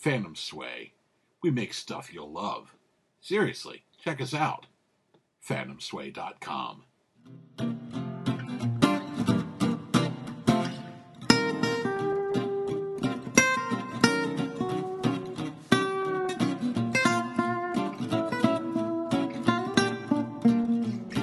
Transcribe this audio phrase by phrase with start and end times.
[0.00, 0.94] Phantom Sway.
[1.42, 2.74] We make stuff you'll love.
[3.20, 4.64] Seriously, check us out.
[5.46, 6.84] PhantomSway.com.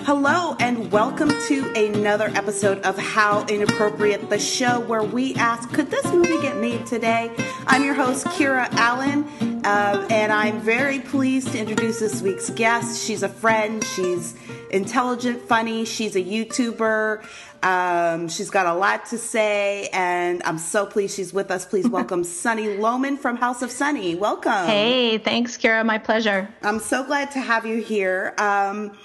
[0.06, 0.56] Hello,
[0.92, 6.42] welcome to another episode of How Inappropriate, the show where we ask, could this movie
[6.42, 7.30] get made today?
[7.66, 9.26] I'm your host, Kira Allen,
[9.66, 13.04] uh, and I'm very pleased to introduce this week's guest.
[13.04, 14.36] She's a friend, she's
[14.72, 17.26] intelligent, funny, she's a YouTuber.
[17.64, 21.66] Um, she's got a lot to say, and I'm so pleased she's with us.
[21.66, 24.16] Please welcome Sunny Lohman from House of Sunny.
[24.16, 24.68] Welcome.
[24.68, 25.86] Hey, thanks, Kira.
[25.86, 26.48] My pleasure.
[26.62, 28.36] I'm so glad to have you here.
[28.38, 28.98] Um,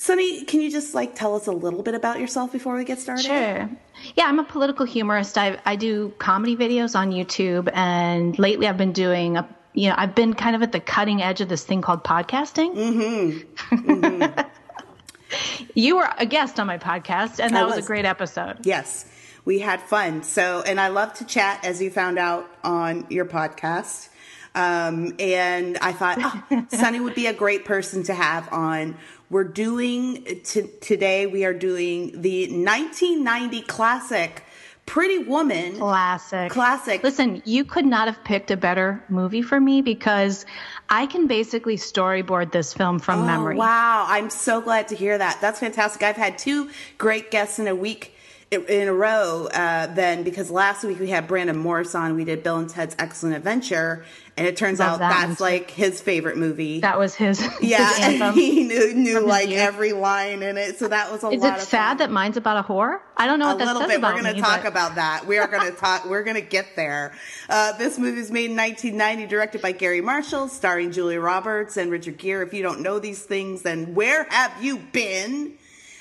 [0.00, 3.00] Sunny, can you just like tell us a little bit about yourself before we get
[3.00, 3.26] started?
[3.26, 3.68] Sure.
[4.14, 5.36] Yeah, I'm a political humorist.
[5.36, 9.94] I, I do comedy videos on YouTube, and lately I've been doing a you know
[9.98, 12.74] I've been kind of at the cutting edge of this thing called podcasting.
[12.74, 13.76] Mm-hmm.
[13.90, 15.68] mm-hmm.
[15.74, 17.76] you were a guest on my podcast, and that was.
[17.76, 18.64] was a great episode.
[18.64, 19.04] Yes,
[19.44, 20.22] we had fun.
[20.22, 24.08] So, and I love to chat, as you found out on your podcast.
[24.52, 26.18] Um, and I thought
[26.50, 28.96] oh, Sunny would be a great person to have on
[29.30, 34.42] we're doing t- today, we are doing the 1990 classic
[34.86, 35.76] Pretty Woman.
[35.76, 36.50] Classic.
[36.50, 37.00] Classic.
[37.04, 40.44] Listen, you could not have picked a better movie for me because
[40.88, 43.56] I can basically storyboard this film from oh, memory.
[43.56, 44.06] Wow.
[44.08, 45.38] I'm so glad to hear that.
[45.40, 46.02] That's fantastic.
[46.02, 48.16] I've had two great guests in a week
[48.50, 52.16] in a row uh, then because last week we had Brandon Morris on.
[52.16, 54.04] We did Bill and Ted's Excellent Adventure,
[54.36, 56.80] and it turns Love out that that's like his favorite movie.
[56.80, 57.40] That was his.
[57.60, 61.28] Yeah, his and he knew, knew like every line in it, so that was a
[61.28, 62.98] Is it sad that mine's about a whore?
[63.16, 63.98] I don't know what a that little says bit.
[63.98, 64.68] about We're going to talk but...
[64.68, 65.26] about that.
[65.28, 66.06] We are going to talk.
[66.06, 67.12] We're going to get there.
[67.48, 71.88] Uh, this movie is made in 1990, directed by Garry Marshall, starring Julia Roberts and
[71.88, 72.44] Richard Gere.
[72.44, 75.54] If you don't know these things, then where have you been?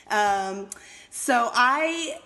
[0.09, 0.70] Um,
[1.11, 2.20] so I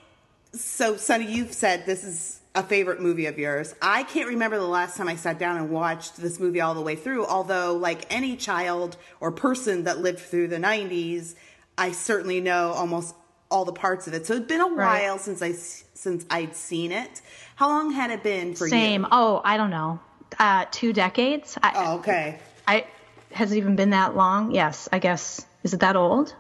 [0.53, 3.73] so, Sunny, you've said this is a favorite movie of yours.
[3.81, 6.81] I can't remember the last time I sat down and watched this movie all the
[6.81, 11.35] way through, although, like any child or person that lived through the 90s,
[11.77, 13.15] I certainly know almost
[13.49, 14.25] all the parts of it.
[14.25, 15.03] So, it's been a right.
[15.03, 17.21] while since I since I'd seen it.
[17.55, 18.79] How long had it been for Same.
[18.79, 19.05] you?
[19.05, 19.07] Same.
[19.11, 19.99] Oh, I don't know.
[20.37, 21.57] Uh, two decades.
[21.61, 22.39] I, oh, okay.
[22.67, 22.85] I
[23.31, 24.53] has it even been that long?
[24.53, 25.45] Yes, I guess.
[25.63, 26.35] Is it that old?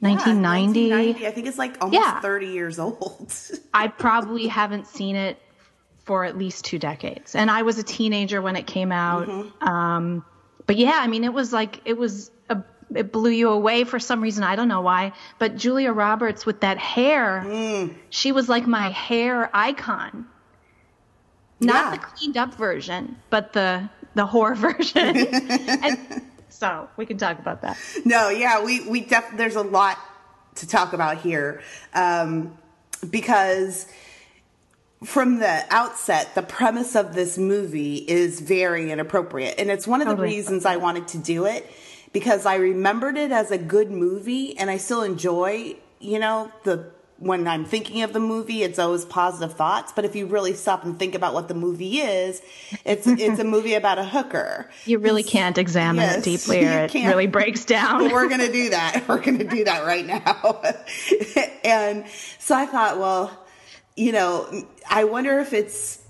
[0.00, 0.80] 1990.
[0.80, 1.26] Yeah, 1990.
[1.26, 2.20] I think it's like almost yeah.
[2.20, 3.32] 30 years old.
[3.74, 5.38] I probably haven't seen it
[6.04, 7.34] for at least two decades.
[7.34, 9.28] And I was a teenager when it came out.
[9.28, 9.68] Mm-hmm.
[9.68, 10.24] Um,
[10.66, 12.62] but yeah, I mean, it was like, it was, a,
[12.94, 14.42] it blew you away for some reason.
[14.42, 15.12] I don't know why.
[15.38, 17.94] But Julia Roberts with that hair, mm.
[18.08, 20.26] she was like my hair icon.
[21.60, 21.90] Not yeah.
[21.90, 25.16] the cleaned up version, but the the horror version.
[25.16, 26.22] and
[26.60, 27.78] so we can talk about that.
[28.04, 29.98] No, yeah, we we def- there's a lot
[30.56, 31.62] to talk about here
[31.94, 32.56] um,
[33.08, 33.86] because
[35.02, 40.08] from the outset, the premise of this movie is very inappropriate, and it's one of
[40.08, 40.28] totally.
[40.28, 41.66] the reasons I wanted to do it
[42.12, 46.90] because I remembered it as a good movie, and I still enjoy, you know, the
[47.20, 49.92] when I'm thinking of the movie, it's always positive thoughts.
[49.92, 52.42] But if you really stop and think about what the movie is,
[52.84, 54.70] it's it's a movie about a hooker.
[54.86, 58.04] You really it's, can't examine yes, it deeply, or it really breaks down.
[58.04, 59.04] But we're going to do that.
[59.08, 60.62] We're going to do that right now.
[61.64, 62.06] and
[62.38, 63.36] so I thought, well,
[63.96, 66.02] you know, I wonder if it's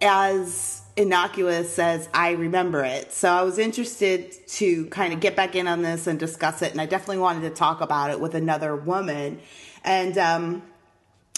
[0.00, 3.12] as innocuous as I remember it.
[3.12, 6.70] So I was interested to kind of get back in on this and discuss it.
[6.72, 9.40] And I definitely wanted to talk about it with another woman
[9.84, 10.62] and um,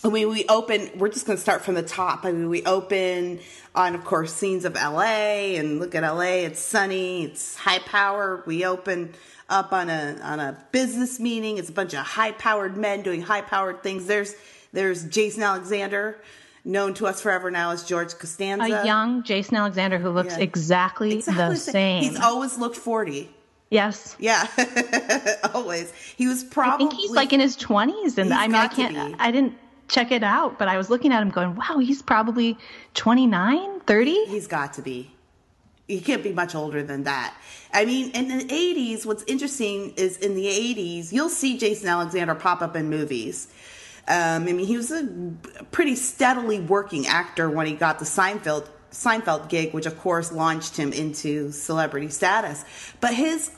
[0.05, 2.25] I mean, we open, we're just going to start from the top.
[2.25, 3.41] I mean, we open
[3.75, 6.45] on, of course, scenes of LA and look at LA.
[6.45, 7.25] It's sunny.
[7.25, 8.43] It's high power.
[8.47, 9.15] We open
[9.49, 11.59] up on a, on a business meeting.
[11.59, 14.07] It's a bunch of high powered men doing high powered things.
[14.07, 14.35] There's,
[14.73, 16.21] there's Jason Alexander,
[16.65, 18.65] known to us forever now as George Costanza.
[18.65, 20.45] A young Jason Alexander who looks yeah.
[20.45, 22.03] exactly, exactly, the same.
[22.03, 23.35] He's always looked 40.
[23.71, 24.17] Yes.
[24.19, 24.47] Yeah.
[25.55, 25.93] Always.
[26.17, 26.87] He was probably.
[26.87, 29.17] I think he's like in his twenties, and I mean, I can't.
[29.19, 29.55] I didn't
[29.89, 32.57] check it out, but I was looking at him, going, "Wow, he's probably
[32.95, 34.27] 29, 30?
[34.27, 35.13] He's got to be.
[35.89, 37.37] He can't be much older than that.
[37.73, 42.35] I mean, in the 80s, what's interesting is in the 80s, you'll see Jason Alexander
[42.35, 43.47] pop up in movies.
[44.09, 45.09] Um, I mean, he was a
[45.71, 50.77] pretty steadily working actor when he got the Seinfeld Seinfeld gig, which of course launched
[50.77, 52.65] him into celebrity status.
[53.01, 53.51] But his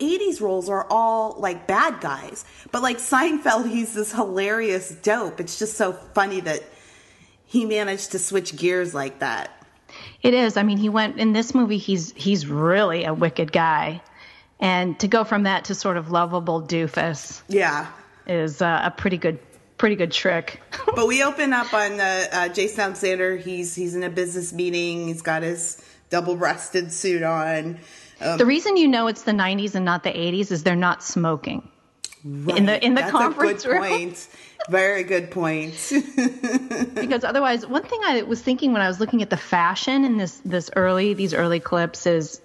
[0.00, 2.44] 80s roles are all like bad guys.
[2.72, 5.40] But like Seinfeld, he's this hilarious dope.
[5.40, 6.62] It's just so funny that
[7.44, 9.50] he managed to switch gears like that.
[10.22, 10.56] It is.
[10.56, 11.78] I mean, he went in this movie.
[11.78, 14.02] He's he's really a wicked guy,
[14.58, 17.86] and to go from that to sort of lovable doofus Yeah.
[18.26, 19.38] is uh, a pretty good
[19.78, 20.60] pretty good trick.
[20.94, 23.36] But we open up on uh, uh, Jason Alexander.
[23.36, 25.08] He's he's in a business meeting.
[25.08, 27.78] He's got his double-breasted suit on.
[28.20, 31.02] Um, the reason you know it's the 90s and not the 80s is they're not
[31.02, 31.68] smoking.
[32.24, 33.82] In the in the That's conference a good room.
[33.84, 34.28] point.
[34.70, 35.74] Very good point.
[36.94, 40.16] because otherwise one thing i was thinking when i was looking at the fashion in
[40.16, 42.40] this this early these early clips is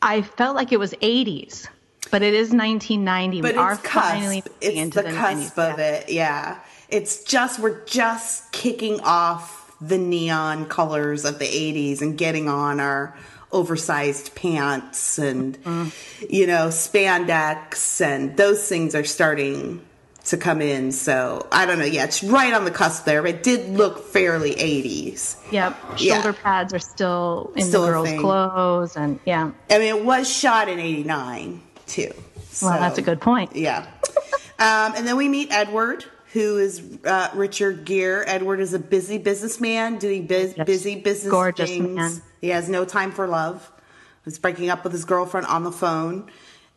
[0.00, 1.66] i felt like it was 80s
[2.10, 4.54] but it is 1990 but we are it's finally cusp.
[4.62, 5.84] moving It's into the, the, cusp 90s of yeah.
[5.86, 6.08] it.
[6.08, 6.58] Yeah.
[6.88, 12.80] It's just we're just kicking off the neon colors of the 80s and getting on
[12.80, 13.16] our
[13.52, 15.92] oversized pants and Mm.
[16.28, 19.80] you know spandex and those things are starting
[20.24, 20.92] to come in.
[20.92, 21.84] So i don't know.
[21.86, 23.24] Yeah it's right on the cusp there.
[23.26, 25.76] It did look fairly 80s yep.
[25.98, 26.14] Yeah.
[26.14, 29.52] shoulder pads are still in Still the girls clothes and yeah.
[29.70, 32.12] I mean it was shot in 89 too.
[32.62, 33.54] Well that's a good point.
[33.56, 33.86] Yeah.
[34.60, 38.24] Um, and then we meet Edward, who is uh, Richard Gere.
[38.26, 41.94] Edward is a busy businessman doing biz- busy business Gorgeous things.
[41.94, 42.22] man.
[42.40, 43.70] He has no time for love.
[44.24, 46.30] He's breaking up with his girlfriend on the phone.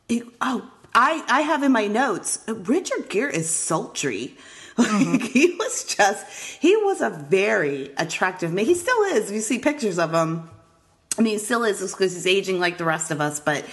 [0.08, 4.38] He- oh, I, I have in my notes, Richard Gere is sultry.
[4.78, 5.12] Mm-hmm.
[5.12, 6.26] Like, he was just,
[6.62, 8.66] he was a very attractive man.
[8.66, 9.32] He still is.
[9.32, 10.50] You see pictures of him,
[11.18, 13.40] I mean, he still is because he's aging like the rest of us.
[13.40, 13.66] But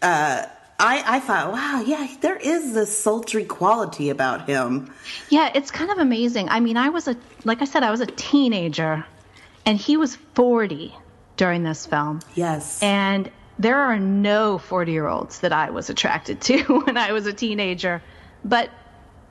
[0.00, 0.46] uh,
[0.78, 4.92] I, I thought, wow, yeah, there is this sultry quality about him.
[5.30, 8.00] yeah it's kind of amazing i mean i was a like i said i was
[8.00, 9.04] a teenager
[9.64, 10.94] and he was 40
[11.36, 12.82] during this film Yes.
[12.82, 17.26] And there are no 40 year olds that I was attracted to when I was
[17.26, 18.02] a teenager,
[18.44, 18.68] but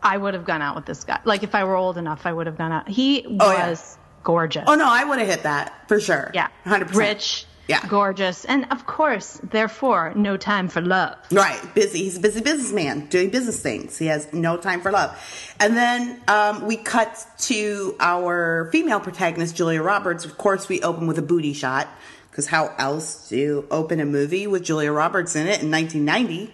[0.01, 1.19] I would have gone out with this guy.
[1.25, 2.89] Like if I were old enough, I would have gone out.
[2.89, 3.69] He Oh, yeah.
[3.69, 4.63] was gorgeous.
[4.67, 6.31] oh no, I would have hit that for sure.
[6.33, 6.47] yeah.
[6.65, 6.95] 100%.
[6.95, 7.45] Rich.
[7.67, 7.85] Yeah.
[7.87, 8.45] Gorgeous.
[8.45, 11.17] And of course, therefore, no time for love.
[11.31, 12.03] Right, busy.
[12.03, 13.97] He's a busy businessman doing business things.
[13.97, 15.17] He has no time for love.
[15.59, 20.25] And then um, we cut to our female protagonist, Julia Roberts.
[20.25, 21.87] Of course, we open with a booty shot
[22.29, 26.53] because how else do you open a movie with Julia Roberts in it in 1990?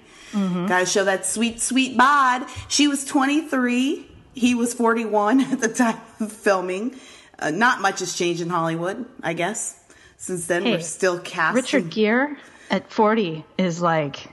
[0.67, 2.45] Gotta show that sweet, sweet bod.
[2.69, 4.07] She was 23.
[4.33, 6.95] He was 41 at the time of filming.
[7.37, 9.77] Uh, not much has changed in Hollywood, I guess.
[10.21, 11.55] Since then, Hey, we're still casting.
[11.55, 12.35] Richard Gere
[12.69, 14.27] at 40 is like,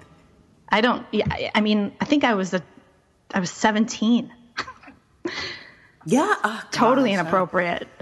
[0.69, 2.61] I don't, yeah, I- mean, I think I was a,
[3.33, 4.31] I was 17.
[6.05, 7.89] yeah, oh, Totally gosh, inappropriate.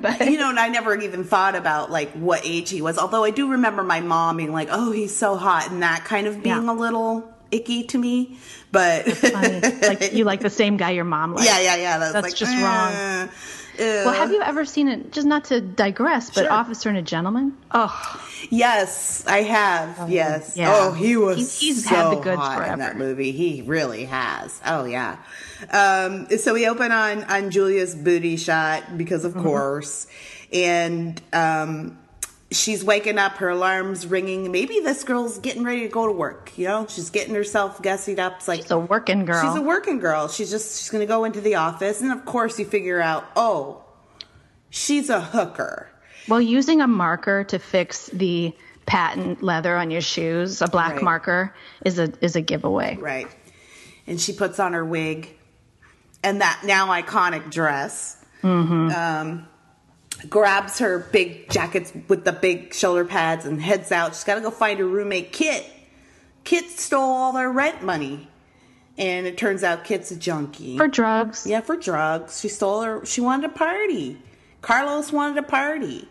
[0.00, 2.96] but you know, and I never even thought about like what age he was.
[2.96, 6.26] Although I do remember my mom being like, "Oh, he's so hot," and that kind
[6.26, 6.72] of being Yeah.
[6.72, 8.38] a little icky to me.
[8.72, 9.60] But funny.
[9.60, 11.46] like you like the same guy your mom likes.
[11.46, 11.98] yeah, yeah, yeah.
[11.98, 13.28] That's, That's like, just eh, wrong.
[13.78, 15.12] Well, have you ever seen it?
[15.12, 16.52] Just not to digress, but Sure.
[16.52, 17.56] Officer and a Gentleman.
[17.72, 20.08] Oh, Yes, I have.
[20.10, 20.54] yes.
[20.56, 20.70] yeah.
[20.72, 23.32] Oh, he was He's- he's so had the goods hot in that movie.
[23.32, 24.60] He really has.
[24.64, 25.16] Oh yeah.
[25.72, 29.38] Um, so we open on on Julia's booty shot because Mm-hmm.
[29.38, 30.06] of course,
[30.52, 31.98] and um,
[32.50, 33.32] she's waking up.
[33.38, 34.50] Her alarm's ringing.
[34.52, 36.52] Maybe this girl's getting ready to go to work.
[36.56, 38.36] You know, she's getting herself gussied up.
[38.36, 39.42] It's like she's a working girl.
[39.42, 40.28] She's a working girl.
[40.28, 43.84] She's just she's gonna go into the office, and of course you figure out, oh,
[44.70, 45.88] she's a hooker.
[46.28, 48.52] well, using a marker to fix the
[48.86, 51.02] patent leather on your shoes, a black Right.
[51.02, 52.96] marker, is a is a giveaway.
[52.96, 53.26] Right.
[54.06, 55.36] And she puts on her wig
[56.22, 58.16] and that now iconic dress.
[58.44, 59.48] Um,
[60.28, 64.14] grabs her big jackets with the big shoulder pads and heads out.
[64.14, 65.66] She's got to go find her roommate, Kit.
[66.44, 68.28] Kit stole all their rent money.
[68.98, 70.78] And it turns out Kit's a junkie.
[70.78, 71.46] For drugs.
[71.46, 72.40] yeah, for drugs.
[72.40, 73.04] She stole her.
[73.04, 74.18] She wanted a party.
[74.62, 76.08] Carlos wanted a party.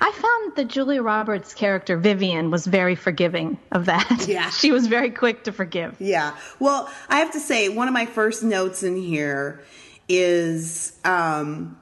[0.00, 4.26] I found that Julia Roberts' character Vivian was very forgiving of that.
[4.26, 4.48] Yeah.
[4.60, 5.96] she was very quick to forgive.
[6.00, 6.34] Yeah.
[6.58, 9.62] Well, I have to say, one of my first notes in here
[10.08, 11.78] is, um,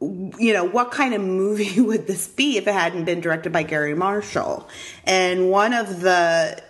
[0.00, 3.62] you know, what kind of movie would this be if it hadn't been directed by
[3.62, 4.68] Garry Marshall?
[5.04, 6.62] And one of the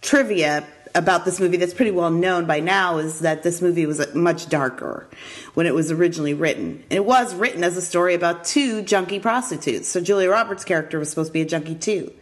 [0.00, 4.14] trivia about this movie that's pretty well known by now is that this movie was
[4.14, 5.06] much darker
[5.54, 6.82] when it was originally written.
[6.90, 9.88] And it was written as a story about two junkie prostitutes.
[9.88, 12.12] So Julia Roberts' character was supposed to be a junkie too.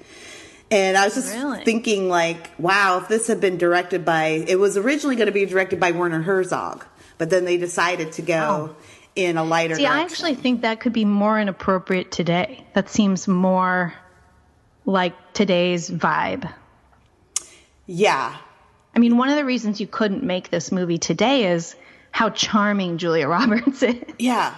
[0.71, 1.63] And I was just Really?
[1.65, 5.47] thinking, like, wow, if this had been directed by, it was originally going to be
[5.47, 6.85] directed by Werner Herzog,
[7.19, 8.77] but then they decided to go oh.
[9.17, 12.65] In a lighter See, I actually think that could be more inappropriate today.
[12.75, 13.95] That seems more
[14.85, 16.53] like today's vibe.
[17.87, 18.37] yeah,
[18.95, 21.77] I mean, one of the reasons you couldn't make this movie today is
[22.13, 23.97] how charming Julia Roberts is.
[24.19, 24.55] yeah,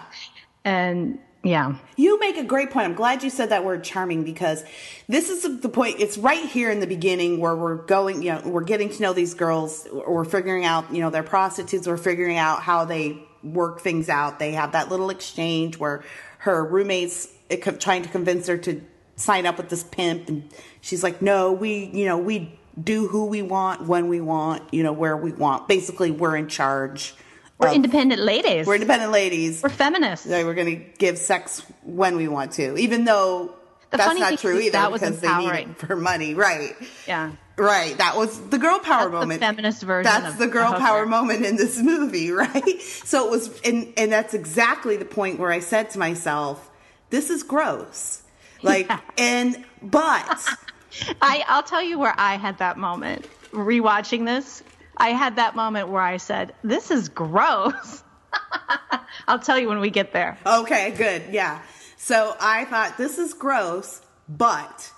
[0.65, 1.77] And yeah.
[1.97, 2.87] You make a great point.
[2.87, 4.65] I'm glad you said that word charming because
[5.09, 5.97] this is the point.
[5.99, 9.13] It's right here in the beginning where we're going, you know, we're getting to know
[9.13, 9.89] these girls.
[9.93, 11.87] We're figuring out, you know, they're prostitutes.
[11.87, 14.39] We're figuring out how they work things out.
[14.39, 16.05] They have that little exchange where
[16.39, 18.81] her roommate's eh, trying to convince her to
[19.17, 20.29] sign up with this pimp.
[20.29, 20.49] And
[20.81, 24.83] she's like, no, we, you know, we do who we want, when we want, you
[24.83, 25.69] know, where we want.
[25.69, 27.15] Basically, we're in charge.
[27.59, 28.67] We're independent ladies.
[28.69, 29.63] We're independent ladies.
[29.63, 30.27] We're feminists.
[30.27, 33.53] Yeah, we're going to give sex when we want to, even though
[33.91, 36.35] The that's not true either that was because they need it for money.
[36.35, 36.77] Right.
[37.09, 37.33] Yeah.
[37.59, 37.99] Right.
[37.99, 39.41] That was the girl power That's the moment.
[39.41, 42.81] feminist version That's the girl a power moment in this movie, right?
[42.83, 46.71] So it was, and, and that's exactly the point where I said to myself,
[47.11, 48.23] this is gross.
[48.63, 49.01] Like, Yeah.
[49.19, 50.47] and, but,
[51.23, 53.27] I, I'll tell you where I had that moment.
[53.53, 54.63] Rewatching this,
[54.97, 58.03] I had that moment where I said, This is gross.
[59.29, 60.39] I'll tell you when we get there.
[60.47, 61.23] okay, good.
[61.31, 61.61] Yeah.
[61.97, 64.93] So I thought this is gross, but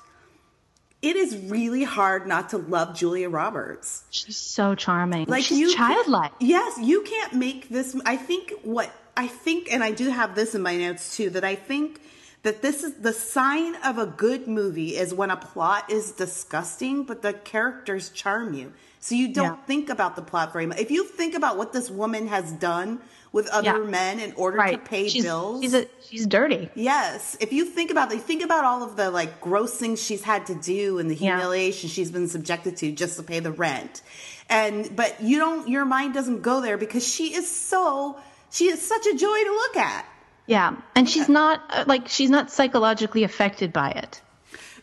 [1.02, 4.04] it is really hard not to love Julia Roberts.
[4.10, 5.26] She's so charming.
[5.26, 6.32] like She's you childlike.
[6.40, 10.54] yes you can't make this i think what i think and i do have this
[10.54, 12.00] in my notes too that i think
[12.42, 17.04] that this is the sign of a good movie is when a plot is disgusting
[17.04, 19.64] but the characters charm you so you don't Yeah.
[19.66, 23.00] think about the plot very much if you think about what this woman has done
[23.32, 23.90] with other Yeah.
[23.90, 24.72] men in order Right.
[24.72, 26.68] to pay she's, bills She's, a, she's dirty.
[26.74, 30.22] Yes, if you think about it, think about all of the like gross things she's
[30.22, 31.36] had to do and the Yeah.
[31.36, 34.02] humiliation she's been subjected to just to pay the rent.
[34.48, 38.18] And but you don't your mind doesn't go there because she is so
[38.50, 40.04] she is such a joy to look at.
[40.46, 40.74] Yeah.
[40.96, 44.20] And she's not, uh, like, she's not psychologically affected by it.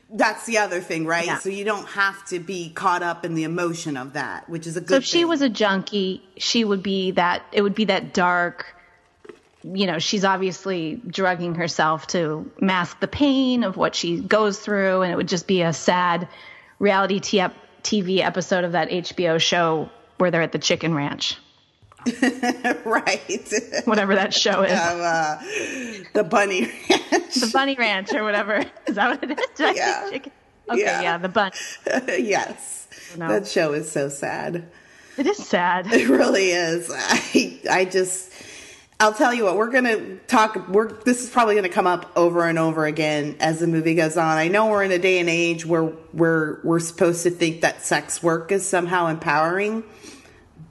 [0.10, 1.26] That's the other thing, right?
[1.26, 1.38] Yeah.
[1.40, 4.78] So you don't have to be caught up in the emotion of that, which is
[4.78, 7.86] a good So if she was a junkie, she would be that, it would be
[7.86, 8.74] that dark,
[9.64, 15.02] you know, she's obviously drugging herself to mask the pain of what she goes through.
[15.02, 16.30] And it would just be a sad
[16.80, 21.38] reality TV episode of that HBO show where they're at the chicken ranch,
[22.86, 23.54] right.
[23.86, 24.72] whatever that show is.
[24.72, 25.42] uh,
[26.14, 27.34] the bunny ranch.
[27.36, 28.64] the bunny ranch or whatever.
[28.86, 29.46] Is that what it is?
[29.56, 30.10] Did Yeah.
[30.14, 30.32] Okay,
[30.74, 31.02] Yeah.
[31.02, 31.18] yeah.
[31.18, 31.54] the bunny.
[32.20, 32.88] yes.
[33.18, 33.28] No.
[33.28, 34.70] That show is so sad.
[35.18, 35.88] It is sad.
[35.92, 36.92] It really is.
[36.94, 38.32] I I just
[39.00, 42.46] I'll tell you what, we're gonna talk we're this is probably gonna come up over
[42.46, 44.38] and over again as the movie goes on.
[44.38, 47.84] I know we're in a day and age where we're we're supposed to think that
[47.84, 49.84] sex work is somehow empowering.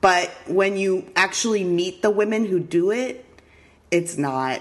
[0.00, 3.24] But when you actually meet the women who do it,
[3.90, 4.60] it's not.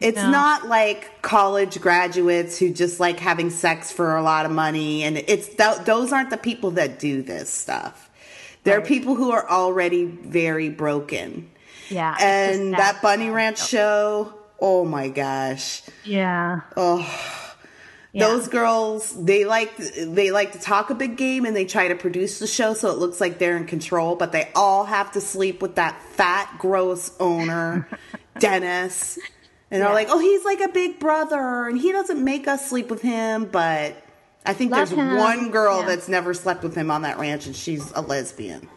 [0.00, 0.30] It's No.
[0.30, 5.16] not like college graduates who just like having sex for a lot of money and
[5.16, 8.10] it's th- those aren't the people that do this stuff.
[8.64, 8.86] They're Right.
[8.86, 11.48] people who are already very broken.
[11.88, 12.14] Yeah.
[12.20, 15.82] And that Bunny Ranch show, oh my gosh.
[16.04, 16.60] Yeah.
[16.76, 17.08] Oh,
[18.16, 18.28] Yeah.
[18.28, 21.94] those girls, they like they like to talk a big game and they try to
[21.94, 25.20] produce the show so it looks like they're in control, but they all have to
[25.20, 27.86] sleep with that fat, gross owner,
[28.38, 29.18] Dennis.
[29.70, 32.88] And they're like, "Oh, he's like a big brother, and he doesn't make us sleep
[32.88, 33.96] with him." But
[34.46, 35.16] I think Love there's him.
[35.16, 35.86] one girl Yeah.
[35.88, 38.68] that's never slept with him on that ranch, and she's a lesbian.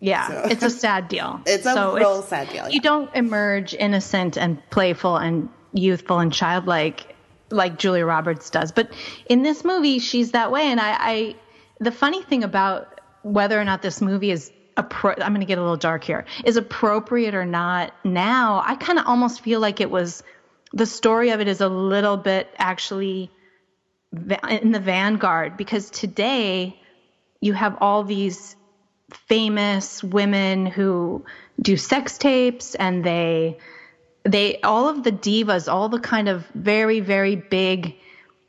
[0.00, 1.40] Yeah, So- it's a sad deal.
[1.46, 2.68] It's a So real sad deal, yeah.
[2.70, 7.14] You don't emerge innocent and playful and youthful and childlike
[7.50, 8.72] like Julia Roberts does.
[8.72, 8.90] But
[9.26, 10.62] in this movie, she's that way.
[10.62, 11.34] And I, I
[11.80, 15.58] the funny thing about whether or not this movie is appro- I'm going to get
[15.58, 19.80] a little dark here is appropriate or not now, I kind of almost feel like
[19.80, 20.22] it was
[20.72, 23.30] the story of it is a little bit actually
[24.48, 26.80] in the vanguard because today
[27.40, 28.56] you have all these
[29.12, 31.24] famous women who
[31.60, 33.58] do sex tapes and they
[34.24, 37.96] they all of the divas all the kind of very very big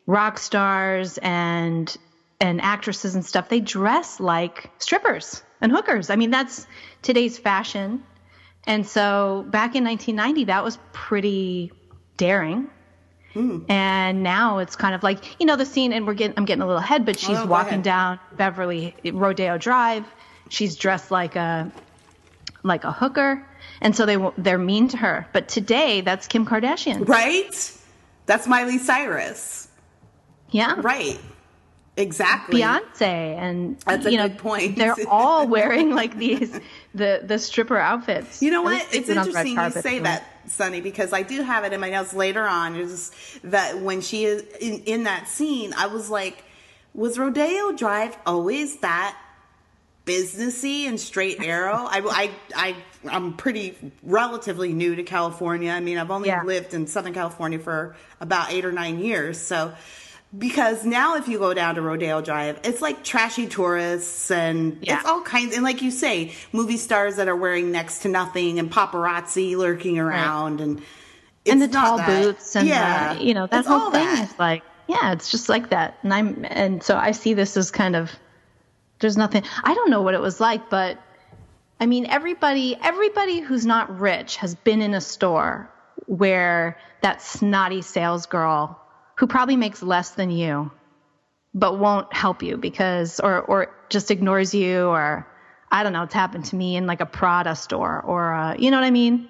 [0.06, 1.96] rock stars and
[2.40, 6.10] and actresses and stuff they dress like strippers and hookers.
[6.10, 6.68] I mean that's
[7.02, 8.04] today's fashion.
[8.68, 11.72] And so back in 1990 that was pretty
[12.18, 12.70] daring.
[13.34, 13.60] Hmm.
[13.70, 16.62] And now it's kind of like you know the scene and we're getting i'm getting
[16.64, 20.06] a little ahead but she's Oh, walking down beverly rodeo drive.
[20.50, 21.72] She's dressed like a
[22.64, 23.48] like a hooker
[23.82, 27.78] and so they they're mean to her but today that's kim kardashian Right?
[28.28, 29.68] That's Miley Cyrus.
[30.52, 31.20] yeah Right.
[31.98, 32.62] Exactly.
[32.62, 34.78] beyonce and That's a you know good point.
[34.78, 36.58] they're all wearing like these
[36.96, 38.96] the the stripper outfits You know At what?
[38.96, 41.74] It's been on the red interesting you say that, Sunny, because I do have it
[41.74, 42.76] in my notes later on.
[42.78, 43.12] Is
[43.44, 46.44] that when she is in, in that scene, I was like,
[46.94, 49.18] was Rodeo Drive always that
[50.06, 51.74] businessy and straight arrow?
[51.76, 52.76] I, I, I
[53.10, 55.72] I'm pretty relatively new to California.
[55.72, 56.44] I mean, I've only Yeah.
[56.44, 59.40] lived in Southern California for about eight or nine years.
[59.40, 59.74] So,
[60.38, 65.00] because now if you go down to Rodeo Drive, it's like trashy tourists and Yeah.
[65.00, 65.56] it's all kinds.
[65.56, 70.00] And like you say, movie stars that are wearing next to nothing and paparazzi lurking
[70.00, 70.82] around and
[71.46, 72.08] and the tall that.
[72.24, 74.30] boots and yeah, the, you know that it's whole thing that.
[74.30, 77.72] is like yeah it's just like that and i'm and so i see this as
[77.72, 78.12] kind of
[79.00, 81.00] there's nothing i don't know what it was like but
[81.82, 85.70] i mean everybody everybody who's not rich has been in a store
[86.06, 88.80] where that snotty sales girl
[89.18, 90.72] who probably makes less than you
[91.54, 95.28] but won't help you because or or just ignores you or
[95.70, 98.72] i don't know it's happened to me in like a prada store or uh, you
[98.72, 99.28] know what i mean?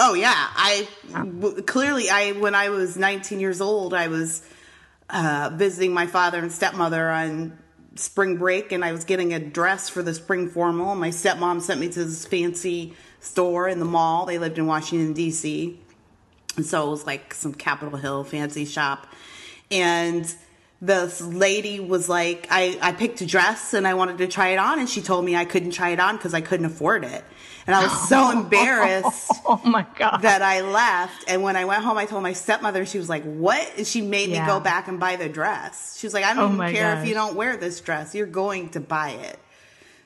[0.00, 4.42] Oh yeah, I w- clearly I when I was 19 years old, I was
[5.10, 7.58] uh, visiting my father and stepmother on
[7.98, 10.94] spring break, and I was getting a dress for the spring formal.
[10.94, 14.26] My stepmom sent me to this fancy store in the mall.
[14.26, 15.78] They lived in Washington D.C.,
[16.56, 19.06] and so it was like some Capitol Hill fancy shop,
[19.70, 20.32] and
[20.80, 24.58] this lady was like, I, I picked a dress and I wanted to try it
[24.58, 27.24] on, and she told me I couldn't try it on because I couldn't afford it.
[27.68, 31.24] And I was so embarrassed oh my god that I left.
[31.28, 33.70] And when I went home, I told my stepmother, she was like, What?
[33.76, 34.40] And she made Yeah.
[34.40, 35.98] me go back and buy the dress.
[35.98, 38.70] She was like, I don't Oh care if you don't wear this dress, you're going
[38.70, 39.38] to buy it.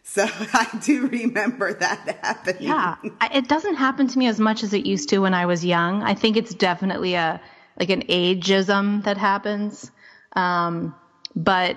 [0.02, 2.62] So I do remember that happening.
[2.62, 2.96] Yeah,
[3.32, 6.02] it doesn't happen to me as much as it used to when I was young.
[6.02, 7.40] I think it's definitely a
[7.78, 9.90] like an ageism that happens.
[10.34, 10.94] Um,
[11.36, 11.76] but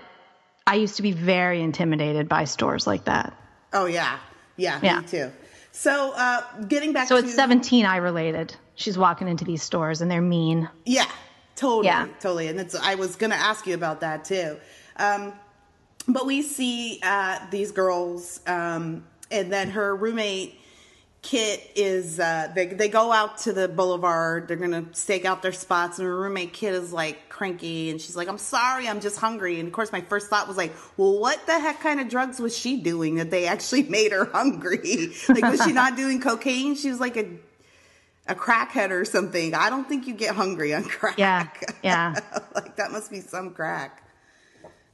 [0.68, 3.34] I used to be very intimidated by stores like that.
[3.72, 4.18] Oh, yeah.
[4.58, 5.00] Yeah, Yeah.
[5.02, 5.32] me too.
[5.78, 7.28] So uh, getting back So to.
[7.28, 8.56] at 17, I related.
[8.76, 10.70] She's walking into these stores and they're mean.
[10.86, 11.06] Yeah,
[11.58, 12.08] totally, Yeah.
[12.22, 12.48] totally.
[12.48, 14.58] And it's I was going to ask you about that too.
[14.98, 15.34] Um,
[16.08, 20.58] but we see uh, these girls, um, and then her roommate
[21.26, 24.48] Kit is uh, they they go out to the boulevard.
[24.48, 28.16] They're gonna stake out their spots, and her roommate Kit is like cranky, and she's
[28.16, 31.18] like, "I'm sorry, I'm just hungry." And of course, my first thought was like, "Well,
[31.18, 35.14] what the heck kind of drugs was she doing that they actually made her hungry?
[35.30, 36.76] like, was she not doing cocaine?
[36.76, 37.26] She was like a
[38.28, 39.56] a crackhead or something.
[39.56, 41.18] I don't think you get hungry on crack.
[41.18, 41.48] Yeah,
[41.84, 42.20] yeah.
[42.54, 44.04] like that must be some crack.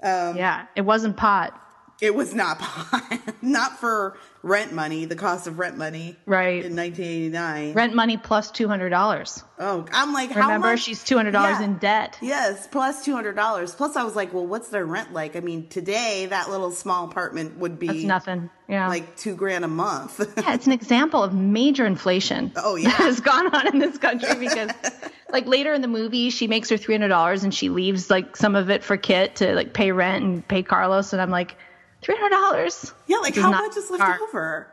[0.01, 1.59] Um, yeah, it wasn't pot.
[2.01, 3.19] It was not pot.
[3.41, 6.15] not for rent money, the cost of rent money.
[6.25, 6.65] Right.
[6.65, 7.73] In 1989.
[7.73, 9.43] Rent money plus $200.
[9.59, 11.61] Oh, I'm like, how Remember, she's $200 Yeah.
[11.63, 12.17] in debt.
[12.21, 13.77] Yes, plus $200.
[13.77, 15.35] Plus, I was like, well, what's their rent like?
[15.35, 18.49] I mean, today, that little small apartment would be That's nothing.
[18.67, 18.87] Yeah.
[18.87, 20.19] like two grand a month.
[20.41, 22.51] Yeah, it's an example of major inflation.
[22.55, 22.89] Oh, yeah.
[22.89, 24.71] that has gone on in this country because,
[25.29, 28.35] like later in the movie, she makes her three hundred dollars and she leaves like
[28.37, 31.55] some of it for Kit to like pay rent and pay Carlos, and I'm like,
[32.01, 32.93] three hundred dollars?
[33.07, 34.67] yeah, like how much is left over?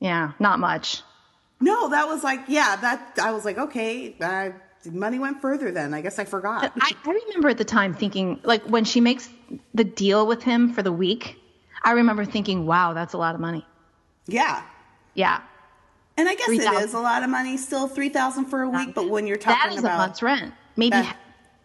[0.00, 1.02] Yeah, not much.
[1.60, 4.50] No, that was like, yeah, that, I was like, okay, uh,
[4.90, 5.92] money went further then.
[5.92, 6.72] I guess I forgot.
[6.80, 9.28] I, I remember at the time thinking, like when she makes
[9.74, 11.36] the deal with him for the week,
[11.84, 13.66] I remember thinking, wow, that's a lot of money.
[14.26, 14.62] Yeah.
[15.12, 15.40] Yeah,
[16.16, 16.82] And I guess it 3,000.
[16.84, 18.94] is a lot of money, still three thousand for a week.
[18.94, 21.16] But when you're talking that is about a month's rent, maybe That-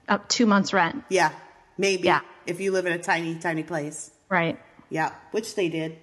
[0.09, 1.03] up two months rent.
[1.09, 1.31] yeah,
[1.77, 2.21] maybe Yeah.
[2.47, 4.59] If you live in a tiny, tiny place, Right.
[4.89, 5.97] yeah, which they did.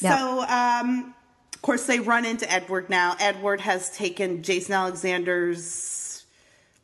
[0.00, 0.16] Yeah.
[0.18, 1.14] So, um,
[1.54, 3.16] of course, they run into Edward now.
[3.18, 6.24] Edward has taken Jason Alexander's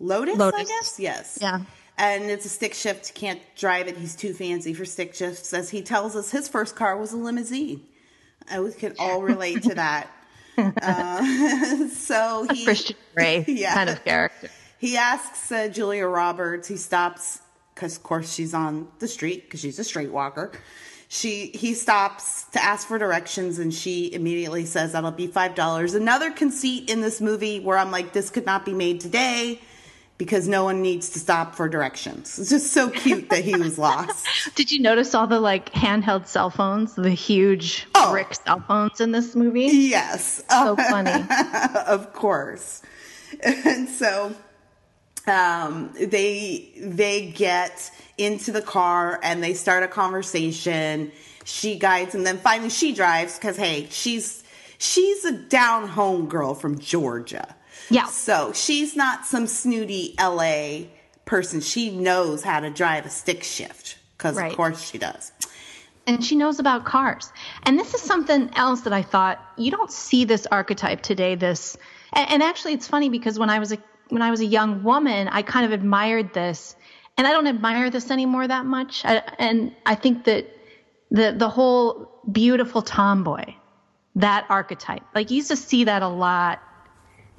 [0.01, 0.99] Lotus, I guess.
[0.99, 1.39] Yes.
[1.41, 1.61] Yeah.
[1.97, 3.15] And it's a stick shift.
[3.15, 3.97] Can't drive it.
[3.97, 5.55] He's too fancy for stick shifts.
[5.55, 7.83] As he tells us, his first car was a limousine.
[8.51, 10.09] I we can all relate to that.
[10.57, 13.75] Uh, so he Christian Grey Yeah.
[13.75, 14.49] kind of character.
[14.79, 16.69] he asks uh, Julia Roberts.
[16.69, 17.41] He stops
[17.75, 20.53] because, of course, she's on the street because she's a street walker.
[21.09, 25.95] She he stops to ask for directions, and she immediately says that'll be five dollars.
[25.95, 29.61] Another conceit in this movie where I'm like, this could not be made today
[30.17, 32.39] because no one needs to stop for directions.
[32.39, 34.27] It's just so cute that he was lost.
[34.55, 38.13] Did you notice all the like handheld cell phones, the huge Oh.
[38.13, 39.67] brick cell phones in this movie?
[39.67, 41.25] Yes, So funny.
[41.87, 42.83] of course.
[43.43, 44.33] And so
[45.27, 51.11] um, they they get into the car and they start a conversation.
[51.45, 54.45] She guides and then finally she drives because hey, she's
[54.79, 57.55] she's a down home girl from Georgia.
[57.91, 58.07] Yeah.
[58.07, 60.87] So she's not some snooty LA
[61.25, 61.61] person.
[61.61, 64.51] She knows how to drive a stick shift because Right.
[64.51, 65.33] of course she does.
[66.07, 67.33] and she knows about cars.
[67.65, 71.35] And this is something else that I thought you don't see this archetype today.
[71.35, 71.77] This,
[72.13, 73.79] and, and actually, it's funny because when I was a
[74.09, 76.77] when I was a young woman, I kind of admired this,
[77.17, 79.05] and I don't admire this anymore that much.
[79.05, 80.47] I, and I think that
[81.11, 83.55] the the whole beautiful tomboy
[84.17, 85.03] that archetype.
[85.15, 86.61] Like you used to see that a lot.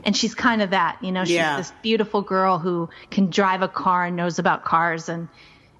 [0.03, 1.57] And she's kind of that, you know, she's Yeah.
[1.57, 5.29] this beautiful girl who can drive a car and knows about cars and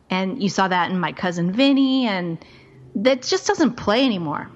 [0.09, 2.43] and you saw that in my cousin Vinny and
[2.95, 4.49] that just doesn't play anymore.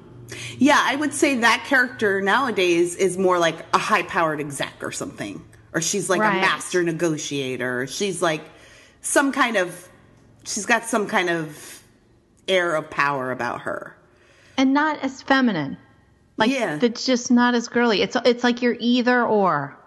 [0.57, 4.91] Yeah, I would say that character nowadays is more like a high powered exec or
[4.91, 5.43] something.
[5.73, 7.85] Or she's like a master negotiator.
[7.87, 8.41] She's like
[9.01, 9.87] some kind of,
[10.43, 11.83] she's got some kind of
[12.47, 13.95] air of power about her.
[14.57, 15.77] And not as feminine.
[16.37, 16.79] Like Yeah.
[16.81, 18.01] it's just not as girly.
[18.01, 19.77] It's it's like you're either or.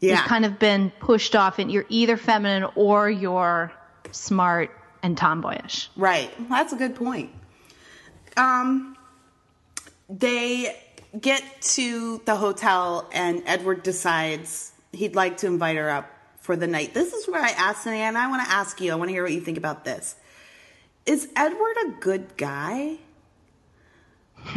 [0.00, 0.12] Yeah.
[0.16, 3.72] You've kind of been pushed off and you're either feminine or you're
[4.12, 4.70] smart
[5.02, 5.88] and tomboyish.
[5.96, 6.30] Right.
[6.48, 7.30] That's a good point.
[8.36, 8.96] Um,
[10.08, 10.76] they
[11.18, 16.66] get to the hotel, and Edward decides he'd like to invite her up for the
[16.66, 16.94] night.
[16.94, 18.92] This is where I asked and I want to ask you.
[18.92, 20.16] I want to hear what you think about this.
[21.04, 22.98] Is Edward a good guy?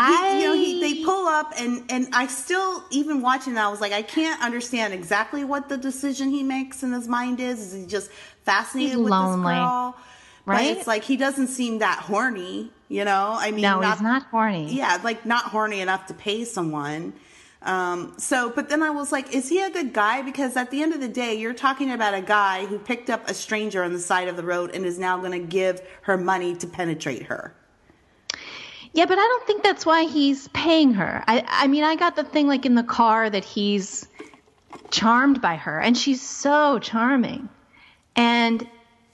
[0.00, 3.68] I you know, he, they pull up, and and I still, even watching that, I
[3.68, 7.58] was like, I can't understand exactly what the decision he makes in his mind is.
[7.58, 8.10] Is he just
[8.44, 9.96] fascinated He's with lonely, this girl?
[10.46, 10.70] right?
[10.70, 12.70] But it's like he doesn't seem that horny.
[12.88, 14.72] You know, I mean, no, he's not horny.
[14.72, 17.12] Yeah, like not horny enough to pay someone.
[17.62, 20.22] Um, so, but then I was like, is he a good guy?
[20.22, 23.28] Because at the end of the day, you're talking about a guy who picked up
[23.28, 26.16] a stranger on the side of the road and is now going to give her
[26.16, 27.54] money to penetrate her.
[28.92, 31.22] Yeah, but I don't think that's why he's paying her.
[31.26, 34.08] I, I mean, I got the thing like in the car that he's
[34.90, 37.48] charmed by her, and she's so charming.
[38.16, 38.66] And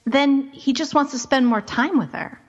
[0.05, 2.39] then he just wants to spend more time with her.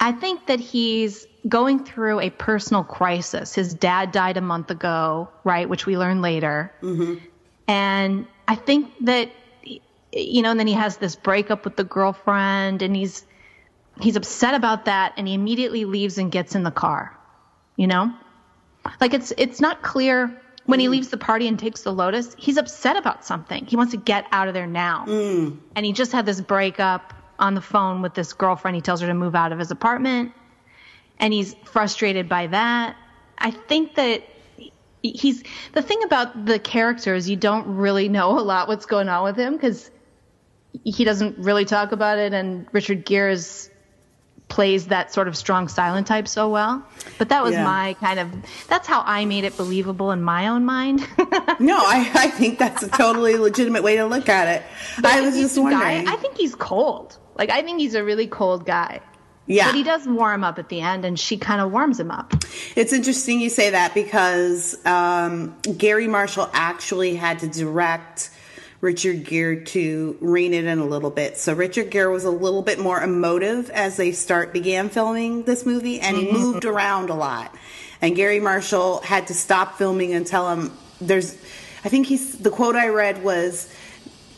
[0.00, 3.54] I think that he's going through a personal crisis.
[3.54, 5.68] His dad died a month ago, right?
[5.68, 6.72] Which we learn later.
[6.82, 7.24] Mm-hmm.
[7.68, 9.30] And I think that,
[10.12, 13.24] you know, and then he has this breakup with the girlfriend, and he's
[14.00, 17.18] he's upset about that and he immediately leaves and gets in the car
[17.78, 18.12] you know?
[19.00, 20.90] Like it's it's not clear when he mm.
[20.90, 23.64] leaves the party and takes the lotus he's upset about something.
[23.64, 25.06] He wants to get out of there now.
[25.06, 25.58] Mm.
[25.74, 28.74] And he just had this breakup on the phone with this girlfriend.
[28.74, 30.32] He tells her to move out of his apartment
[31.20, 32.96] and he's frustrated by that
[33.38, 34.22] i think that
[35.02, 39.08] he's the thing about the character is you don't really know a lot what's going
[39.08, 39.90] on with him because
[40.84, 43.70] he doesn't really talk about it and richard gere is
[44.48, 46.82] plays that sort of strong silent type so well.
[47.18, 47.64] But that was Yeah.
[47.64, 48.32] my kind of
[48.66, 51.06] that's how I made it believable in my own mind.
[51.60, 54.62] No, I, I think that's a totally legitimate way to look at it.
[55.04, 56.08] I was just The guy- wondering.
[56.08, 57.18] I think he's cold.
[57.36, 59.00] Like I think he's a really cold guy.
[59.48, 59.66] Yeah.
[59.66, 62.34] But he does warm up at the end and she kind of warms him up.
[62.76, 68.30] It's interesting you say that because um, Garry Marshall actually had to direct
[68.80, 71.38] Richard Gere to rein it in a little bit.
[71.38, 75.66] So Richard Gere was a little bit more emotive as they start began filming this
[75.66, 77.52] movie, and he moved around a lot.
[78.00, 81.34] And Garry Marshall had to stop filming and tell him there's.
[81.84, 83.74] I think he's the quote I read was.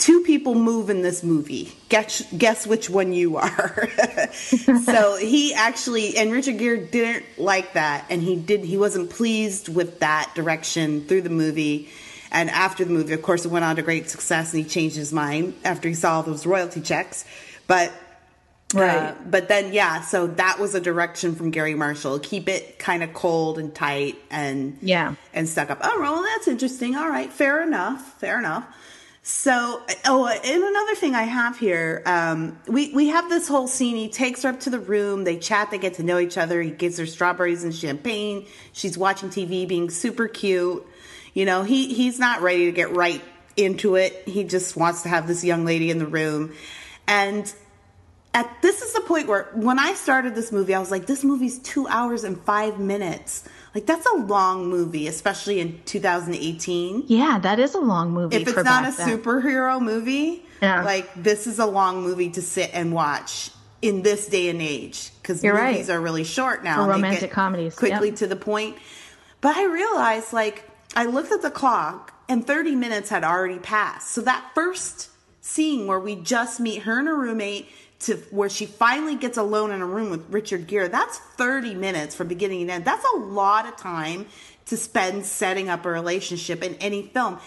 [0.00, 1.72] Two people move in this movie.
[1.90, 3.88] Guess guess which one you are.
[4.32, 8.64] so he actually and Richard Gere didn't like that, and he did.
[8.64, 11.90] He wasn't pleased with that direction through the movie.
[12.32, 14.96] And after the movie, of course, it went on to great success, and he changed
[14.96, 17.26] his mind after he saw those royalty checks.
[17.66, 17.92] But
[18.74, 22.20] uh, but then, yeah, so that was a direction from Garry Marshall.
[22.20, 25.16] Keep it kind of cold and tight and Yeah.
[25.34, 25.80] and stuck up.
[25.82, 26.94] Oh, well, that's interesting.
[26.96, 28.00] All right, fair enough.
[28.20, 28.64] Fair enough.
[29.22, 33.96] So, oh, and another thing I have here, um, we we have this whole scene.
[33.96, 35.24] He takes her up to the room.
[35.24, 35.70] They chat.
[35.70, 36.62] They get to know each other.
[36.62, 38.46] He gives her strawberries and champagne.
[38.72, 40.86] She's watching TV, being super cute.
[41.34, 43.22] You know, he he's not ready to get right
[43.58, 44.26] into it.
[44.26, 46.54] He just wants to have this young lady in the room,
[47.06, 47.52] and
[48.32, 51.24] at this is the point where when I started this movie, I was like, this
[51.24, 53.44] movie's two hours and five minutes.
[53.74, 57.04] Like that's a long movie, especially in 2018.
[57.06, 58.36] Yeah, that is a long movie.
[58.36, 59.18] If it's not a then.
[59.18, 60.82] superhero movie, Yeah.
[60.82, 63.50] like this is a long movie to sit and watch
[63.82, 65.90] in this day and age because movies right.
[65.90, 66.84] are really short now.
[66.84, 68.16] For romantic get comedies, quickly yep.
[68.18, 68.76] to the point.
[69.40, 74.10] But I realized, like, I looked at the clock and 30 minutes had already passed.
[74.10, 75.08] So that first
[75.40, 77.68] scene where we just meet her and her roommate
[78.00, 82.14] to where she finally gets alone in a room with Richard Gere, that's 30 minutes
[82.14, 82.84] from beginning to end.
[82.84, 84.26] That's a lot of time
[84.66, 87.38] to spend setting up a relationship in any film.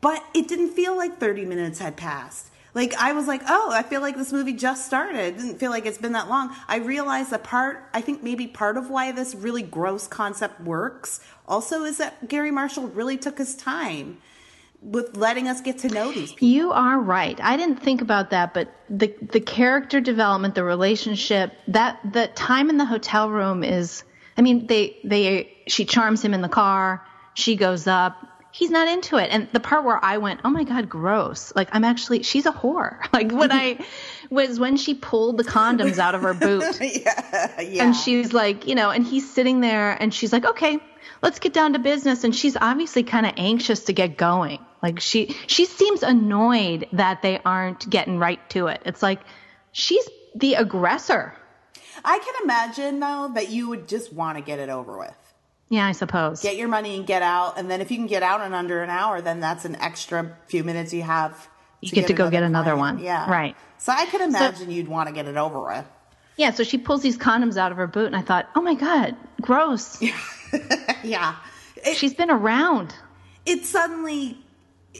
[0.00, 2.48] But it didn't feel like 30 minutes had passed.
[2.74, 5.18] Like I was like, oh, I feel like this movie just started.
[5.18, 6.54] It didn't feel like it's been that long.
[6.66, 11.20] I realized that part, I think maybe part of why this really gross concept works
[11.46, 14.18] also is that Garry Marshall really took his time
[14.82, 16.48] with letting us get to know these people.
[16.48, 17.38] You are right.
[17.40, 22.68] I didn't think about that, but the the character development, the relationship, that the time
[22.68, 24.04] in the hotel room is
[24.36, 27.04] I mean, they they she charms him in the car.
[27.34, 28.28] She goes up.
[28.50, 29.30] He's not into it.
[29.30, 31.54] And the part where I went, oh my god, gross.
[31.54, 32.98] Like I'm actually she's a whore.
[33.12, 33.84] Like when I
[34.30, 36.64] was when she pulled the condoms out of her boot.
[36.80, 37.84] yeah, yeah.
[37.84, 40.78] And she's like, you know, and he's sitting there and she's like, okay,
[41.22, 42.24] let's get down to business.
[42.24, 44.58] And she's obviously kind of anxious to get going.
[44.82, 48.82] Like she, she seems annoyed that they aren't getting right to it.
[48.84, 49.20] It's like
[49.72, 51.34] she's the aggressor.
[52.04, 55.14] I can imagine though that you would just want to get it over with.
[55.68, 56.42] Yeah, I suppose.
[56.42, 57.58] Get your money and get out.
[57.58, 60.36] And then if you can get out in under an hour, then that's an extra
[60.46, 61.48] few minutes you have.
[61.80, 62.98] You get to go get another one.
[62.98, 63.30] Yeah.
[63.30, 63.56] Right.
[63.78, 65.84] So I could imagine you'd want to get it over with.
[66.36, 68.74] Yeah, so she pulls these condoms out of her boot, and I thought, oh my
[68.74, 70.02] God, gross.
[71.02, 71.36] Yeah.
[71.76, 72.94] It, She's been around.
[73.46, 74.38] it suddenly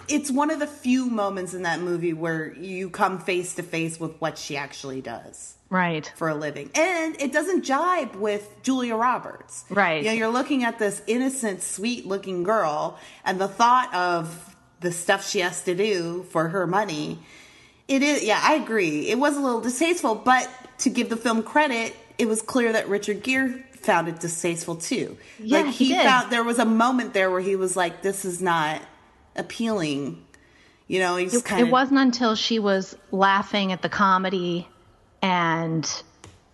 [0.09, 4.00] it's one of the few moments in that movie where you come face to face
[4.00, 6.11] with what she actually does Right.
[6.16, 6.70] for a living.
[6.74, 9.64] And it doesn't jibe with Julia Roberts.
[9.70, 10.02] Right.
[10.02, 14.92] You know, you're looking at this innocent, sweet looking girl, and the thought of the
[14.92, 17.18] stuff she has to do for her money.
[17.88, 19.09] It is, yeah, I agree.
[19.09, 22.88] It was a little distasteful, but to give the film credit, it was clear that
[22.88, 25.16] Richard Gere found it distasteful too.
[25.38, 26.02] Yeah, like he did.
[26.02, 28.81] found there was a moment there where he was like, "This is not
[29.37, 30.25] appealing."
[30.88, 34.68] You know, he's It, kind it of wasn't until she was laughing at the comedy
[35.23, 35.88] and,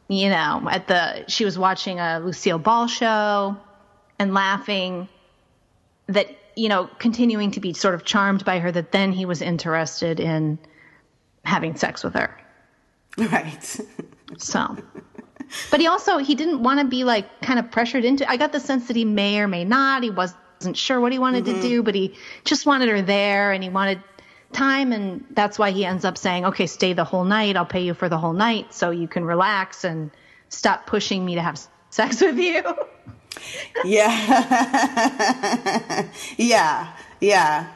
[0.09, 3.57] you know, at the, she was watching a Lucille Ball show
[4.19, 5.09] and laughing
[6.07, 9.43] that, you know, continuing to be sort of charmed by her, that then he was
[9.43, 10.59] interested in
[11.45, 12.39] having sex with her.
[13.19, 13.81] right.
[14.37, 14.77] So,
[15.71, 18.29] but he also he didn't want to be like kind of pressured into.
[18.31, 20.05] I got the sense that he may or may not.
[20.05, 20.11] He
[20.59, 21.61] wasn't sure what he wanted to mm-hmm.
[21.61, 24.03] do, but he just wanted her there, and he wanted
[24.53, 27.57] time, and that's why he ends up saying, "Okay, stay the whole night.
[27.57, 30.11] I'll pay you for the whole night, so you can relax and
[30.49, 32.63] stop pushing me to have sex with you."
[33.85, 34.11] Yeah.
[36.37, 36.93] yeah.
[37.21, 37.67] Yeah.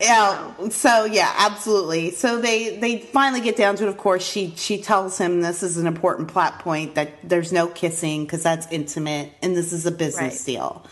[0.00, 0.68] Yeah.
[0.70, 2.12] So yeah, absolutely.
[2.12, 3.88] So they they finally get down to it.
[3.88, 7.66] Of course, she she tells him this is an important plot point that there's no
[7.66, 10.46] kissing because that's intimate, and this is a business Right.
[10.46, 10.86] deal.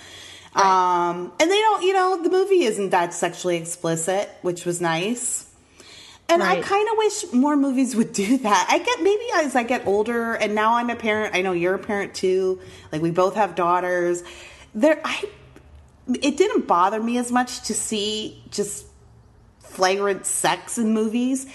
[0.59, 5.49] Um, and they don't, you know, the movie isn't that sexually explicit, which was nice.
[6.31, 8.67] And I kind of wish more movies would do that.
[8.69, 11.35] I get maybe as I get older, and now I'm a parent.
[11.35, 12.61] I know you're a parent too.
[12.93, 14.23] Like we both have daughters.
[14.75, 15.25] There, I
[16.23, 18.87] it didn't bother me as much to see just
[19.61, 21.47] flagrant sex in movies.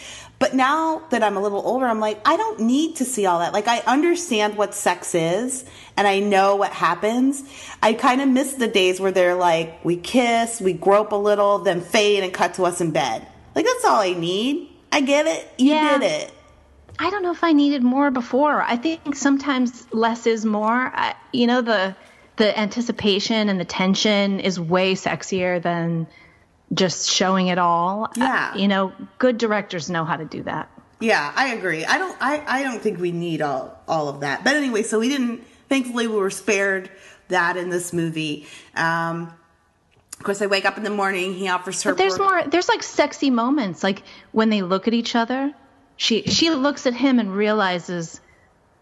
[0.44, 3.40] But now that I'm a little older, I'm like, I don't need to see all
[3.40, 3.54] that.
[3.54, 5.64] Like, I understand what sex is
[5.96, 7.42] and I know what happens.
[7.82, 11.60] I kind of miss the days where they're like, we kiss, we grope a little,
[11.60, 13.26] then fade and cut to us in bed.
[13.56, 14.68] Like, that's all I need.
[14.92, 15.50] I get it.
[15.58, 15.98] You Yeah.
[15.98, 16.34] did it.
[17.00, 18.62] I don't know if I needed more before.
[18.64, 20.92] I think sometimes less is more.
[20.94, 21.96] I, you know, the
[22.36, 26.06] the anticipation and the tension is way sexier than
[26.74, 28.12] just showing it all.
[28.16, 28.56] Yeah.
[28.56, 30.70] You know, good directors know how to do that.
[31.00, 31.84] Yeah, I agree.
[31.84, 32.18] I don't.
[32.22, 34.44] I, I don't think we need all all of that.
[34.46, 35.44] But anyway, so we didn't.
[35.68, 36.90] Thankfully, we were spared
[37.28, 38.48] that in this movie.
[38.74, 39.34] Um,
[40.18, 41.34] of course, they wake up in the morning.
[41.34, 41.92] He offers her.
[41.92, 45.54] But there's more there's like sexy moments like when they look at each other.
[45.98, 48.22] She she looks at him and realizes,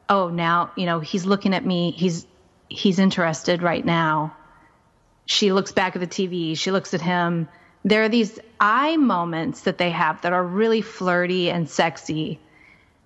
[0.08, 1.92] "Oh, now, you know, he's looking at me.
[1.92, 2.28] He's
[2.70, 4.36] he's interested right now."
[5.26, 6.56] She looks back at the TV.
[6.56, 7.48] She looks at him.
[7.84, 12.40] There are these eye moments that they have that are really flirty and sexy.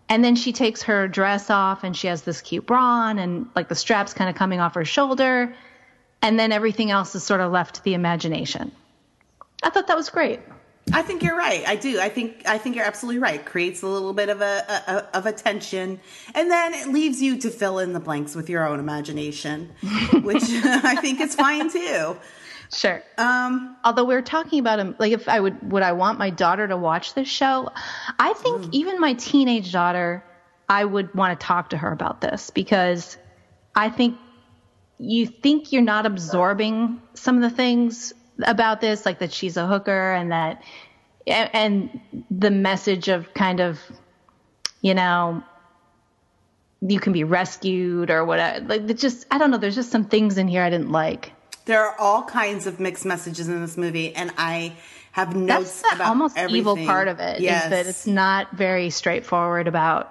[0.09, 3.47] And then she takes her dress off and she has this cute bra on and
[3.55, 5.55] like the straps kind of coming off her shoulder.
[6.21, 8.71] And then everything else is sort of left to the imagination.
[9.63, 10.39] I thought that was great.
[10.93, 11.67] I think you're right.
[11.67, 11.99] I do.
[11.99, 13.43] I think I think you're absolutely right.
[13.43, 15.99] Creates a little bit of a, a, of a tension,
[16.35, 19.71] and then it leaves you to fill in the blanks with your own imagination,
[20.21, 22.17] which I think is fine too.
[22.75, 23.01] Sure.
[23.17, 26.29] Um, Although we are talking about him, like if I would, would I want my
[26.29, 27.69] daughter to watch this show?
[28.19, 30.23] I think even my teenage daughter,
[30.67, 33.17] I would want to talk to her about this because
[33.75, 34.17] I think
[34.99, 39.65] you think you're not absorbing some of the things about this, like that she's a
[39.65, 40.61] hooker and that,
[41.25, 43.79] and, the message of kind of,
[44.81, 45.43] you know,
[46.81, 48.65] you can be rescued or whatever.
[48.65, 49.57] Like, just, I don't know.
[49.57, 51.31] There's just some things in here I didn't like.
[51.65, 54.73] There are all kinds of mixed messages in this movie, and I
[55.11, 57.37] have notes That's the about almost evil part of it.
[57.37, 57.69] Is Yes.
[57.69, 60.09] that it's not very straightforward about,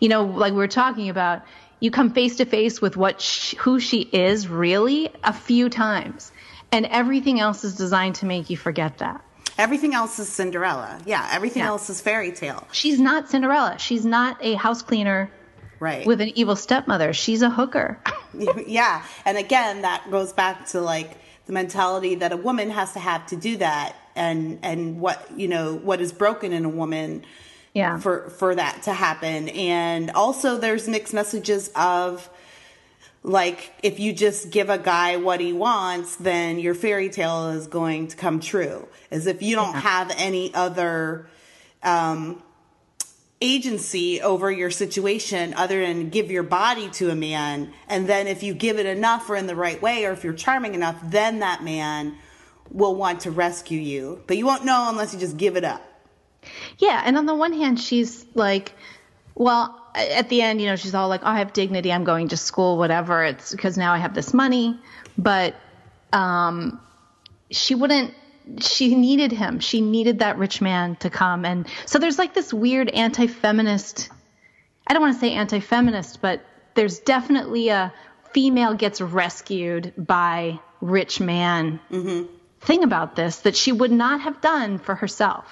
[0.00, 1.42] you know, like we were talking about.
[1.82, 6.30] You come face to face with what sh- who she is really a few times,
[6.70, 9.22] and everything else is designed to make you forget that.
[9.58, 10.98] everything else is Cinderella.
[11.04, 11.68] Yeah, everything Yeah.
[11.68, 12.66] else is fairy tale.
[12.72, 13.76] She's not Cinderella.
[13.78, 15.30] She's not a house cleaner
[15.80, 16.06] Right.
[16.06, 17.12] with an evil stepmother.
[17.14, 17.98] She's a hooker.
[18.66, 19.02] yeah.
[19.24, 21.10] And again, that goes back to like
[21.46, 25.48] the mentality that a woman has to have to do that and and what, you
[25.48, 27.24] know, what is broken in a woman
[27.72, 27.98] Yeah.
[27.98, 29.48] for for that to happen.
[29.48, 32.28] And also there's mixed messages of
[33.22, 37.66] like if you just give a guy what he wants, then your fairy tale is
[37.66, 38.86] going to come true.
[39.10, 41.26] As if you don't have any other
[41.82, 42.42] um,
[43.40, 48.42] agency over your situation other than give your body to a man, and then if
[48.42, 51.38] you give it enough or in the right way, or if you're charming enough, then
[51.40, 52.16] that man
[52.70, 54.22] will want to rescue you.
[54.26, 55.82] But you won't know unless you just give it up.
[56.78, 58.72] Yeah, and on the one hand, she's like,
[59.34, 61.92] well, at the end, you know, she's all like, oh, I have dignity.
[61.92, 63.24] I'm going to school, whatever.
[63.24, 64.78] It's because now I have this money.
[65.18, 65.54] But
[66.12, 66.80] um,
[67.50, 68.14] she wouldn't,
[68.58, 69.60] she needed him.
[69.60, 71.44] She needed that rich man to come.
[71.44, 74.08] And so there's like this weird anti feminist,
[74.86, 76.42] I don't want to say anti feminist, but
[76.74, 77.92] there's definitely a
[78.32, 82.32] female gets rescued by rich man mm-hmm.
[82.60, 85.46] thing about this that she would not have done for herself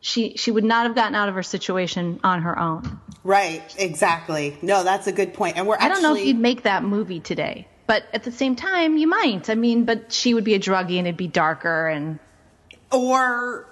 [0.00, 3.00] she she would not have gotten out of her situation on her own.
[3.24, 4.56] Right, exactly.
[4.62, 5.56] No, that's a good point.
[5.56, 8.54] And we're I don't know if you'd make that movie today, but at the same
[8.54, 9.50] time, you might.
[9.50, 12.20] I mean, but she would be a druggie and it'd be darker and
[12.92, 13.66] or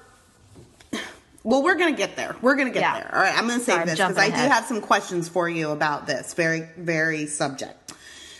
[1.44, 2.34] well we're gonna get there.
[2.42, 2.94] We're gonna get Yeah.
[3.00, 3.14] there.
[3.14, 5.70] All right i'm gonna say Sorry, this because i do have some questions for you
[5.70, 6.34] about this.
[6.34, 7.92] Very very subject.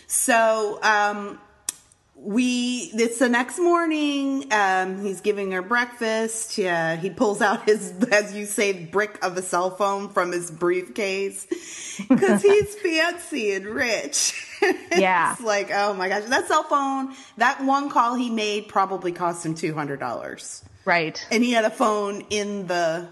[0.07, 1.39] So um
[2.27, 7.93] we it's the next morning um he's giving her breakfast yeah he pulls out his
[8.11, 11.47] as you say brick of a cell phone from his briefcase
[12.09, 14.33] because he's fancy and rich
[14.91, 15.31] Yeah.
[15.31, 19.45] it's like oh my gosh that cell phone that one call he made probably cost
[19.45, 21.25] him $200 right.
[21.31, 23.07] and he had a phone in the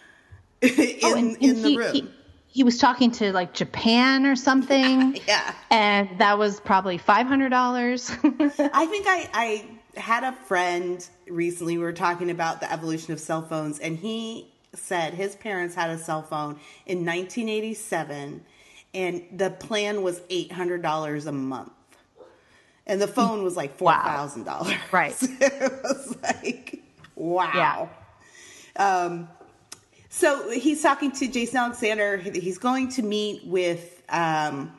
[0.60, 1.92] in, Oh, and- in and the he, room.
[1.94, 2.10] He,
[2.52, 5.18] he was talking to like Japan or something.
[5.28, 8.10] yeah, And that was probably five hundred dollars.
[8.22, 9.64] I think I I
[9.98, 11.78] had a friend recently.
[11.78, 15.90] We were talking about the evolution of cell phones, and he said his parents had
[15.90, 18.44] a cell phone in 1987,
[18.94, 21.72] and the plan was eight hundred dollars a month,
[22.84, 24.58] and the phone was like four thousand wow.
[24.58, 24.78] dollars.
[24.90, 25.16] Right.
[25.22, 26.82] it was like
[27.14, 27.50] wow.
[27.54, 27.88] Yeah.
[28.76, 29.28] Um,
[30.12, 32.16] so he's talking to Jason Alexander.
[32.16, 34.72] He's going to meet with um,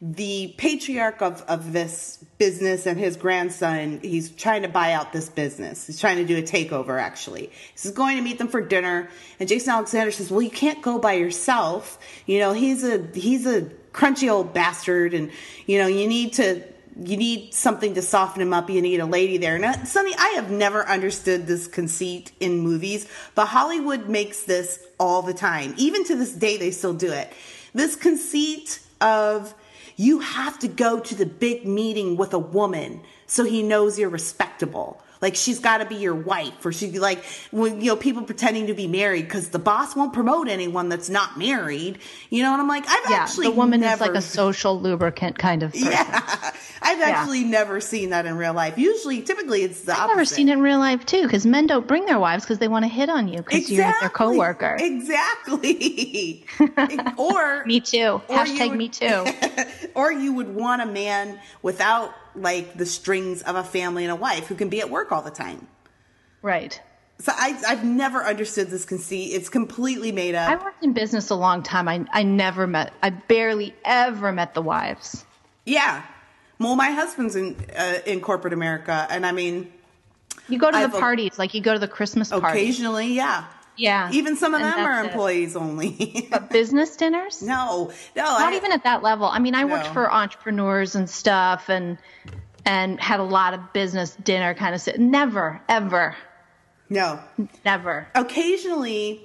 [0.00, 4.00] the patriarch of, of this business and his grandson.
[4.02, 5.86] He's trying to buy out this business.
[5.86, 7.52] He's trying to do a takeover, actually.
[7.72, 9.10] He's going to meet them for dinner.
[9.38, 11.98] And Jason Alexander says, Well, you can't go by yourself.
[12.24, 15.30] You know, he's a he's a crunchy old bastard, and
[15.66, 16.62] you know, you need to
[16.96, 18.68] you need something to soften him up.
[18.68, 19.58] You need a lady there.
[19.58, 25.22] Now, Sunny, I have never understood this conceit in movies, but Hollywood makes this all
[25.22, 25.74] the time.
[25.76, 27.32] Even to this day, they still do it.
[27.74, 29.54] This conceit of
[29.96, 34.08] you have to go to the big meeting with a woman so he knows you're
[34.08, 35.02] respectable.
[35.22, 38.22] Like she's got to be your wife, or she be like when you know people
[38.24, 41.98] pretending to be married because the boss won't promote anyone that's not married.
[42.28, 43.16] You know, and I'm like, I've yeah.
[43.18, 45.86] actually The woman never, is like a social lubricant kind of person.
[45.92, 48.76] yeah, I've actually never seen that in real life.
[48.76, 50.12] Usually, typically, it's the I've opposite.
[50.16, 52.66] never seen it in real life too, because men don't bring their wives because they
[52.68, 54.76] want to hit on you because you're their coworker.
[54.80, 56.44] Exactly.
[57.16, 58.20] or Me too.
[58.28, 59.24] or Hashtag would- me too.
[59.94, 64.16] or you would want a man without like the strings of a family and a
[64.16, 65.66] wife who can be at work all the time.
[66.42, 66.80] right.
[67.18, 69.26] So I, I've never understood this conceit.
[69.32, 70.50] It's completely made up.
[70.50, 71.86] I worked in business a long time.
[71.86, 72.92] I I never met.
[73.00, 75.24] I barely ever met the wives.
[75.64, 76.02] yeah.
[76.58, 79.72] Well, my husband's in uh, in corporate America, and I mean,
[80.48, 82.46] You go to I've the parties, like you go to the Christmas party.
[82.46, 83.44] occasionally, yeah.
[83.76, 84.10] Yeah.
[84.12, 85.10] Even some of And them are that's it.
[85.12, 86.28] employees only.
[86.30, 87.42] But business dinners?
[87.42, 89.26] no, no, Not I, even at that level.
[89.26, 91.98] I mean, I worked for entrepreneurs and stuff, and
[92.64, 94.80] and had a lot of business dinner kind of.
[94.80, 95.00] Sit.
[95.00, 96.14] Never, ever,
[96.90, 97.18] no.
[97.64, 98.06] never.
[98.14, 99.24] occasionally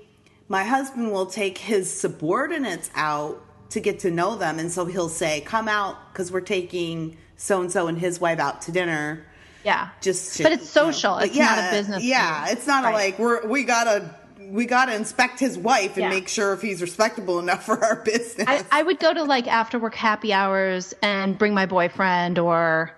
[0.49, 5.09] my husband will take his subordinates out to get to know them and so he'll
[5.09, 9.25] say come out because we're taking so and so and his wife out to dinner
[9.65, 9.89] Yeah.
[10.01, 10.91] just to- But it's you know.
[10.91, 11.17] social.
[11.17, 14.15] It's not a business yeah it's not a like we're we gotta
[14.49, 16.09] we gotta inspect his wife and Yeah.
[16.09, 19.47] make sure if he's respectable enough for our business I, I would go to like
[19.47, 22.91] after work happy hours and bring my boyfriend or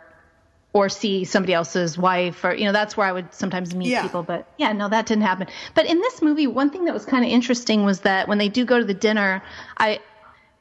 [0.72, 4.04] or see somebody else's wife or you know that's where I would sometimes meet Yeah.
[4.04, 7.06] people but yeah no that didn't happen but in this movie one thing that was
[7.06, 9.42] kind of interesting was that when they do go to the dinner
[9.78, 10.00] I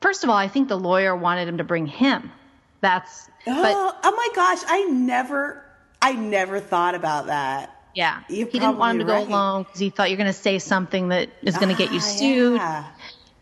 [0.01, 2.33] first of all I think the lawyer wanted him to bring him
[2.81, 5.63] that's but oh, oh my gosh i never
[6.01, 9.29] i never thought about that yeah he didn't want him to probably go right.
[9.29, 11.99] alone because he thought you're going to say something that is going to get you
[11.99, 12.85] Ah, sued yeah.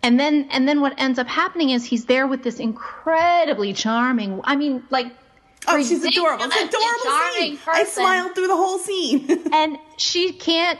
[0.02, 4.40] And then and then what ends up happening is he's there with this incredibly charming.
[4.44, 5.08] I mean, like
[5.66, 6.44] Oh, she's adorable.
[6.44, 7.58] It's an adorable scene.
[7.66, 9.48] I smiled through the whole scene.
[9.52, 10.78] and she can't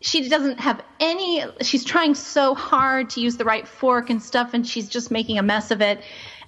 [0.00, 4.54] she doesn't have any she's trying so hard to use the right fork and stuff
[4.54, 6.02] and she's just making a mess of it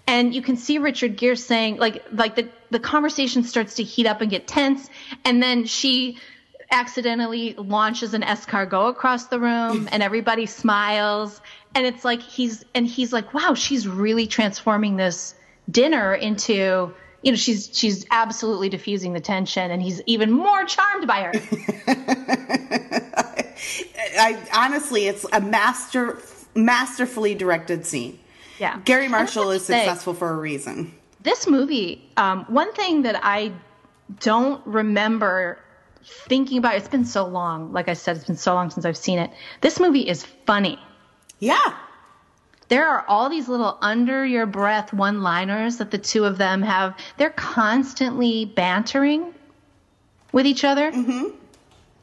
[0.07, 4.07] and you can see richard gere saying like like the the conversation starts to heat
[4.07, 4.91] up and get tense
[5.25, 6.19] and then she
[6.71, 11.41] accidentally launches an escargot across the room and everybody smiles
[11.75, 15.35] and it's like he's and he's like wow she's really transforming this
[15.71, 16.93] dinner into
[17.23, 21.33] you know she's she's absolutely diffusing the tension and he's even more charmed by her
[24.19, 26.19] I honestly, it's a master,
[26.55, 28.19] masterfully directed scene.
[28.59, 30.95] yeah Garry Marshall is to say, successful for a reason.
[31.23, 33.53] this movie um, one thing that i
[34.21, 35.59] don't remember
[36.07, 36.79] thinking about it.
[36.79, 39.31] It's been so long like i said it's been so long since i've seen it
[39.61, 40.79] this movie is funny
[41.41, 41.75] Yeah,
[42.69, 46.63] there are all these little under your breath one liners that the two of them
[46.63, 49.35] have they're constantly bantering
[50.33, 51.35] with each other mm-hmm.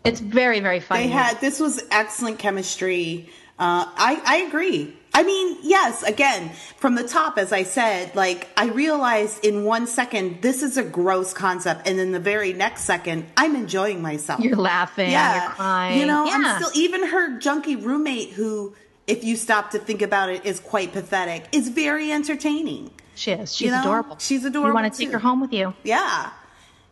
[0.04, 3.30] it's very very funny they had this was excellent chemistry.
[3.60, 4.97] Uh, I I agree.
[5.16, 6.03] I mean, yes.
[6.03, 10.78] Again, from the top, as I said, like I realized in one second this is
[10.78, 14.39] a gross concept, and then the very next second I'm enjoying myself.
[14.39, 16.34] you're laughing yeah, you're crying You know, yeah.
[16.36, 18.76] I'm still even her junkie roommate who.
[19.05, 21.49] If you stop to think about it, is quite pathetic.
[21.51, 22.89] Is very entertaining.
[23.16, 25.51] she is she's you know, adorable she's adorable, you want to take her home with
[25.51, 26.32] you Yeah.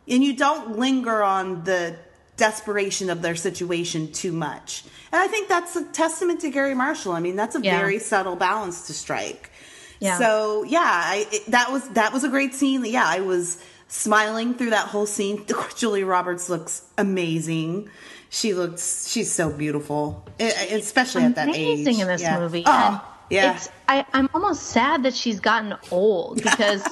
[0.07, 1.95] And you don't linger on the
[2.46, 4.84] desperation of their situation too much.
[5.12, 7.12] And I think that's a testament to Garry Marshall.
[7.14, 7.78] I mean, that's a Yeah.
[7.80, 9.52] very subtle balance to strike.
[10.00, 10.18] Yeah.
[10.18, 12.84] So, yeah, I, it, that was that was a great scene.
[12.86, 15.46] Yeah, I was smiling through that whole scene.
[15.78, 17.89] Julia Roberts looks amazing.
[18.32, 21.56] She looks she's so beautiful, e- especially at that age.
[21.86, 22.39] amazing in this Yeah.
[22.39, 22.64] movie.
[22.66, 23.56] Oh, and yeah.
[23.56, 26.84] It's I, I'm almost sad that she's gotten old because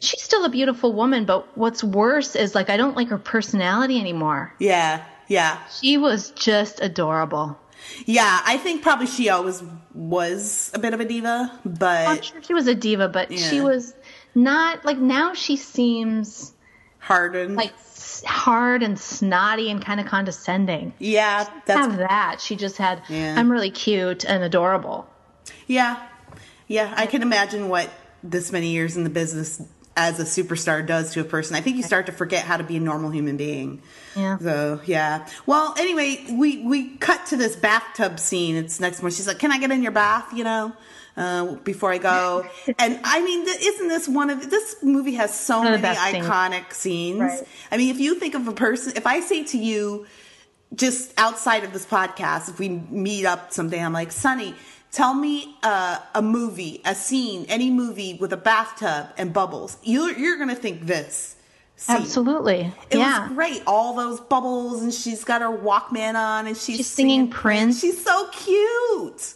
[0.00, 3.98] she's still a beautiful woman, but what's worse is like I don't like her personality
[4.00, 4.54] anymore.
[4.58, 5.04] yeah.
[5.30, 5.58] Yeah.
[5.82, 7.58] She was just adorable.
[8.06, 9.62] Yeah, I think probably she always
[9.94, 13.60] was a bit of a diva, but I'm sure she was a diva, but she
[13.60, 13.92] was
[14.34, 16.54] not like now she seems
[16.98, 17.56] hardened.
[17.56, 17.74] like
[18.24, 20.94] hard and snotty and kind of condescending.
[20.98, 22.40] yeah, that's Have that.
[22.40, 23.34] She just had Yeah.
[23.38, 25.06] I'm really cute and adorable.
[25.66, 26.06] yeah,
[26.68, 26.94] yeah.
[26.96, 27.90] I can imagine what
[28.22, 29.60] this many years in the business
[29.98, 31.56] as a superstar does to a person.
[31.56, 33.82] I think you start to forget how to be a normal human being.
[34.14, 34.38] Yeah.
[34.38, 35.26] So yeah.
[35.44, 38.54] Well, anyway, we we cut to this bathtub scene.
[38.54, 39.16] It's next morning.
[39.16, 40.72] She's like, "Can I get in your bath?" You know.
[41.16, 42.46] Uh, before I go,
[42.78, 46.24] and I mean, isn't this one of this movie has so many best scenes.
[46.24, 47.20] iconic scenes?
[47.20, 47.42] Right.
[47.72, 50.06] I mean, if you think of a person, if I say to you,
[50.76, 54.54] just outside of this podcast, if we meet up someday, I'm like, Sunny,
[54.92, 59.76] tell me uh, a movie, a scene, any movie with a bathtub and bubbles.
[59.82, 61.36] You're, you're going to think this.
[61.76, 61.96] scene.
[61.96, 62.72] Absolutely.
[62.90, 63.28] It yeah.
[63.28, 63.62] was great.
[63.66, 67.80] All those bubbles, and she's got her Walkman on, and she's, She's singing Prince.
[67.80, 69.34] She's so cute.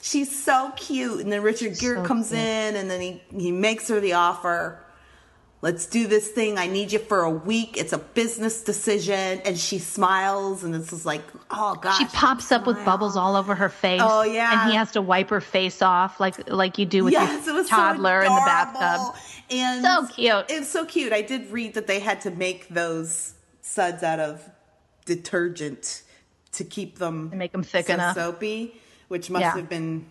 [0.00, 1.20] She's so cute.
[1.20, 2.40] And then Richard Gere So comes cute.
[2.40, 4.83] in, and then he, he makes her the offer.
[5.64, 6.58] Let's do this thing.
[6.58, 7.78] I need you for a week.
[7.78, 9.40] It's a business decision.
[9.46, 11.96] And she smiles, and this is like, oh gosh.
[11.96, 14.02] She pops up with bubbles all over her face.
[14.04, 14.60] Oh, yeah.
[14.60, 17.64] and he has to wipe her face off like like you do with yes, your
[17.64, 19.14] toddler so in the bathtub.
[19.48, 20.44] And So cute.
[20.50, 21.14] It's so cute.
[21.14, 24.46] I did read that they had to make those suds out of
[25.06, 26.02] detergent
[26.52, 28.14] to keep them To make them thick so enough.
[28.16, 29.56] soapy, which must Yeah.
[29.56, 30.04] have been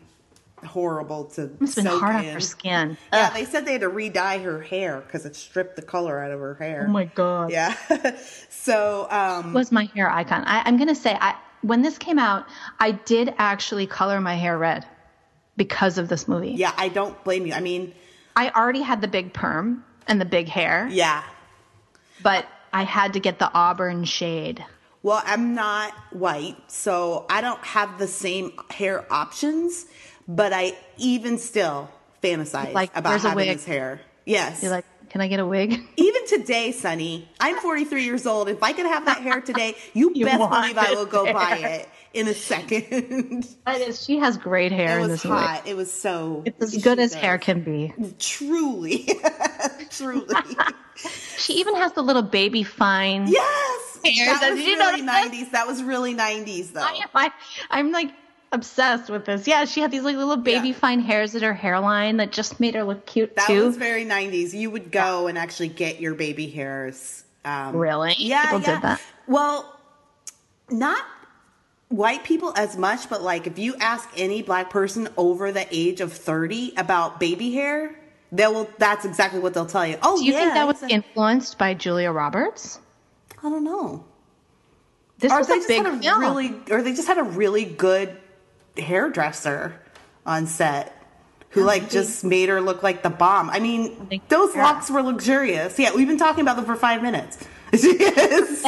[0.66, 2.98] horrible to It's been hard on her skin.
[3.12, 3.34] Yeah, Ugh.
[3.34, 6.40] they said they had to re-dye her hair because it stripped the color out of
[6.40, 6.86] her hair.
[6.88, 7.52] Oh my god.
[7.52, 7.76] Yeah.
[8.50, 10.44] so, um, was my hair icon.
[10.46, 12.46] I, I'm gonna say, I when this came out,
[12.80, 14.86] I did actually color my hair red
[15.58, 16.52] because of this movie.
[16.52, 17.54] yeah, I don't blame you.
[17.54, 17.94] I mean,
[18.36, 21.24] I already had the big perm and the big hair, yeah.
[22.22, 24.66] but I had to get the auburn shade.
[25.04, 29.86] Well, I'm not white, so I don't have the same hair options,
[30.28, 31.90] but I even still
[32.24, 33.58] fantasize Like, about having wig.
[33.58, 34.00] this hair.
[34.26, 34.62] Yes.
[34.64, 35.74] You're like, can I get a wig?
[35.98, 38.50] even today, Sunny, I'm 43 years old.
[38.50, 41.58] If I could have that hair today, you, You best believe I will go buy
[41.58, 43.48] it in a second.
[43.66, 45.68] That is, she has great hair it in was hot.
[45.68, 46.44] It was so.
[46.46, 47.22] It's as good as does.
[47.22, 47.94] hair can be.
[48.20, 49.08] Truly.
[49.90, 50.36] Truly.
[51.38, 53.28] She even has the little baby fine.
[53.28, 54.00] yes.
[54.04, 54.40] Hairs.
[54.40, 55.32] That was Did you know really that?
[55.32, 55.52] 90s.
[55.52, 56.82] That was really 90s, though.
[56.82, 57.32] I, I,
[57.72, 58.10] I'm like
[58.54, 59.48] obsessed with this.
[59.48, 60.76] Yeah, she had these like little baby Yeah.
[60.76, 63.66] fine hairs at her hairline that just made her look cute That too.
[63.66, 64.54] was very 90s.
[64.54, 67.24] You would go and actually get your baby hairs.
[67.44, 68.16] Um, Really?
[68.18, 68.74] Yeah, People yeah.
[68.76, 69.02] did that?
[69.28, 69.78] Well,
[70.70, 71.04] not
[71.90, 76.00] white people as much, but like if you ask any black person over the age
[76.02, 77.96] of 30 about baby hair,
[78.32, 79.98] they will that's exactly what they'll tell you.
[80.02, 82.80] Oh, Do you yeah, think that was a- influenced by Julia Roberts?
[83.40, 84.06] I don't know.
[85.20, 86.20] This or was they a big film.
[86.22, 88.18] really or they just had a really good
[88.78, 89.80] hairdresser
[90.26, 90.98] on set
[91.54, 93.50] who like just made her look like the bomb.
[93.50, 95.78] I mean, those locks were luxurious.
[95.78, 97.38] Yeah, we've been talking about them for five minutes.
[97.74, 98.12] so the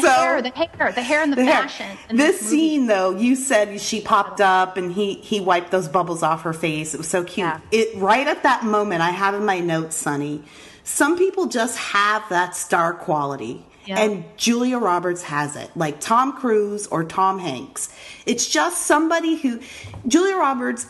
[0.08, 1.98] hair, the hair, the hair, and the, the fashion.
[2.10, 6.24] in This scene, though, you said she popped up and he he wiped those bubbles
[6.24, 6.94] off her face.
[6.94, 7.46] It was so cute.
[7.46, 7.60] Yeah.
[7.72, 10.44] It right at that moment, I have in my notes, Sunny.
[10.84, 13.66] Some people just have that star quality.
[13.88, 17.94] And Julia Roberts has it, like Tom Cruise or Tom Hanks.
[18.26, 19.60] It's just somebody who,
[20.08, 20.88] Julia Roberts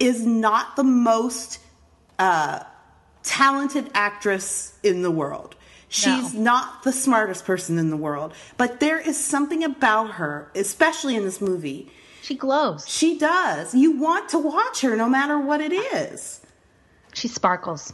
[0.00, 1.60] is not the most
[2.18, 2.60] uh,
[3.22, 5.54] talented actress in the world.
[5.88, 6.40] She's No.
[6.40, 11.24] not the smartest person in the world, but there is something about her, especially in
[11.24, 11.90] this movie.
[12.22, 12.88] She glows.
[12.88, 13.74] She does.
[13.74, 16.40] You want to watch her no matter what it is.
[17.12, 17.92] She sparkles.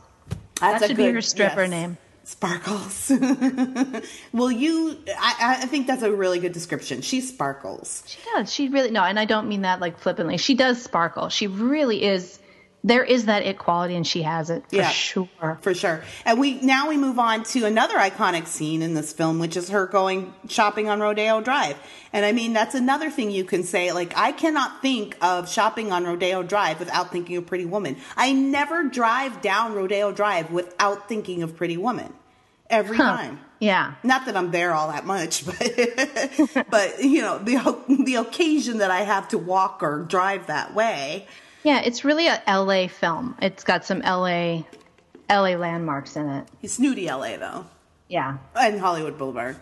[0.61, 1.70] That's that should be her stripper yes.
[1.70, 1.99] name.
[2.29, 3.11] Sparkles.
[4.35, 7.01] well, you, I, I think that's a really good description.
[7.01, 8.03] She sparkles.
[8.07, 8.53] She does.
[8.53, 10.37] She really no, and I don't mean that like flippantly.
[10.37, 11.31] She does sparkle.
[11.31, 12.39] She really is.
[12.85, 14.89] There is that it quality, and she has it for Yeah.
[14.91, 15.59] sure.
[15.62, 16.05] For sure.
[16.26, 19.70] And we now we move on to another iconic scene in this film, which is
[19.70, 21.76] her going shopping on Rodeo Drive.
[22.12, 23.91] And I mean, that's another thing you can say.
[23.93, 27.97] Like, I cannot think of shopping on Rodeo Drive without thinking of Pretty Woman.
[28.16, 32.12] I never drive down Rodeo Drive without thinking of Pretty Woman.
[32.70, 33.40] Every time.
[33.60, 33.94] Yeah.
[34.02, 38.90] Not that I'm there all that much, but but you know the the occasion that
[38.90, 41.26] I have to walk or drive that way.
[41.64, 43.36] Yeah, it's really a LA film.
[43.42, 44.62] It's got some LA
[45.28, 46.46] LA landmarks in it.
[46.62, 47.66] It's snooty LA though.
[48.08, 48.38] Yeah.
[48.54, 49.56] and Hollywood Boulevard,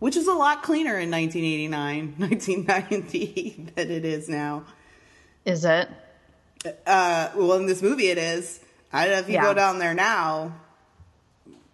[0.00, 4.64] which is a lot cleaner in 1989, 1990 than it is now.
[5.44, 5.88] Is it?
[6.86, 8.60] Uh, well, in this movie, it is.
[8.92, 9.42] I don't know if you Yeah.
[9.42, 10.54] go down there now.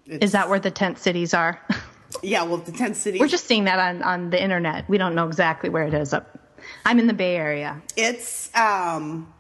[0.07, 1.61] Is that where the tent cities are?
[2.23, 3.21] Yeah, well, the tent cities.
[3.21, 4.89] We're just seeing that on, on the internet.
[4.89, 6.15] We don't know exactly where it is.
[6.15, 6.39] Up.
[6.87, 7.83] I'm in the Bay Area.
[7.97, 9.33] It's um,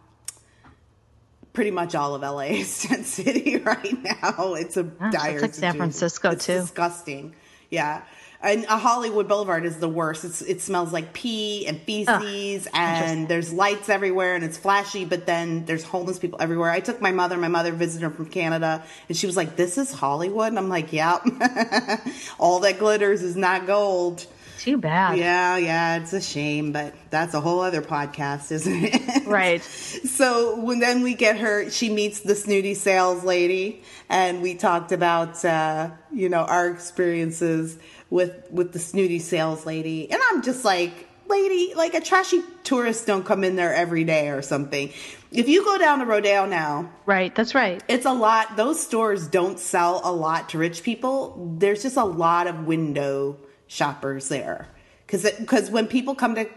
[1.52, 4.54] pretty much all of LA tent city right now.
[4.54, 5.34] It's a so dire.
[5.34, 5.76] it's like San.
[5.76, 6.54] Francisco, It's too.
[6.54, 7.36] Disgusting.
[7.70, 8.02] Yeah.
[8.42, 10.24] And a Hollywood Boulevard is the worst.
[10.24, 15.04] It's, it smells like pee and feces, and there's lights everywhere, and it's flashy.
[15.04, 16.70] But then there's homeless people everywhere.
[16.70, 17.36] I took my mother.
[17.36, 20.68] My mother visited her from Canada, and she was like, "This is Hollywood." And I'm
[20.68, 21.26] like, "Yep,
[22.38, 24.26] all that glitters is not gold."
[24.58, 25.18] Too bad.
[25.18, 29.26] Yeah, yeah, it's a shame, but that's a whole other podcast, isn't it?
[29.26, 29.60] Right.
[29.62, 34.92] So when then we get her, she meets the snooty sales lady, and we talked
[34.92, 37.76] about uh, you know our experiences
[38.10, 43.06] with with the snooty sales lady, and I'm just like, lady, like a trashy tourist
[43.06, 44.92] don't come in there every day or something.
[45.32, 47.34] If you go down to Rodeo now, Right.
[47.34, 47.82] That's right.
[47.88, 48.56] it's a lot.
[48.56, 51.56] Those stores don't sell a lot to rich people.
[51.58, 53.36] There's just a lot of window
[53.66, 54.68] shoppers there,
[55.06, 56.48] because because when people come to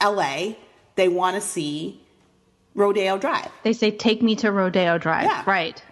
[0.00, 0.58] L.A.,
[0.96, 2.00] they want to see
[2.74, 3.48] Rodeo Drive.
[3.62, 5.24] They say, take me to Rodeo Drive.
[5.24, 5.42] Yeah.
[5.46, 5.82] Right.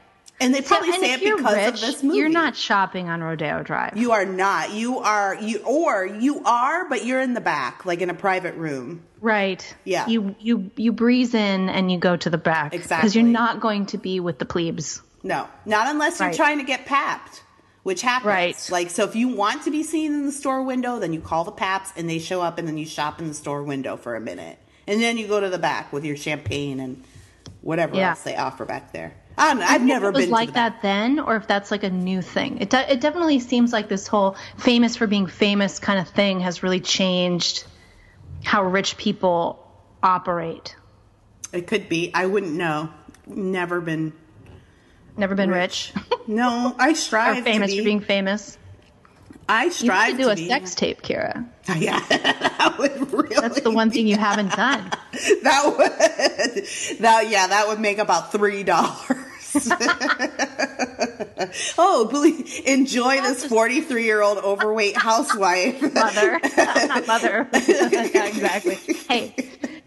[0.40, 2.16] And they probably and say it because rich, of this movie.
[2.18, 3.96] You're not shopping on Rodeo Drive.
[3.98, 4.72] You are not.
[4.72, 5.34] You are.
[5.34, 9.02] You or you are, but you're in the back, like in a private room.
[9.20, 9.76] right.
[9.84, 10.06] Yeah.
[10.06, 12.96] You you you breeze in and you go to the back Exactly.
[13.02, 15.02] because you're not going to be with the plebes.
[15.22, 16.36] No, not unless you're Right.
[16.36, 17.42] trying to get papped,
[17.82, 18.26] which happens.
[18.26, 18.68] Right.
[18.72, 21.44] Like, so if you want to be seen in the store window, then you call
[21.44, 24.16] the paps and they show up, and then you shop in the store window for
[24.16, 27.04] a minute, and then you go to the back with your champagne and
[27.62, 28.10] whatever Yeah.
[28.10, 29.14] else they offer back there.
[29.38, 29.66] I don't know.
[29.66, 32.20] I've never If it was been like that then, or if that's like a new
[32.20, 32.58] thing.
[32.60, 36.40] It de- it definitely seems like this whole famous for being famous kind of thing
[36.40, 37.64] has really changed
[38.44, 39.66] how rich people
[40.02, 40.76] operate.
[41.52, 42.10] It could be.
[42.14, 42.90] I wouldn't know.
[43.26, 44.12] Never been.
[45.16, 45.92] Never been rich,
[46.26, 47.80] No, I strive famous to be.
[47.80, 48.56] for being famous.
[49.50, 50.48] I strive should do to a be.
[50.48, 51.46] sex tape, Kira.
[51.76, 53.34] Yeah, that would really.
[53.36, 54.90] That's the one thing you haven't done.
[55.42, 56.64] that would
[57.00, 59.16] that yeah that would make about three dollars
[61.78, 67.48] oh believe enjoy this 43 year old overweight housewife Mother, not mother.
[67.52, 68.74] exactly.
[69.08, 69.34] Hey,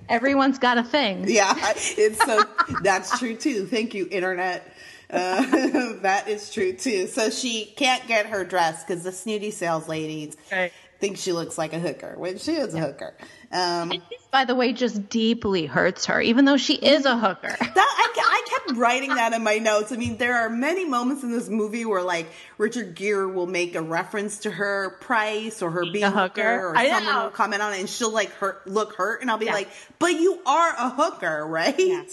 [0.10, 1.26] everyone's got a thing.
[1.28, 2.44] yeah it's so
[2.82, 4.70] that's true too thank you internet
[5.10, 7.08] uh, that is true too.
[7.08, 10.72] So she can't get her dress because the snooty sales lady Right.
[11.00, 13.14] thinks she looks like a hooker when she is a hooker
[13.54, 14.02] um this
[14.32, 17.56] by the way, just deeply hurts her, even though she is a hooker.
[17.76, 19.92] That I, I kept writing that in my notes.
[19.92, 22.28] I mean, there are many moments in this movie where like
[22.58, 26.68] Richard Gere will make a reference to her price or her being a hooker, hooker.
[26.70, 27.24] or I someone know.
[27.26, 29.54] will comment on it and she'll like hurt, look hurt, and I'll be Yeah.
[29.54, 31.76] like, "But you are a hooker, right?
[31.78, 32.04] Yeah.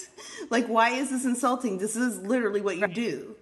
[0.51, 1.79] Like, why is this insulting?
[1.79, 3.35] This is literally what you do."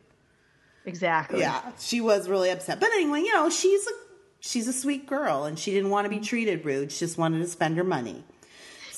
[0.86, 1.42] Exactly.
[1.42, 2.80] Yeah, she was really upset.
[2.80, 3.92] But anyway, you know, she's a
[4.40, 6.16] she's a sweet girl, and she didn't want Mm-hmm.
[6.16, 6.92] to be treated rude.
[6.92, 8.24] She just wanted to spend her money.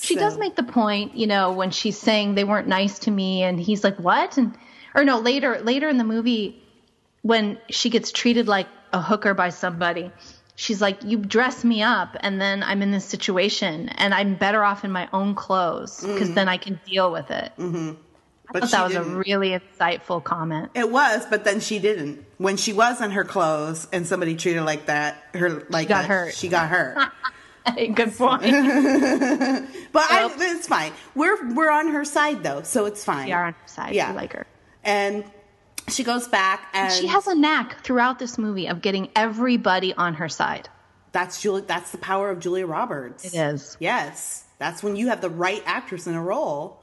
[0.00, 3.10] She So- does make the point, you know, when she's saying they weren't nice to
[3.10, 4.54] me and he's like, "What?" and
[4.94, 6.62] or no, later later in the movie
[7.22, 10.10] when she gets treated like a hooker by somebody,
[10.56, 14.64] she's like, "You dress me up and then I'm in this situation and I'm better
[14.64, 17.96] off in my own clothes because then I can deal with it." Mm.
[18.52, 19.14] But I thought that was didn't.
[19.14, 20.72] a really insightful comment.
[20.74, 22.24] It was, but then she didn't.
[22.42, 26.02] When she was in her clothes and somebody treated her like that, her like got
[26.02, 26.34] that, hurt.
[26.34, 26.98] She got hurt.
[27.76, 28.42] Good point.
[29.92, 30.92] But I, it's fine.
[31.14, 33.26] We're we're on her side though, so it's fine.
[33.26, 33.94] we are on her side.
[33.94, 34.10] Yeah.
[34.10, 34.46] We like her.
[34.82, 35.24] And
[35.88, 40.14] she goes back and She has a knack throughout this movie of getting everybody on
[40.14, 40.68] her side.
[41.12, 41.60] that's Julie.
[41.62, 43.24] That's the power of Julia Roberts.
[43.26, 43.76] It is.
[43.80, 46.82] Yes, that's when you have the right actress in a role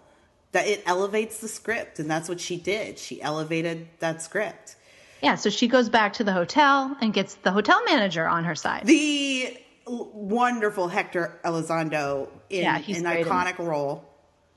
[0.51, 2.97] that it elevates the script, and that's what she did.
[2.99, 4.75] She elevated that script.
[5.21, 8.55] Yeah, so she goes back to the hotel and gets the hotel manager on her
[8.55, 8.85] side.
[8.85, 14.05] The wonderful Hector Elizondo in Yeah, he's an great in iconic role.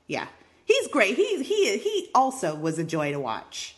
[0.07, 0.27] Yeah,
[0.65, 1.15] he's great.
[1.15, 3.75] He he he also was a joy to watch.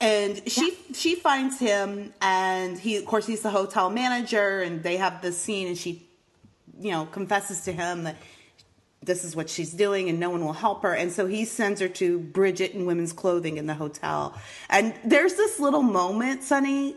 [0.00, 4.96] And she she finds him, and he of course he's the hotel manager, and they
[4.96, 6.06] have this scene, and she,
[6.78, 8.16] you know, confesses to him that
[9.04, 10.94] this is what she's doing and no one will help her.
[10.94, 14.38] And so he sends her to bridget in women's clothing in the hotel.
[14.70, 16.96] And there's this little moment sunny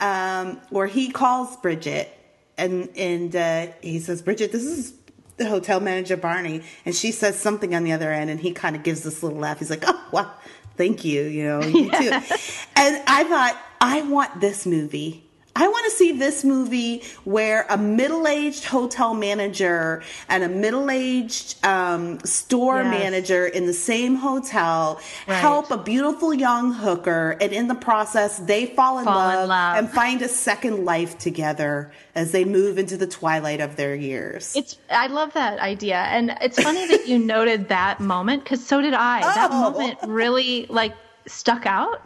[0.00, 2.14] um, where he calls bridget
[2.56, 4.94] and and uh, he says bridget this is
[5.36, 6.62] the hotel manager barney.
[6.84, 9.38] And she says something on the other end and he kind of gives this little
[9.38, 9.58] laugh.
[9.58, 10.32] He's like oh wow.
[10.76, 12.10] Thank you you know you too.
[12.76, 15.27] And i thought i want this movie
[15.60, 22.20] I want to see this movie where a middle-aged hotel manager and a middle-aged um,
[22.20, 22.90] store Yes.
[22.90, 25.34] manager in the same hotel Right.
[25.34, 29.48] help a beautiful young hooker, and in the process, they fall in, Fall in love,
[29.48, 29.76] love.
[29.78, 34.54] and find a second life together as they move into the twilight of their years.
[34.54, 35.96] It's I love that idea.
[35.96, 39.20] And it's funny that you noted that moment cuz so did I.
[39.22, 39.60] That Oh.
[39.70, 40.94] moment really like
[41.26, 42.00] stuck out.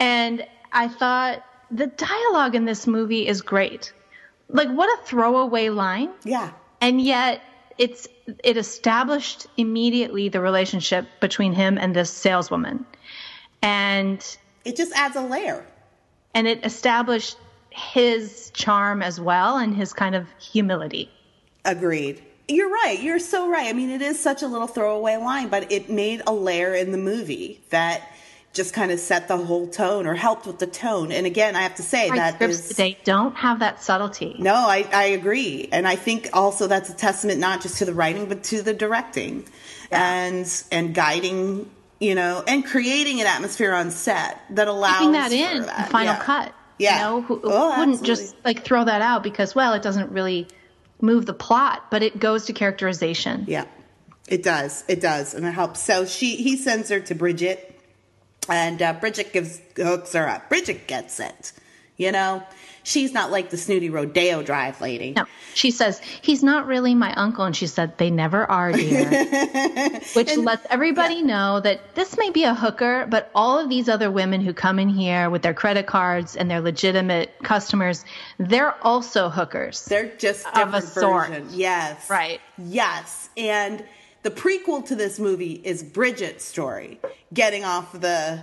[0.00, 3.92] And I thought the dialogue in this movie is great.
[4.48, 6.10] Like what a throwaway line.
[6.24, 6.50] yeah,
[6.80, 7.42] And yet
[7.76, 8.08] it's
[8.44, 12.84] it established immediately the relationship between him and this saleswoman.
[13.62, 14.24] And
[14.64, 15.64] it just adds a layer.
[16.34, 17.36] and it established
[17.70, 21.10] his charm as well and his kind of humility.
[21.64, 22.22] Agreed.
[22.48, 22.98] You're right.
[23.00, 23.68] You're so right.
[23.68, 26.92] I mean, it is such a little throwaway line, but it made a layer in
[26.92, 28.10] the movie that
[28.58, 31.10] just kind of set the whole tone or helped with the tone.
[31.12, 34.36] And again, I have to say Right, that scripts is- today don't have that subtlety.
[34.38, 35.68] no, I, I agree.
[35.72, 38.74] And I think also that's a testament not just to the writing, but to the
[38.74, 39.44] directing
[39.90, 45.32] and, and guiding, you know, and creating an atmosphere on set that allows Keeping that
[45.32, 45.86] in that.
[45.86, 46.22] the final Yeah.
[46.22, 46.52] cut.
[46.78, 46.94] Yeah.
[46.98, 50.12] You know, who, who Oh, wouldn't just like throw that out because, well, it doesn't
[50.12, 50.46] really
[51.00, 53.44] move the plot, but it goes to characterization.
[53.48, 53.64] Yeah,
[54.28, 54.84] it does.
[54.88, 55.80] It does, and it helps.
[55.80, 57.77] So she he sends her to Bridget,
[58.48, 60.48] and uh, Bridget gives hooks her up.
[60.48, 61.52] Bridget gets it.
[61.96, 62.44] You know,
[62.84, 65.14] she's not like the snooty Rodeo Drive lady.
[65.16, 65.24] No,
[65.54, 67.44] she says, he's not really my uncle.
[67.44, 70.00] And she said, they never are, dear.
[70.14, 74.12] Which lets everybody know that this may be a hooker, but all of these other
[74.12, 78.04] women who come in here with their credit cards and their legitimate customers,
[78.38, 79.84] they're also hookers.
[79.86, 81.44] They're just Of a different sort.
[81.50, 82.40] Yes, Right.
[82.56, 83.84] Yes, and
[84.22, 87.00] the prequel to this movie is Bridget's story,
[87.32, 88.42] getting off the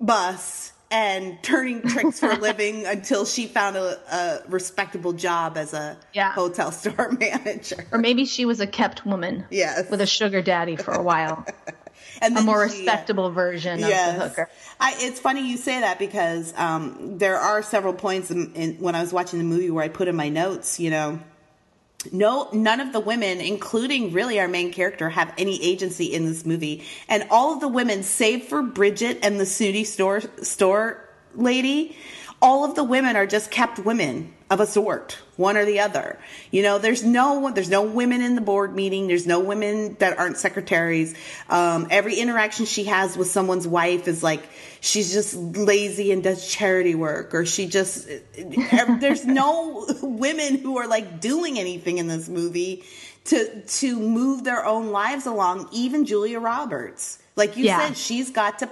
[0.00, 5.74] bus and turning tricks for a living until she found a, a respectable job as
[5.74, 6.32] a Yeah.
[6.32, 7.84] hotel store manager.
[7.92, 9.90] or maybe she was a kept woman Yes.
[9.90, 11.44] with a sugar daddy for a while.
[12.22, 14.48] and a more she, uh, respectable version of the hooker.
[14.80, 18.94] I, it's funny you say that because um, there are several points in, in, when
[18.94, 21.20] I was watching the movie where I put in my notes, you know,
[22.12, 26.46] no, none of the women, including really our main character, have any agency in this
[26.46, 31.96] movie, and all of the women, save for Bridget and the snooty store store lady,
[32.40, 36.18] all of the women are just kept women of a sort, one or the other.
[36.50, 39.06] You know, there's no there's no women in the board meeting.
[39.06, 41.14] There's no women that aren't secretaries.
[41.50, 44.42] Um, every interaction she has with someone's wife is like
[44.80, 48.08] she's just lazy and does charity work, or she just
[49.00, 52.84] there's no women who are like doing anything in this movie
[53.26, 55.68] to to move their own lives along.
[55.72, 57.88] Even Julia Roberts, like you Yeah.
[57.88, 58.70] said, she's got to.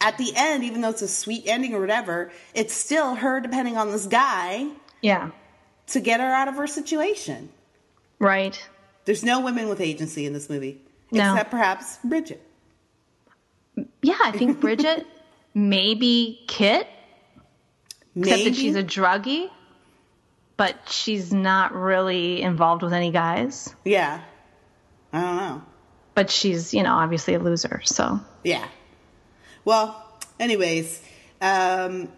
[0.00, 3.76] At the end, even though it's a sweet ending or whatever, it's still her depending
[3.76, 4.68] on this guy
[5.02, 5.30] Yeah.
[5.88, 7.48] to get her out of her situation.
[8.18, 8.60] Right.
[9.04, 11.32] There's no women with agency in this movie, No.
[11.32, 12.42] except perhaps Bridget.
[14.02, 15.06] Yeah, I think Bridget,
[15.54, 16.86] maybe Kit,
[18.16, 19.48] except that she's a druggie,
[20.56, 23.74] but she's not really involved with any guys.
[23.84, 24.20] yeah.
[25.12, 25.62] I don't know.
[26.14, 27.80] But she's, you know, obviously a loser.
[27.84, 28.66] So Yeah.
[29.64, 30.04] Well,
[30.38, 31.00] anyways,
[31.40, 32.08] um,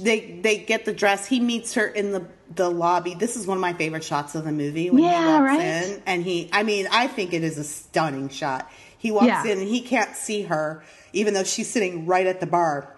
[0.00, 1.26] they they get the dress.
[1.26, 3.14] He meets her in the the lobby.
[3.14, 5.60] This is one of my favorite shots of the movie when he Yeah, walks right?
[5.60, 6.48] in, and he.
[6.52, 8.70] I mean, I think it is a stunning shot.
[8.98, 9.44] He walks Yeah.
[9.46, 12.90] in and he can't see her, even though she's sitting right at the bar.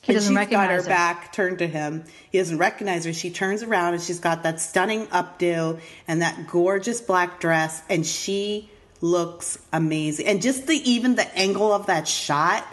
[0.00, 0.88] he and doesn't she's got her recognize her.
[0.88, 2.04] back turned to him.
[2.30, 3.12] He doesn't recognize her.
[3.12, 8.06] She turns around and she's got that stunning updo and that gorgeous black dress, and
[8.06, 10.26] she looks amazing.
[10.26, 12.64] And just the even the angle of that shot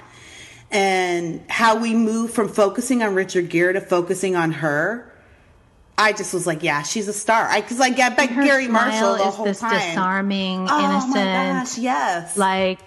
[0.75, 5.09] and how we move from focusing on Richard Gere to focusing on her.
[5.97, 7.47] I just was like, yeah, she's a star.
[7.47, 9.71] I because I get back Her Garry Marshall the is whole this time.
[9.71, 12.35] disarming, oh innocent, gosh, yes.
[12.35, 12.79] like,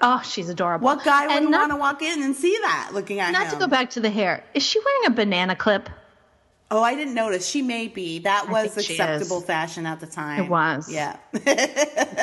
[0.00, 0.84] oh, she's adorable.
[0.84, 3.32] what guy wouldn't want to walk in and see that looking at her?
[3.32, 3.54] Not him?
[3.54, 4.44] to go back to the hair.
[4.54, 5.90] Is she wearing a banana clip?
[6.70, 7.48] Oh, I didn't notice.
[7.48, 8.20] She may be.
[8.20, 10.44] That was acceptable fashion at the time.
[10.44, 10.90] It was.
[10.90, 11.16] Yeah.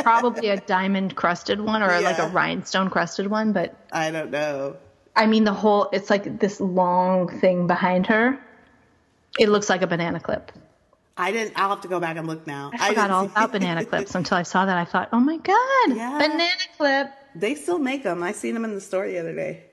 [0.03, 4.77] Probably a diamond crusted one or like a rhinestone crusted one, but I don't know.
[5.15, 8.39] I mean the whole it's like this long thing behind her.
[9.39, 10.51] It looks like a banana clip.
[11.15, 11.53] I didn't.
[11.55, 12.71] I'll have to go back and look now.
[12.73, 14.77] I forgot didn't all about banana clips until I saw that.
[14.77, 16.17] I thought, oh my god, Yeah.
[16.19, 17.11] banana clip.
[17.35, 18.23] They still make them.
[18.23, 19.63] I seen them in the store the other day.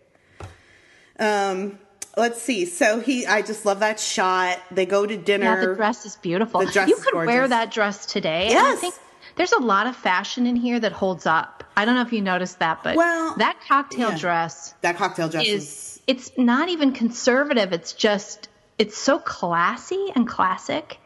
[1.18, 1.78] Um,
[2.16, 2.64] let's see.
[2.66, 4.58] So he, I just love that shot.
[4.70, 5.44] They go to dinner.
[5.44, 6.60] Yeah, the dress is beautiful.
[6.60, 8.48] The dress you could wear that dress today.
[8.48, 8.80] and I Yes.
[8.80, 8.94] think
[9.36, 11.59] there's a lot of fashion in here that holds up.
[11.80, 14.18] I don't know if you noticed that, but Well, that cocktail yeah.
[14.18, 15.62] dress That cocktail dress is.
[15.64, 17.72] is it's not even conservative.
[17.72, 20.98] It's just it's so classy and classic.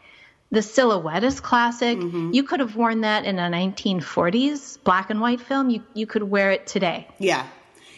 [0.51, 1.99] The silhouette is classic.
[1.99, 2.33] Mm-hmm.
[2.33, 5.71] You could have worn that in a 1940s black and white film.
[5.71, 7.07] You you could wear it today.
[7.19, 7.47] Yeah.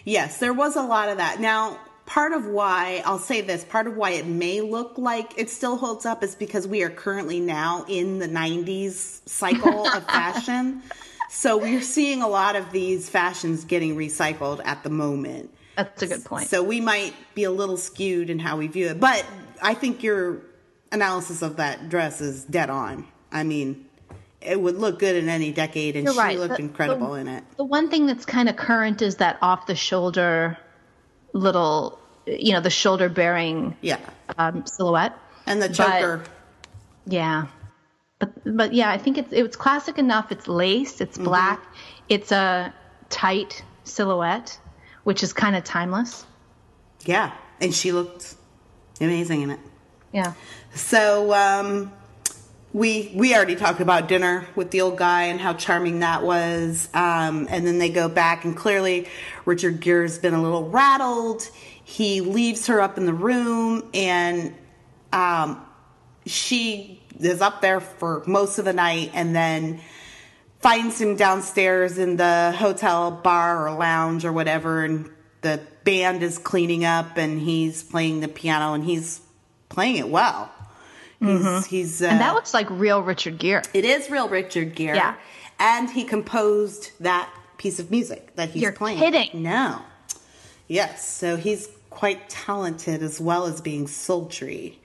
[0.05, 1.41] Yes, there was a lot of that.
[1.41, 5.51] Now, part of why, I'll say this, part of why it may look like it
[5.51, 10.83] still holds up is because we are currently now in the 90s cycle of fashion.
[11.31, 15.51] So we're seeing a lot of these fashions getting recycled at the moment.
[15.77, 16.49] That's a good point.
[16.49, 19.01] So we might be a little skewed in how we view it.
[19.01, 19.27] But
[19.63, 20.39] I think your
[20.93, 23.07] analysis of that dress is dead on.
[23.33, 23.85] I mean,
[24.41, 26.39] it would look good in any decade, and You're she right.
[26.39, 27.45] looked The- incredible the- in it.
[27.57, 30.57] The one thing that's kind of current is that off the shoulder
[31.33, 31.99] little
[32.29, 33.99] you know, the shoulder bearing Yeah.
[34.37, 35.13] um, silhouette.
[35.47, 36.23] And the But- choker.
[37.07, 37.47] Yeah.
[38.19, 40.33] But but yeah, I think it's it's classic enough.
[40.33, 41.63] It's lace, it's black,
[42.09, 42.73] it's a
[43.11, 44.59] tight silhouette,
[45.05, 46.25] which is kind of timeless.
[47.05, 47.33] yeah.
[47.61, 48.35] And she looked
[49.01, 49.61] amazing in it.
[50.13, 50.35] Yeah.
[50.75, 51.93] So um,
[52.73, 56.89] we we already talked about dinner with the old guy and how charming that was.
[56.93, 59.09] Um, and then they go back and clearly
[59.47, 61.49] Richard Gere's been a little rattled.
[61.83, 64.55] He leaves her up in the room and
[65.13, 65.65] um,
[66.27, 69.81] she is up there for most of the night and then
[70.61, 75.09] finds him downstairs in the hotel bar or lounge or whatever and
[75.43, 79.21] the band is cleaning up and he's playing the piano and he's
[79.69, 80.51] playing it well
[81.21, 83.63] he's, he's uh, And that looks like real Richard Gere.
[83.75, 85.15] it is real richard gere Yeah.
[85.59, 89.43] and he composed that piece of music that he's You're playing kidding.
[89.43, 89.81] no
[90.69, 94.79] yes so he's quite talented as well as being sultry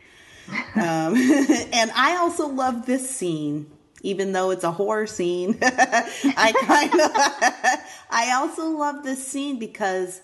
[0.75, 1.15] um,
[1.73, 3.69] and I also love this scene,
[4.01, 5.57] even though it's a horror scene.
[5.61, 7.11] I kind of,
[8.09, 10.21] I also love this scene because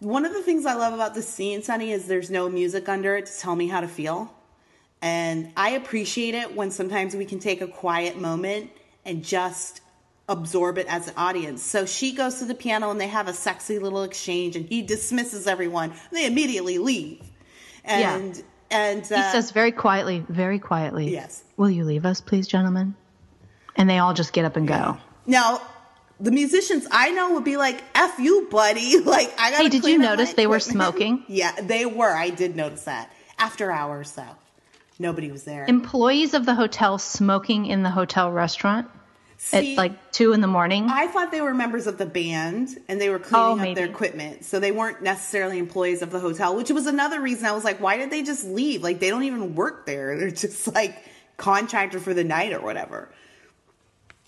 [0.00, 3.16] one of the things I love about this scene, Sunny, is there's no music under
[3.16, 4.32] it to tell me how to feel.
[5.00, 8.70] And I appreciate it when sometimes we can take a quiet moment
[9.04, 9.80] and just
[10.28, 11.62] absorb it as an audience.
[11.62, 14.82] So she goes to the piano and they have a sexy little exchange and he
[14.82, 15.92] dismisses everyone.
[16.12, 17.22] They immediately leave.
[17.84, 21.42] And and He uh, says very quietly, very quietly, Yes.
[21.56, 22.94] Will you leave us, please, gentlemen?
[23.76, 24.98] And they all just get up and go.
[25.26, 25.60] Now,
[26.20, 29.62] the musicians I know would be like, "F you, buddy!" Like, I got.
[29.62, 31.24] Hey, did you notice they were smoking?
[31.28, 32.14] yeah, they were.
[32.14, 34.36] I did notice that after hours, though.
[34.98, 35.64] Nobody was there.
[35.68, 38.88] Employees of the hotel smoking in the hotel restaurant
[39.40, 40.88] See, at like two in the morning.
[40.90, 43.86] I thought they were members of the band and they were cleaning Oh, up their
[43.86, 46.56] equipment, so they weren't necessarily employees of the hotel.
[46.56, 48.82] Which was another reason I was like, "Why did they just leave?
[48.82, 50.18] Like, they don't even work there.
[50.18, 50.96] They're just like
[51.36, 53.10] contractor for the night or whatever."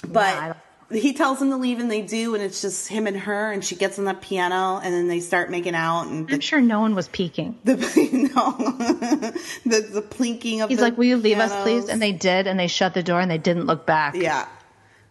[0.06, 0.56] But don't-
[1.00, 3.64] he tells them to leave and they do, and it's just him and her, and
[3.64, 6.80] she gets on the piano, and then they start making out, and I'm sure no
[6.80, 7.58] one was peeking.
[7.64, 7.74] the
[8.34, 8.52] no,
[9.64, 12.58] the the plinking of He's like, "Will you leave us, please?" And they did, and
[12.58, 14.14] they shut the door and they didn't look back.
[14.16, 14.46] yeah,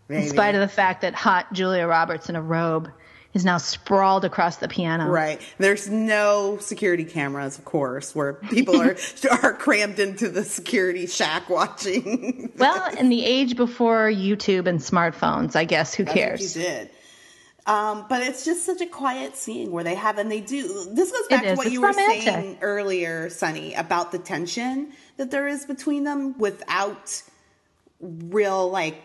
[0.09, 2.89] In spite of the fact that hot Julia Roberts in a robe
[3.33, 5.07] is now sprawled across the piano.
[5.07, 5.39] Right.
[5.59, 8.95] There's no security cameras, of course, where people are
[9.43, 12.51] are crammed into the security shack watching.
[12.59, 16.57] Well, in the age before YouTube and smartphones, I guess who cares?
[16.57, 16.89] you did.
[17.65, 20.87] Um, but it's just such a quiet scene where they have, and they do.
[20.91, 25.31] This goes back to what It's you were saying earlier, Sunny, about the tension that
[25.31, 27.21] there is between them without
[28.01, 29.01] real, like,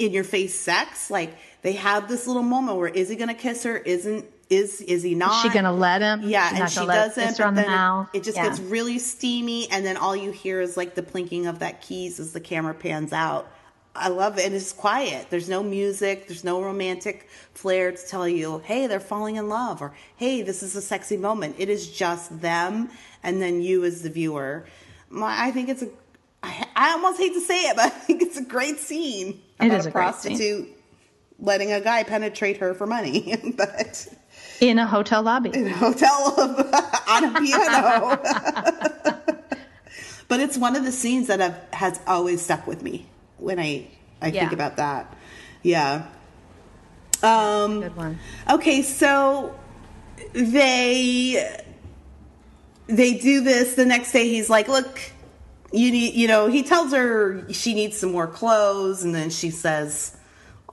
[0.00, 1.10] in your face sex.
[1.10, 3.76] Like, they have this little moment where is he going to kiss her?
[3.76, 5.44] Isn't, is, is he not?
[5.44, 6.22] Is she gonna let him?
[6.24, 7.24] Yeah, She's and she doesn't.
[7.24, 8.08] kiss her but on the then it- mouth.
[8.12, 8.48] It, just Yeah.
[8.48, 12.18] gets really steamy, and then all you hear is like the plinking of that keys
[12.18, 13.48] as the camera pans out.
[13.94, 15.26] I love it, and it's quiet.
[15.30, 16.26] There's no music.
[16.28, 20.62] There's no romantic flair to tell you, "Hey, they're falling in love," or "Hey, this
[20.64, 22.88] is a sexy moment." It is just them,
[23.22, 24.64] and then you as the viewer.
[25.10, 25.88] My, I think it's a.
[26.42, 29.42] I, I almost hate to say it, but I think it's a great scene.
[29.62, 30.68] It about is a prostitute
[31.38, 34.06] letting a guy penetrate her for money, but
[34.60, 35.50] In a hotel lobby.
[35.54, 36.34] in a hotel
[37.08, 38.20] on a piano.
[40.28, 43.06] but it's one of the scenes that have, has always stuck with me
[43.38, 43.86] when I
[44.22, 45.16] I think about that.
[45.62, 46.06] Yeah.
[47.22, 48.18] Um, Good one.
[48.50, 49.54] Okay, so
[50.32, 51.62] they
[52.86, 55.00] they do this the next day he's like look
[55.72, 59.50] you need you know he tells her she needs some more clothes and then she
[59.50, 60.16] says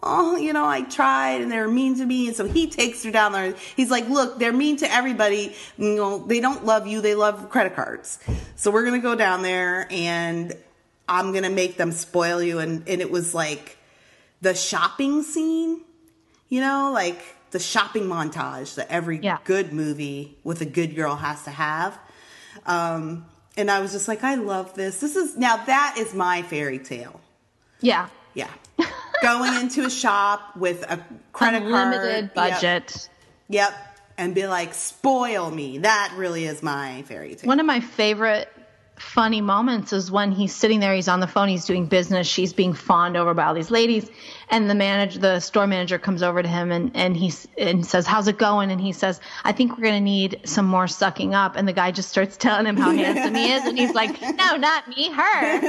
[0.04, 2.28] oh you know i tried and they were mean to me.
[2.28, 3.54] And so he takes her down there.
[3.76, 5.56] He's like look they're mean to everybody.
[5.78, 7.02] You know they don't love you.
[7.02, 8.20] They love credit cards.
[8.56, 10.56] So we're gonna go down there and
[11.10, 12.60] i'm gonna make them spoil you.
[12.60, 13.78] And, and it was like
[14.42, 15.82] the shopping scene
[16.50, 17.20] you know, like
[17.52, 19.38] the shopping montage that every Yeah.
[19.44, 21.98] good movie with a good girl has to have.
[22.66, 23.26] Um,
[23.58, 25.00] and I was just like, I love this.
[25.00, 27.20] This is now that is my fairy tale.
[27.82, 28.10] Yeah.
[28.34, 28.52] Yeah.
[29.22, 31.04] Going into a shop with a
[31.34, 32.24] credit Unlimited card.
[32.24, 32.34] Yep.
[32.36, 33.10] budget.
[33.50, 33.74] Yep.
[34.20, 35.80] And be like, spoil me.
[35.80, 37.48] That really is my fairy tale.
[37.48, 38.50] One of my favorite
[39.00, 42.54] funny moments is when he's sitting there, he's on the phone, he's doing business, she's
[42.54, 44.10] being fawned over by all these ladies,
[44.50, 48.08] and the manager, the store manager, comes over to him and and he and says,
[48.08, 51.56] "How's it going?" And he says, "I think we're gonna need some more sucking up."
[51.56, 54.56] And the guy just starts telling him how handsome he is, and he's like, "No,
[54.56, 55.60] not me, her."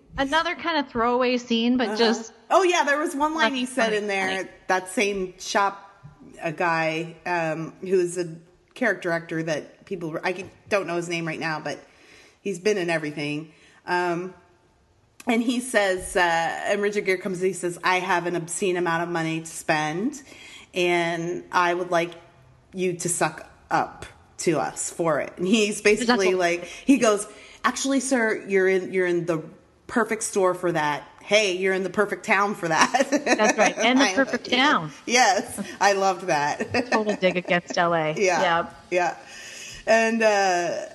[0.18, 3.84] Another kind of throwaway scene, but just Oh yeah, there was one line he said
[3.84, 4.28] funny, in there.
[4.28, 4.48] funny.
[4.66, 5.90] That same shop,
[6.42, 8.36] a guy um, who's a
[8.74, 11.78] character actor that people I can- don't know his name right now, but
[12.40, 13.52] he's been in everything.
[13.86, 14.32] Um,
[15.26, 17.38] and he says, uh, and Richard Gere comes.
[17.40, 20.22] and He says, "I have an obscene amount of money to spend,
[20.72, 22.12] and I would like
[22.72, 24.06] you to suck up
[24.38, 27.26] to us for it." And he's basically like, he goes,
[27.64, 29.42] "Actually, sir, you're in you're in the
[29.88, 31.02] perfect store for that.
[31.22, 34.90] Hey, you're in the perfect town for that." that's right, and the perfect town.
[35.04, 36.90] Yes, I loved that.
[36.90, 38.14] Total dig against LA.
[38.16, 38.68] Yeah.
[38.90, 39.16] Yeah.
[39.86, 40.86] And uh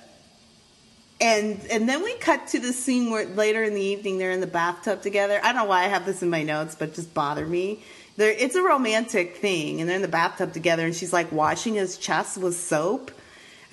[1.20, 4.40] and and then we cut to the scene where later in the evening they're in
[4.40, 5.40] the bathtub together.
[5.42, 7.82] I don't know why I have this in my notes, but just bother me.
[8.16, 11.74] There it's a romantic thing and they're in the bathtub together and she's like washing
[11.74, 13.10] his chest with soap.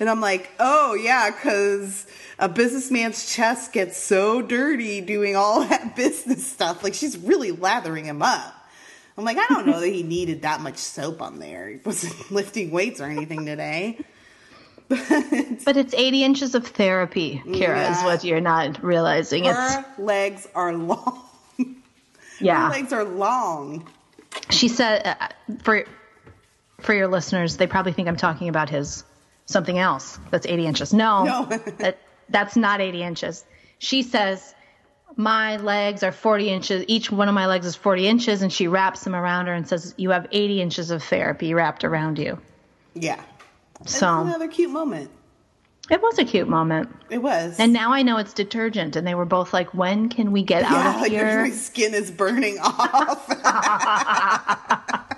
[0.00, 2.06] And I'm like, "Oh, yeah, cuz
[2.38, 6.82] a businessman's chest gets so dirty doing all that business stuff.
[6.82, 8.54] Like she's really lathering him up."
[9.16, 11.68] I'm like, I don't know that he needed that much soap on there.
[11.68, 13.98] He wasn't lifting weights or anything today.
[14.88, 19.46] But it's 80 inches of therapy, Kira, is what you're not realizing.
[19.46, 21.22] It's Her legs are long.
[21.58, 21.64] Her
[22.40, 22.68] yeah.
[22.68, 23.88] legs are long.
[24.50, 25.28] She said uh,
[25.62, 25.84] for
[26.80, 29.04] for your listeners, they probably think I'm talking about his
[29.46, 30.92] something else that's 80 inches.
[30.92, 31.44] No, No.
[31.78, 33.44] that, that's not 80 inches.
[33.78, 34.54] She says
[35.16, 36.84] my legs are 40 inches.
[36.88, 39.66] Each one of my legs is 40 inches, and she wraps them around her and
[39.68, 42.38] says, "You have 80 inches of therapy wrapped around you."
[42.94, 43.20] Yeah.
[43.84, 45.10] So another cute moment.
[45.90, 46.88] it was a cute moment.
[47.10, 47.58] It was.
[47.58, 50.62] And now I know it's detergent, and they were both like, "When can we get
[50.62, 53.28] yeah, out of like here?" my skin is burning off.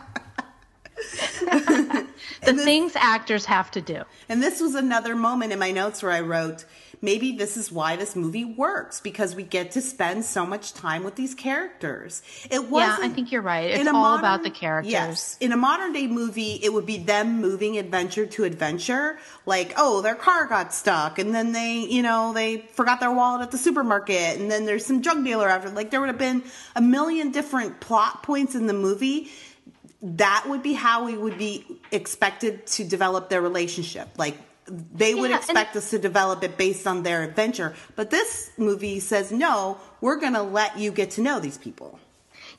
[2.45, 4.03] the this- things actors have to do.
[4.29, 6.65] And this was another moment in my notes where I wrote,
[7.03, 11.05] maybe this is why this movie works because we get to spend so much time
[11.05, 12.23] with these characters.
[12.51, 13.05] It wasn't.
[13.05, 13.71] I think you're right.
[13.71, 14.93] It's all modern- about the characters.
[14.93, 19.19] Yes, in a modern day movie, it would be them moving adventure to adventure.
[19.45, 23.43] Like, oh, their car got stuck, and then they, you know, they forgot their wallet
[23.43, 25.69] at the supermarket, and then there's some drug dealer after.
[25.71, 26.43] Like, there would have been
[26.75, 29.31] a million different plot points in the movie
[30.03, 34.09] that would be how we would be expected to develop their relationship.
[34.17, 34.37] Like
[34.67, 37.75] they would Yeah, and- expect us to develop it based on their adventure.
[37.95, 41.99] But this movie says, no, we're going to let you get to know these people.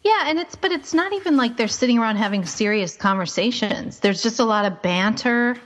[0.03, 3.99] Yeah, and it's but it's not even like they're sitting around having serious conversations.
[3.99, 5.57] There's just a lot of banter.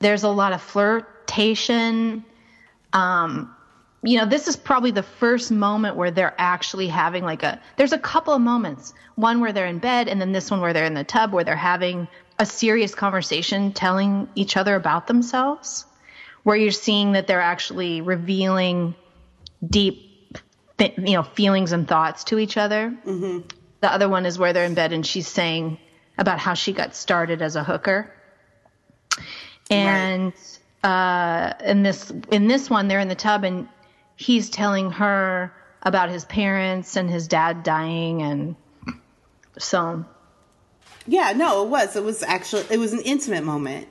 [0.00, 2.24] There's a lot of flirtation.
[2.92, 3.54] Um,
[4.04, 7.60] you know, this is probably the first moment where they're actually having like a.
[7.76, 8.94] There's a couple of moments.
[9.14, 11.44] One where they're in bed, and then this one where they're in the tub, where
[11.44, 15.86] they're having a serious conversation, telling each other about themselves.
[16.42, 18.96] Where you're seeing that they're actually revealing
[19.64, 20.36] deep,
[20.78, 22.92] th- you know, feelings and thoughts to each other.
[23.80, 25.78] The other one is where they're in bed and she's saying
[26.18, 28.12] about how she got started as a hooker.
[29.70, 30.32] And
[30.82, 33.68] uh, in this in this one, they're in the tub and
[34.16, 35.52] he's telling her
[35.82, 38.56] about his parents and his dad dying and
[39.58, 40.04] so
[41.06, 41.96] Yeah, no, it was.
[41.96, 43.88] It was actually it was an intimate moment,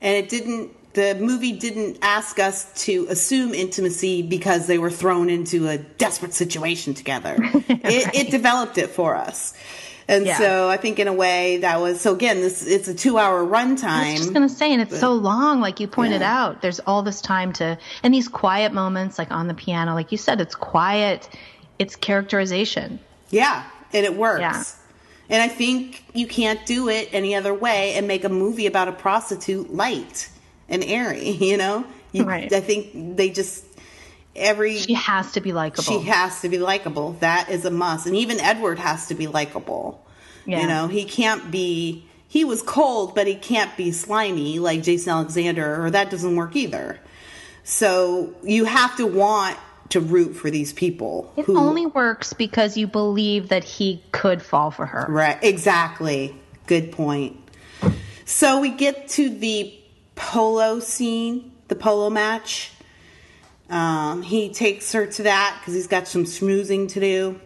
[0.00, 0.76] and it didn't.
[0.94, 6.34] The movie didn't ask us to assume intimacy because they were thrown into a desperate
[6.34, 7.36] situation together.
[7.38, 9.54] it, it developed it for us,
[10.10, 10.36] and Yeah.
[10.38, 12.14] so I think in a way that was so.
[12.14, 13.84] Again, this it's a two-hour runtime.
[13.84, 16.38] I was just gonna say, and it's so long, like you pointed Yeah.
[16.44, 16.60] out.
[16.62, 20.18] There's all this time to, and these quiet moments, like on the piano, like you
[20.18, 21.28] said, it's quiet.
[21.78, 22.98] It's characterization.
[23.30, 24.40] Yeah, and it works.
[24.40, 24.62] Yeah.
[25.30, 28.88] And I think you can't do it any other way and make a movie about
[28.88, 30.28] a prostitute light
[30.68, 31.84] and airy, you know?
[32.12, 32.52] You, Right.
[32.52, 33.64] I think they just
[34.40, 35.82] every She has to be likable.
[35.84, 37.12] she has to be likable.
[37.20, 38.06] That is a must.
[38.06, 40.04] And even Edward has to be likable.
[40.46, 40.62] Yeah.
[40.62, 45.10] You know, he can't be he was cold, but he can't be slimy like Jason
[45.10, 47.00] Alexander, or that doesn't work either.
[47.64, 49.58] So you have to want
[49.90, 54.70] to root for these people It only works because you believe that he could fall
[54.70, 55.06] for her.
[55.08, 56.36] Right, exactly.
[56.66, 57.36] Good point.
[58.24, 59.74] So we get to the
[60.14, 62.70] polo scene, the polo match.
[63.70, 67.40] Um, he takes her to that because he's got some schmoozing to do.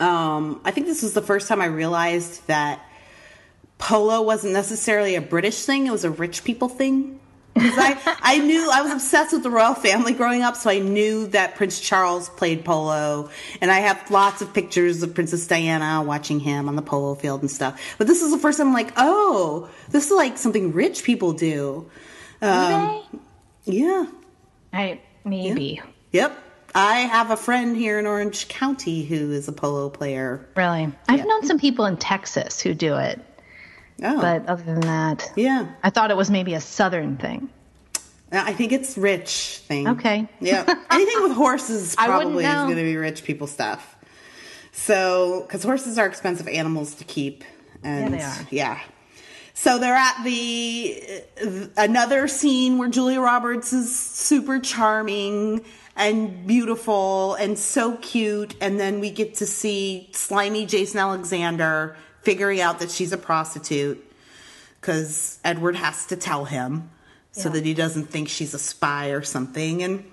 [0.00, 2.80] Um, I think this was the first time I realized that
[3.78, 7.20] polo wasn't necessarily a British thing; it was a rich people thing.
[7.54, 10.80] Because I, I knew I was obsessed with the royal family growing up, so I
[10.80, 16.02] knew that Prince Charles played polo, and I have lots of pictures of Princess Diana
[16.02, 17.80] watching him on the polo field and stuff.
[17.98, 21.32] But this is the first time I'm like, oh, this is like something rich people
[21.32, 21.88] do.
[22.42, 23.02] Um,
[23.64, 24.06] yeah.
[24.74, 25.80] I maybe.
[26.12, 26.38] Yep.
[26.74, 30.44] I have a friend here in Orange County who is a polo player.
[30.56, 30.92] Really.
[31.08, 31.24] I've Yeah.
[31.24, 33.20] known some people in Texas who do it,
[34.02, 35.68] Oh, but other than that, yeah.
[35.84, 37.48] I thought it was maybe a southern thing.
[38.32, 39.86] Uh, I think it's rich thing.
[39.86, 40.28] Okay.
[40.40, 40.64] Yeah.
[40.90, 43.94] Anything with horses probably is going to be rich people stuff.
[44.72, 47.44] So, because horses are expensive animals to keep.
[47.84, 48.36] And are.
[48.50, 48.80] Yeah.
[49.56, 51.22] So they're at the
[51.76, 55.64] another scene where Julia Roberts is super charming
[55.96, 62.60] and beautiful and so cute, and then we get to see slimy Jason Alexander figuring
[62.60, 64.04] out that she's a prostitute
[64.80, 66.90] because Edward has to tell him
[67.30, 67.54] so Yeah.
[67.54, 69.82] that he doesn't think she's a spy or something.
[69.84, 70.04] And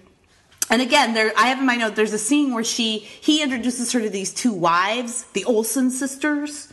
[0.70, 3.92] and again, there I have in my note there's a scene where she he introduces
[3.94, 6.71] her to these two wives, the Olsen sisters.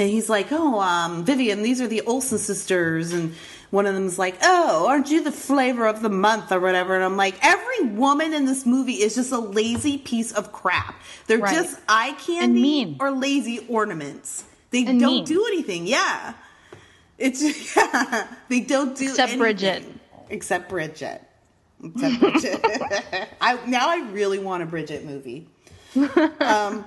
[0.00, 3.34] And he's like, "Oh, um, Vivian, these are the Olsen sisters." And
[3.70, 7.04] one of them's like, "Oh, aren't you the flavor of the month or whatever?" And
[7.04, 10.94] I'm like, "Every woman in this movie is just a lazy piece of crap.
[11.26, 11.54] They're Right.
[11.54, 14.44] just eye candy or lazy ornaments.
[14.70, 15.24] They And don't mean.
[15.26, 15.86] do anything.
[15.86, 16.32] Yeah,
[17.18, 17.42] it's
[17.76, 19.38] yeah, they don't do Except anything.
[19.38, 19.84] Bridget.
[20.30, 21.22] Except Bridget.
[21.84, 23.28] Except Bridget.
[23.40, 25.46] I now I really want a Bridget movie.
[26.40, 26.84] Um,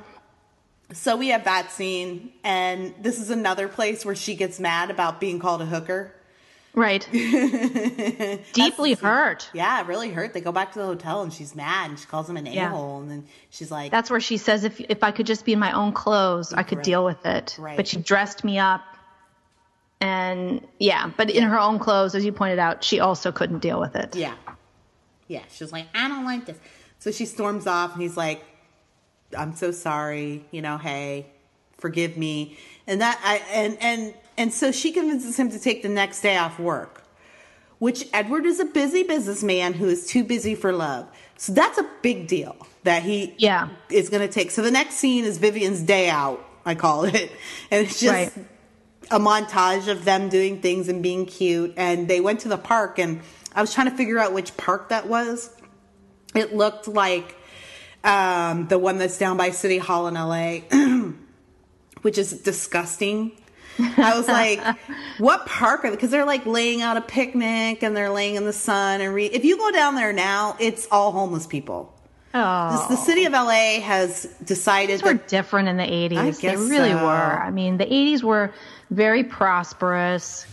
[0.91, 5.19] so we have that scene, and this is another place where she gets mad about
[5.19, 6.13] being called a hooker.
[6.75, 7.07] Right.
[8.53, 9.49] Deeply hurt.
[9.53, 10.33] Yeah, really hurt.
[10.33, 12.67] They go back to the hotel, and she's mad, and she calls him an Yeah.
[12.67, 15.53] a-hole, and then she's like, That's where she says, if if I could just be
[15.53, 16.85] in my own clothes, I could Right.
[16.85, 17.55] deal with it.
[17.59, 17.77] Right.
[17.77, 18.81] But she dressed me up.
[20.01, 23.79] And yeah, but in her own clothes, as you pointed out, she also couldn't deal
[23.79, 24.15] with it.
[24.15, 24.33] Yeah.
[25.27, 25.43] Yeah.
[25.51, 26.57] She was like, I don't like this.
[26.99, 28.43] So she storms off and he's like,
[29.37, 31.27] I'm so sorry, you know, hey,
[31.77, 32.57] forgive me.
[32.87, 36.37] And that I and and And so she convinces him to take the next day
[36.37, 37.03] off work,
[37.79, 41.07] which Edward is a busy businessman who is too busy for love.
[41.37, 43.69] So that's a big deal that he Yeah.
[43.89, 44.49] is going to take.
[44.51, 47.31] So the next scene is Vivian's day out, I call it.
[47.71, 48.45] And it's just Right.
[49.11, 51.73] a montage of them doing things and being cute.
[51.77, 53.21] And they went to the park, and
[53.55, 55.49] I was trying to figure out which park that was.
[56.35, 57.35] It looked like
[58.03, 60.59] um, the one that's down by City Hall in LA,
[62.01, 63.31] which is disgusting.
[63.79, 64.61] I was like,
[65.17, 65.95] what park are they?
[65.95, 69.33] Because they're like laying out a picnic and they're laying in the sun and read.
[69.33, 71.93] If you go down there now, it's all homeless people.
[72.35, 76.17] Oh, The city of LA has decided These were that different in the 80s.
[76.17, 77.05] I they really so.
[77.05, 77.09] were.
[77.09, 78.51] I mean, the 80s were
[78.89, 80.47] very prosperous.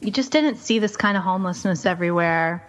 [0.00, 2.66] You just didn't see this kind of homelessness everywhere.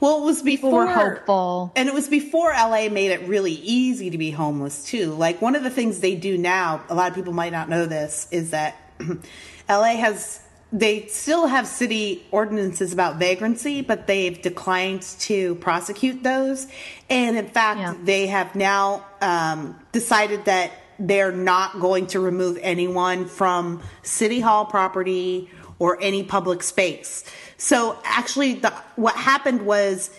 [0.00, 1.72] Well, it was People before were hopeful.
[1.76, 5.12] And it was before LA made it really easy to be homeless too.
[5.14, 7.86] Like one of the things they do now, a lot of people might not know
[7.86, 8.76] this, is that
[9.68, 10.40] LA has
[10.72, 16.68] they still have city ordinances about vagrancy, but they've declined to prosecute those.
[17.08, 17.94] And in fact, Yeah.
[18.04, 20.70] they have now um, decided that
[21.00, 27.24] they're not going to remove anyone from city hall property or any public space.
[27.56, 30.10] So actually, the, what happened was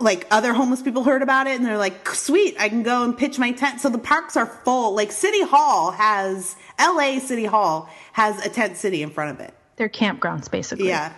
[0.00, 3.18] like other homeless people heard about it and they're like, sweet, I can go and
[3.18, 3.80] pitch my tent.
[3.82, 4.94] So the parks are full.
[4.94, 9.52] Like City Hall has, LA City Hall has a tent city in front of it.
[9.76, 10.88] They're campgrounds, basically.
[10.88, 11.12] Yeah.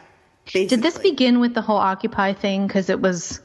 [0.47, 2.67] Did this begin with the whole Occupy thing?
[2.67, 3.41] Because it was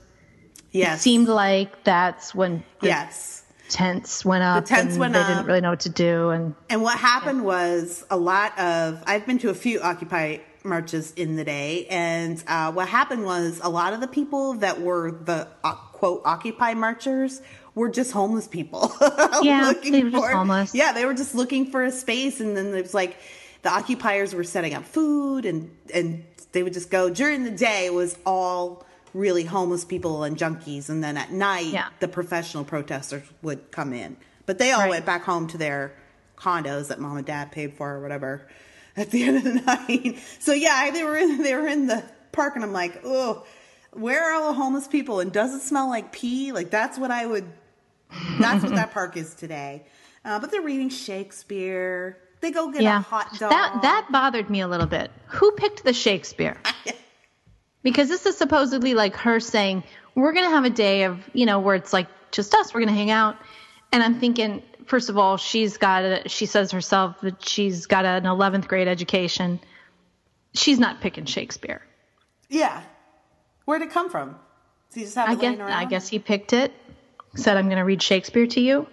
[0.72, 1.02] Yes.
[1.02, 3.45] seemed like that's when yes.
[3.70, 4.66] Tents went up.
[4.66, 5.28] tents and went they up.
[5.28, 6.30] didn't really know what to do.
[6.30, 11.12] And And what happened was a lot of I've been to a few Occupy marches
[11.14, 15.12] in the day, and uh, what happened was a lot of the people that were
[15.12, 17.42] the uh, quote Occupy marchers
[17.76, 18.92] were just homeless people.
[19.44, 20.74] Yeah, they were just homeless.
[20.74, 23.18] Yeah, they were just looking for a space, and then it was like
[23.64, 27.86] the occupiers were setting up food, and and they would just go during the day.
[27.86, 28.86] It was all
[29.16, 31.88] really homeless people and junkies, and then at night Yeah.
[32.02, 34.18] the professional protesters would come in.
[34.46, 34.90] But they all Right.
[34.90, 35.94] went back home to their
[36.38, 38.46] condos that mom and dad paid for or whatever
[38.98, 40.20] at the end of the night.
[40.40, 42.04] So yeah, they were in they were in the
[42.34, 43.46] park and I'm like, oh,
[43.94, 45.22] where are all the homeless people?
[45.22, 46.52] And does it smell like pee?
[46.52, 47.46] Like that's what I would
[48.40, 49.86] that's what that park is today.
[50.26, 52.18] Uh, but they're reading Shakespeare.
[52.42, 53.50] They go get yeah, a hot dog.
[53.52, 55.10] that that bothered me a little bit.
[55.28, 56.58] Who picked the Shakespeare?
[57.86, 59.84] because this is supposedly like her saying
[60.16, 62.82] we're going to have a day of you know where it's like just us we're
[62.82, 63.38] going to hang out.
[63.94, 68.04] And i'm thinking first of all she's got a she says herself that she's got
[68.04, 69.62] an 11th grade education.
[70.54, 71.82] She's not picking shakespeare.
[72.50, 72.82] Yeah.
[73.66, 74.36] Where'd it come from?
[74.90, 76.74] So you just have i guess i guess he picked it
[77.36, 78.88] said i'm going to read shakespeare to you.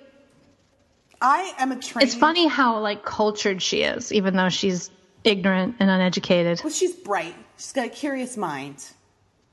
[1.21, 4.91] I am a trained it's funny how like cultured she is even though she's
[5.25, 7.35] ignorant and uneducated Well, she's bright.
[7.57, 8.85] She's got a curious mind.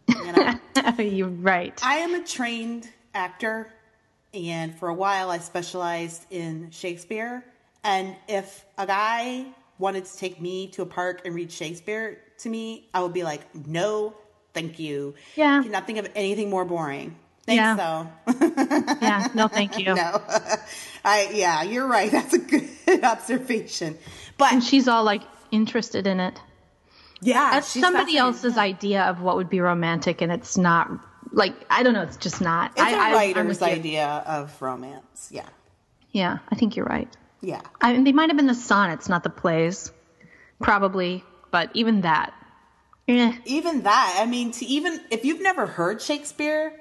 [0.08, 0.56] You know?
[1.00, 3.72] you're right I am a trained actor,
[4.34, 7.44] and for a while I specialized in Shakespeare.
[7.84, 9.46] And if a guy
[9.78, 13.24] wanted to take me to a park and read Shakespeare to me, I would be
[13.24, 14.14] like, no,
[14.54, 15.16] thank you.
[15.36, 15.64] Yeah.
[15.64, 17.16] Cannot think of anything more boring.
[17.46, 17.76] Thanks, Yeah.
[17.76, 18.34] though.
[19.02, 20.22] yeah no thank you no.
[21.06, 22.12] I yeah, you're right.
[22.12, 22.70] That's a good
[23.04, 23.98] observation.
[24.38, 25.22] But and she's all like
[25.52, 26.40] interested in it
[27.22, 30.90] yeah, That's somebody else's idea of what would be romantic, and it's not
[31.32, 32.04] like I don't know.
[32.04, 32.72] It's just not.
[32.72, 33.68] It's I, a I- writer's you.
[33.68, 35.30] idea of romance.
[35.32, 35.48] Yeah.
[36.12, 37.10] Yeah, I think you're right.
[37.42, 37.62] Yeah.
[37.82, 39.92] I mean, they might have been the sonnets, not the plays,
[40.60, 41.24] probably.
[41.52, 42.34] But even that,
[43.08, 46.80] eh, even that i mean to even if you've never heard shakespeare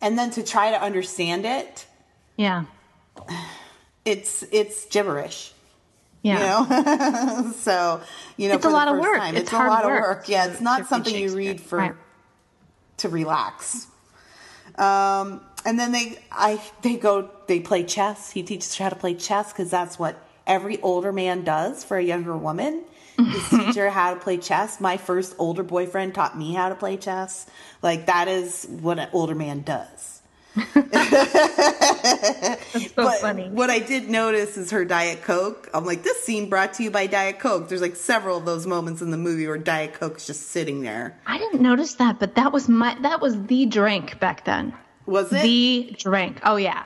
[0.00, 1.86] and then to try to understand it
[2.36, 2.66] yeah,
[4.04, 5.52] it's it's gibberish
[6.26, 6.38] yeah.
[6.38, 7.52] you know?
[7.66, 8.00] So
[8.36, 9.18] you know It's a lot of work.
[9.18, 11.78] time, It's it's, a lot work of work yeah it's not something you read for
[11.78, 11.94] Right.
[12.98, 13.86] to relax.
[14.76, 18.30] Um and then they i they go they play chess.
[18.30, 20.14] He teaches her how to play chess because that's what
[20.46, 22.84] every older man does for a younger woman
[23.18, 24.80] is teach her how to play chess.
[24.80, 27.46] My first older boyfriend taught me how to play chess.
[27.82, 30.15] Like that is what an older man does
[30.56, 30.86] That's
[32.94, 33.48] so but funny.
[33.50, 35.68] what I did notice is her Diet Coke.
[35.74, 37.68] I'm like, this scene brought to you by Diet Coke.
[37.68, 41.18] There's like several of those moments in the movie where Diet Coke's just sitting there.
[41.26, 44.72] I didn't notice that, but that was my that was the drink back then.
[45.04, 45.42] Was it?
[45.42, 46.40] The drink.
[46.42, 46.84] Oh yeah,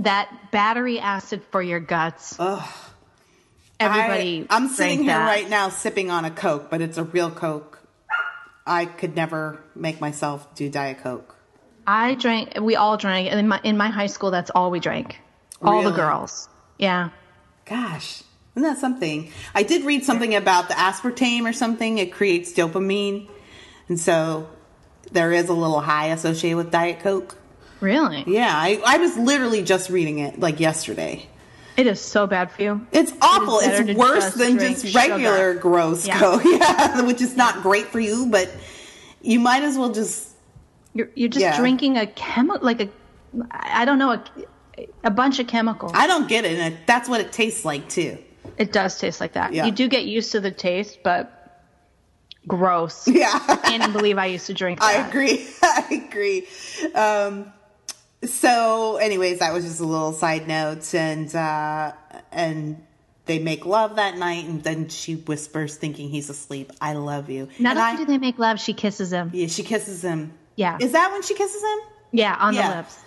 [0.00, 2.36] that battery acid for your guts.
[2.38, 2.68] Ugh.
[3.80, 4.46] Everybody.
[4.50, 5.26] I, am sitting here that.
[5.26, 7.78] right now sipping on a Coke, but it's a real Coke.
[8.66, 11.37] I could never make myself do Diet Coke.
[11.88, 12.60] I drank.
[12.60, 15.18] We all drank, and in my in my high school, that's all we drank.
[15.62, 16.48] All the girls.
[16.76, 17.08] Yeah.
[17.64, 18.22] Gosh,
[18.54, 19.30] Isn't that something?
[19.54, 21.98] I did read something about the aspartame or something.
[21.98, 23.28] It creates dopamine.
[23.88, 24.48] And so
[25.12, 27.36] there is a little high associated with Diet Coke.
[27.80, 28.24] Really?
[28.26, 31.26] Yeah, I, I was literally just reading it like yesterday.
[31.76, 32.86] It is so bad for you.
[32.92, 33.60] It's awful.
[33.60, 35.60] better It's worse just than just regular sugar.
[35.60, 36.18] gross Yeah.
[36.18, 36.42] Coke.
[36.44, 38.50] Yeah, which is not great for you, but
[39.22, 40.27] you might as well just
[40.94, 41.56] You're you're just Yeah.
[41.56, 42.88] drinking a chemical like a
[43.50, 44.24] I don't know a,
[45.04, 45.92] a bunch of chemicals.
[45.94, 46.58] I don't get it.
[46.58, 48.18] And it- that's what it tastes like too.
[48.56, 49.52] it does taste like that.
[49.52, 49.66] Yeah.
[49.66, 51.32] You do get used to the taste, but
[52.46, 53.06] gross.
[53.22, 53.30] Yeah.
[53.32, 54.86] I can't believe I used to drink that.
[54.86, 55.46] I agree.
[55.62, 56.46] I agree.
[56.94, 57.52] Um,
[58.24, 61.92] so, anyways, that was just a little side note, and uh,
[62.32, 62.84] and
[63.26, 67.48] they make love that night, and then she whispers, thinking he's asleep, "I love you."
[67.60, 69.30] Not and only I, do they make love, she kisses him.
[69.32, 70.32] yeah, she kisses him.
[70.58, 70.76] Yeah.
[70.80, 71.78] is that when she kisses him?
[72.12, 72.70] Yeah, on Yeah.
[72.70, 72.98] the lips.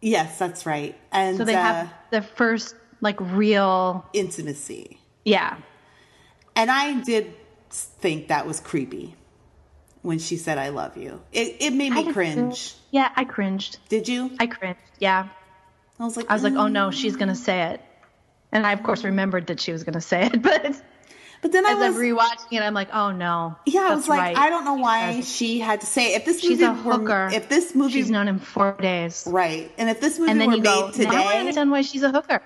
[0.00, 0.94] Yes, that's right.
[1.10, 5.56] And So they uh, have the first like real intimacy, yeah.
[6.54, 7.32] and I did
[7.70, 9.14] think that was creepy
[10.02, 12.74] when she said, "I love you." It it made me cringe.
[12.90, 13.78] Yeah, I cringed.
[13.88, 14.30] Did you?
[14.38, 14.80] I cringed.
[14.98, 15.28] Yeah.
[15.98, 17.80] I was like, I was like, "Mm." oh no, she's gonna say it.
[18.52, 20.80] And I of course remembered that she was gonna say it, but
[21.40, 23.56] But then I was I'm rewatching it, I'm like, oh no.
[23.64, 24.36] Yeah, I was like, right.
[24.36, 27.30] I don't know why she had to say if this She's movie a were, hooker.
[27.32, 29.24] if this movie She's known him four days.
[29.30, 31.70] right, and if this movie And then were you made go, today, now I understand
[31.70, 32.42] why she's a hooker.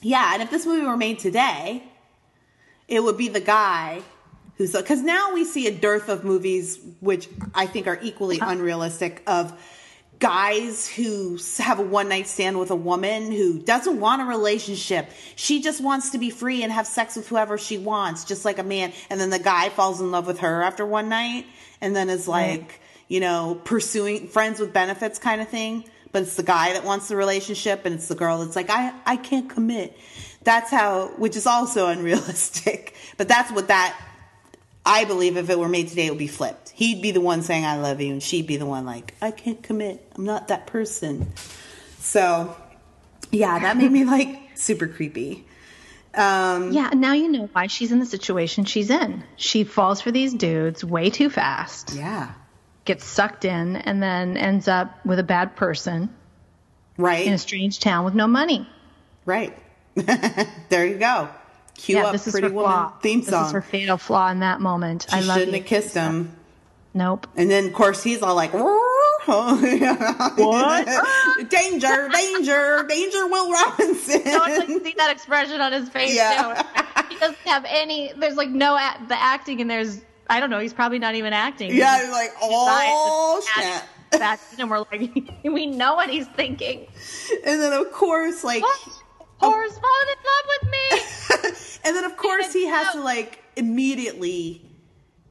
[0.00, 1.82] yeah, and if this movie were made today,
[2.88, 4.02] it would be the guy
[4.56, 8.50] who's because now we see a dearth of movies which I think are equally Uh-huh.
[8.52, 9.52] unrealistic of
[10.22, 15.10] guys who have a one night stand with a woman who doesn't want a relationship.
[15.34, 18.60] She just wants to be free and have sex with whoever she wants, just like
[18.60, 18.92] a man.
[19.10, 21.46] And then the guy falls in love with her after one night
[21.80, 25.90] and then is like, you know, pursuing friends with benefits kind of thing.
[26.12, 28.94] But it's the guy that wants the relationship and it's the girl that's like, I,
[29.04, 29.98] I can't commit.
[30.44, 32.94] That's how, which is also unrealistic.
[33.18, 33.96] But that's what that
[34.84, 36.70] I believe if it were made today, it would be flipped.
[36.70, 39.30] He'd be the one saying "I love you," and she'd be the one like, "I
[39.30, 40.04] can't commit.
[40.16, 41.32] I'm not that person."
[41.98, 42.56] So,
[43.30, 45.46] yeah, that made me like super creepy.
[46.14, 49.24] Um, Yeah, and now you know why she's in the situation she's in.
[49.36, 52.32] She falls for these dudes way too fast, yeah,
[52.84, 56.10] gets sucked in, and then ends up with a bad person
[56.98, 58.68] right, in a strange town with no money.
[59.24, 59.56] right.
[59.94, 61.28] there you go.
[61.82, 62.92] Cue yeah, up this is Pretty her Woman flaw.
[63.00, 63.40] theme song.
[63.40, 65.06] This is her fatal flaw in that moment.
[65.10, 65.40] she I love it.
[65.40, 65.62] shouldn't you.
[65.62, 66.36] have kissed him.
[66.94, 67.26] Nope.
[67.36, 70.86] And then, of course, he's all like, What?
[71.50, 74.22] danger, danger, danger, Will Robinson.
[74.26, 76.62] I would like to see that expression on his face Yeah.
[77.08, 78.12] He doesn't have any.
[78.16, 80.60] There's like no act, the acting, and there's I don't know.
[80.60, 81.74] He's probably not even acting.
[81.74, 83.82] Yeah, he's like, oh, to snap.
[84.12, 86.86] act That and we're like, we know what he's thinking.
[87.44, 88.88] And then, of course, like, What?
[89.42, 91.80] Horror's falling in love with me.
[91.84, 94.62] and then of course he has to like immediately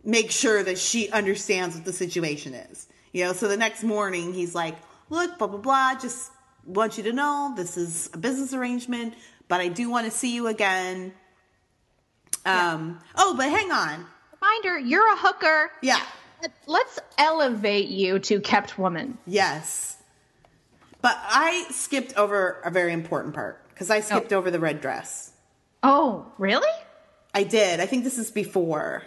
[0.04, 2.88] make sure that she understands what the situation is.
[3.14, 4.76] You know, so the next morning he's like,
[5.10, 5.96] "Look, blah blah blah.
[6.00, 6.32] Just
[6.66, 9.16] want you to know this is a business arrangement,
[9.48, 11.14] but I do want to see you again."
[12.46, 13.00] Um.
[13.16, 14.06] Oh, but hang on.
[14.42, 15.72] Reminder: You're a hooker.
[15.82, 16.02] Yeah.
[16.66, 19.18] Let's elevate you to kept woman.
[19.28, 19.98] Yes.
[21.02, 25.32] But I skipped over a very important part because I skipped over the red dress.
[25.82, 26.70] Oh, really?
[27.34, 27.80] I did.
[27.80, 29.02] I think this is before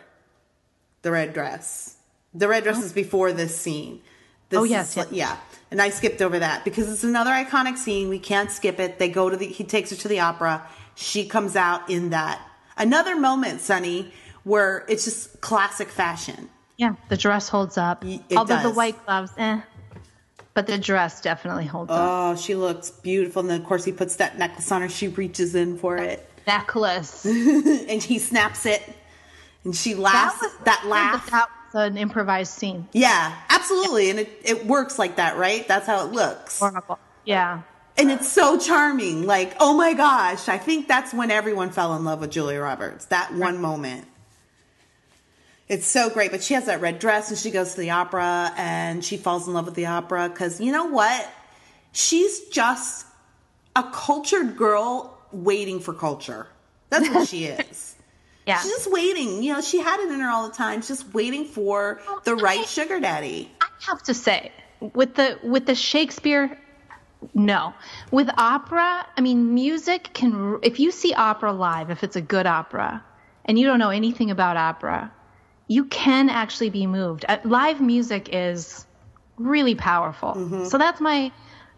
[1.03, 1.97] the red dress.
[2.35, 4.03] The red dress is before this scene.
[4.49, 5.37] This Oh, yes, is- yeah.
[5.71, 8.09] And I skipped over that because it's another iconic scene.
[8.09, 8.99] We can't skip it.
[8.99, 9.47] They go to the.
[9.47, 10.67] He takes her to the opera.
[10.97, 12.41] She comes out in that.
[12.77, 16.51] Another moment, Sunny, where it's just classic fashion.
[16.77, 18.05] Yeah, the dress holds up.
[18.05, 19.61] It Although the white gloves, eh.
[20.55, 21.99] But the dress definitely holds up.
[22.01, 23.41] Oh, she looks beautiful.
[23.41, 24.89] And then of course he puts that necklace on her.
[24.89, 27.25] She reaches in for it, Necklace.
[27.27, 28.83] and he snaps it,
[29.65, 30.41] and she laughs.
[30.65, 31.31] That, good laugh.
[31.31, 32.89] That was an improvised scene.
[32.93, 34.11] Yeah, absolutely.
[34.11, 35.67] And it, it works like that, right?
[35.67, 36.61] That's how it looks.
[36.61, 36.99] Horrible.
[37.25, 37.63] Yeah.
[37.97, 39.25] And it's so charming.
[39.25, 43.07] Like, oh my gosh, I think that's when everyone fell in love with Julia Roberts.
[43.07, 44.07] That one moment.
[45.69, 46.31] It's so great.
[46.31, 49.47] But she has that red dress and she goes to the opera and she falls
[49.49, 51.29] in love with the opera because you know what?
[51.93, 53.07] She's just
[53.77, 56.47] a cultured girl waiting for culture.
[56.91, 57.97] That's what she is.
[58.47, 58.61] Yeah.
[58.61, 59.43] She's just waiting.
[59.43, 60.81] You know, she had it in her all the time.
[60.81, 63.51] She's just waiting for the right sugar daddy.
[63.61, 66.59] I have to say, with the with the Shakespeare,
[67.33, 67.73] no.
[68.11, 70.59] With opera, I mean, music can.
[70.63, 73.03] If you see opera live, if it's a good opera,
[73.47, 75.11] and you don't know anything about opera,
[75.69, 77.25] you can actually be moved.
[77.29, 78.87] Uh, live music is
[79.39, 80.35] really powerful.
[80.67, 81.33] So that's my.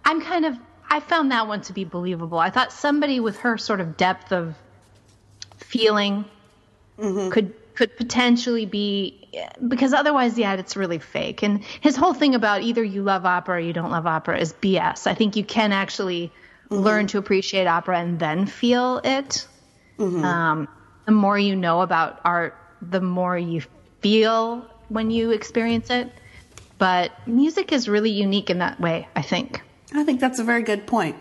[0.05, 0.57] I'm kind of.
[0.89, 2.39] I found that one to be believable.
[2.39, 4.55] I thought somebody with her sort of depth of
[5.59, 6.25] feeling
[7.31, 9.29] could could potentially be
[9.69, 13.57] because otherwise yeah it's really fake and his whole thing about either you love opera
[13.57, 16.33] or you don't love opera is bs i think you can actually
[16.71, 19.47] learn to appreciate opera and then feel it
[20.25, 20.69] um,
[21.05, 23.63] the more you know about art the more you
[24.01, 26.11] feel when you experience it
[26.79, 29.61] but music is really unique in that way i think
[29.95, 31.15] I think that's a very good point.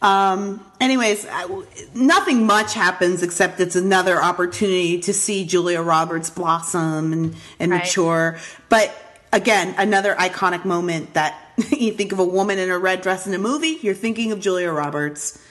[0.00, 1.62] Um, anyways, I,
[1.94, 7.80] nothing much happens except it's another opportunity to see Julia Roberts blossom and, and Right.
[7.82, 8.38] mature.
[8.68, 8.94] But
[9.32, 11.34] again, another iconic moment that
[11.70, 14.38] you think of a woman in a red dress in a movie, you're thinking of
[14.40, 15.42] Julia Roberts.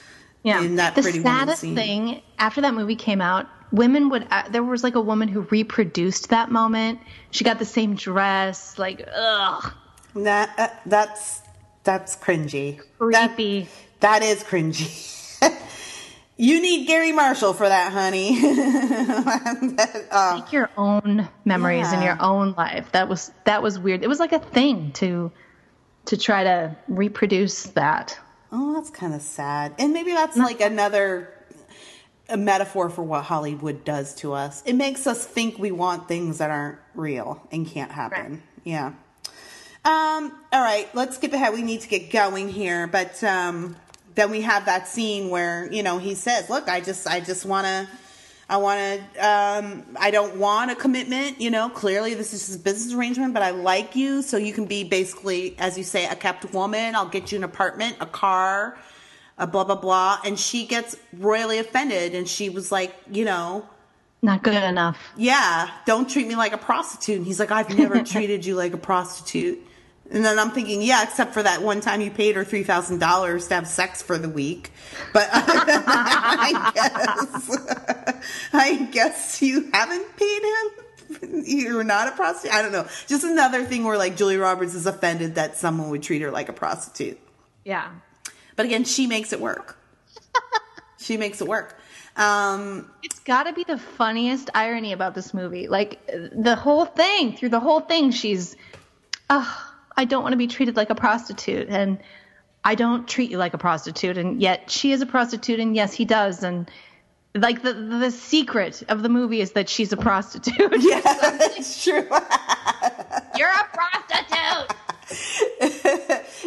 [0.44, 0.62] Yeah.
[0.64, 1.76] in that the Pretty Woman saddest scene.
[1.76, 4.28] thing after that movie came out, women would.
[4.32, 7.00] Uh, there was like a woman who reproduced that moment.
[7.32, 8.78] She got the same dress.
[8.80, 9.74] Like, ugh,
[10.16, 11.42] That, uh, that's
[11.84, 12.78] that's cringy.
[13.00, 13.68] That- creepy.
[14.02, 15.04] that is cringy.
[16.38, 18.42] you need Garry Marshall for that, honey.
[20.42, 22.92] Make your own memories in your own life.
[22.92, 24.04] That was that was weird.
[24.04, 25.32] It was like a thing to
[26.06, 28.18] to try to reproduce that.
[28.52, 29.74] Oh, that's kind of sad.
[29.78, 31.34] And maybe that's like another
[32.30, 34.62] a metaphor for what Hollywood does to us.
[34.66, 38.32] It makes us think we want things that aren't real and can't happen.
[38.32, 38.42] Right.
[38.64, 38.88] Yeah.
[39.86, 41.54] Um, all right, let's skip ahead.
[41.54, 43.78] We need to get going here, but um
[44.16, 47.46] then we have that scene where, you know, he says, "Look, I just I just
[47.46, 47.88] want to
[48.50, 52.60] I want to um I don't want a commitment, you know, clearly this is just
[52.60, 56.06] a business arrangement, but I like you so you can be basically as you say
[56.06, 56.96] a kept woman.
[56.96, 58.78] I'll get you an apartment, a car,
[59.38, 63.68] a blah blah blah." And she gets royally offended and she was like, you know,
[64.22, 64.98] Not good enough.
[65.16, 67.18] yeah, don't treat me like a prostitute.
[67.18, 69.60] And he's like, I've never treated you like a prostitute.
[70.10, 73.00] And then I'm thinking, yeah, except for that one time you paid her three thousand
[73.00, 74.72] dollars to have sex for the week.
[75.12, 77.58] But I guess
[78.54, 81.44] I guess you haven't paid him.
[81.46, 82.56] You're not a prostitute.
[82.56, 82.88] I don't know.
[83.08, 86.48] Just another thing where like Julia Roberts is offended that someone would treat her like
[86.50, 87.20] a prostitute.
[87.66, 87.90] Yeah.
[88.58, 89.78] But again, she makes it work.
[91.00, 91.80] she makes it work.
[92.18, 95.68] Um, It's got to be the funniest irony about this movie.
[95.70, 98.56] Like the whole thing, through the whole thing, she's,
[99.30, 102.00] oh, I don't want to be treated like a prostitute, and
[102.64, 105.94] I don't treat you like a prostitute, and yet she is a prostitute, and yes,
[105.94, 106.70] he does, and
[107.36, 110.76] like the the secret of the movie is that she's a prostitute.
[110.80, 111.94] yeah, that's true.
[113.38, 114.76] You're a prostitute.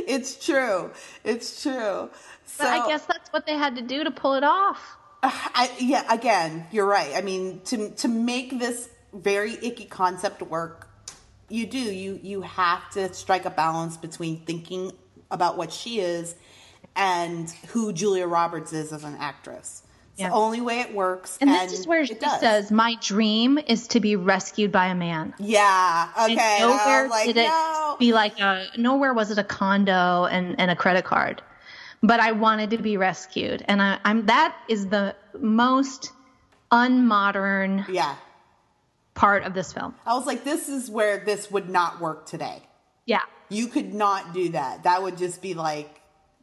[0.09, 0.91] it's true.
[1.25, 2.11] It's true.
[2.47, 4.97] So But I guess that's what they had to do to pull it off.
[5.23, 7.13] I, yeah, again, you're right.
[7.15, 10.89] I mean, to to make this very icky concept work,
[11.49, 14.93] you do you you have to strike a balance between thinking
[15.31, 16.35] about what she is
[16.97, 19.83] and who Julia Roberts is as an actress.
[20.21, 20.29] It's Yeah.
[20.29, 21.39] the only way it works.
[21.41, 22.41] And, this is where it she does.
[22.41, 27.09] says, "My dream is to be rescued by a man." "Yeah, okay." And and nowhere
[27.09, 27.97] like, did it no.
[27.99, 31.41] be like a nowhere was it a condo and, and a credit card.
[32.03, 33.65] But I wanted to be rescued.
[33.67, 36.13] And I, I'm that is the most
[36.71, 38.15] unmodern Yeah,
[39.15, 39.95] part of this film.
[40.05, 42.63] I was like, this is where this would not work today.
[43.07, 43.23] Yeah.
[43.49, 44.83] You could not do that.
[44.85, 46.00] That would just be like,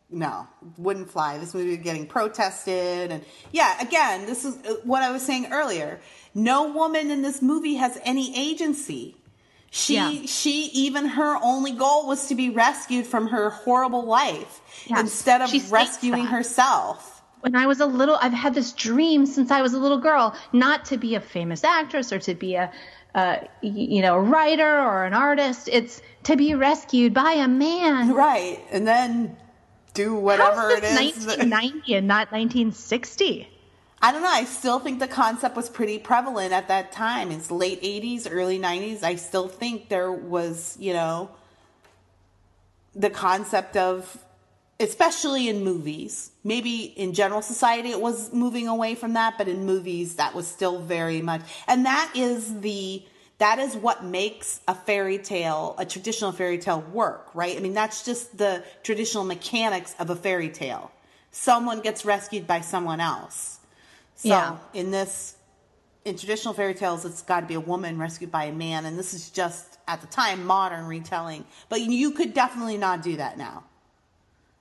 [0.10, 0.48] no,
[0.78, 1.38] wouldn't fly.
[1.38, 3.12] This movie getting protested.
[3.12, 6.00] And yeah, again, this is uh, what I was saying earlier.
[6.34, 9.16] No woman in this movie has any agency.
[9.70, 10.12] She, Yeah.
[10.26, 15.02] she, even her only goal was to be rescued from her horrible life Yes.
[15.02, 17.22] instead of She rescuing herself.
[17.42, 20.36] When I was a little I've had this dream since I was a little girl,
[20.54, 22.72] not to be a famous actress or to be a
[23.16, 25.68] uh, you know, a writer or an artist.
[25.72, 28.14] It's to be rescued by a man.
[28.14, 28.60] Right.
[28.72, 29.36] And then
[29.98, 30.96] do whatever it is.
[31.26, 33.50] 1990 and not 1960?
[34.00, 34.30] I don't know.
[34.30, 37.32] I still think the concept was pretty prevalent at that time.
[37.32, 39.02] It's late 80s, early 90s.
[39.04, 41.32] I still think there was, you know,
[42.96, 44.24] the concept of,
[44.80, 49.66] especially in movies, maybe in general society it was moving away from that, but in
[49.66, 51.42] movies that was still very much.
[51.68, 53.04] And that is the,
[53.40, 57.56] that is what makes a fairy tale, a traditional fairy tale work, right?
[57.56, 60.92] I mean, that's just the traditional mechanics of a fairy tale.
[61.32, 63.60] Someone gets rescued by someone else.
[64.16, 64.58] So Yeah.
[64.74, 65.36] in this,
[66.04, 68.98] in traditional fairy tales, it's got to be a woman rescued by a man, and
[68.98, 71.46] this is just at the time modern retelling.
[71.70, 73.64] But you could definitely not do that now.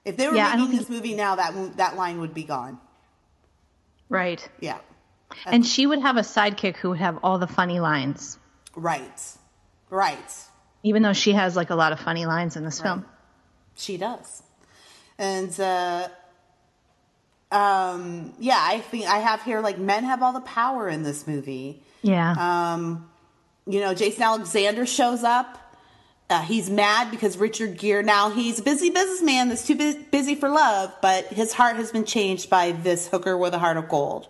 [0.05, 2.79] If they were Yeah, making this movie now, that that line would be gone.
[4.09, 4.47] Right.
[4.61, 4.79] Yeah,
[5.47, 8.39] And she would have a sidekick who would have all the funny lines,
[8.77, 9.21] right,
[9.91, 10.33] right.
[10.85, 13.05] even though she has like a lot of funny lines in this film.
[13.75, 14.43] She does,
[15.19, 16.09] and uh,
[17.51, 21.27] um, yeah, I think I have here like men have all the power in this
[21.27, 21.83] movie.
[22.03, 22.35] Yeah.
[22.39, 23.09] Um,
[23.67, 25.59] you know, Jason Alexander shows up.
[26.29, 30.35] Uh, he's mad because Richard Gere now he's a busy businessman that's too bu- busy
[30.35, 33.89] for love, but his heart has been changed by this hooker with a heart of
[33.89, 34.29] gold,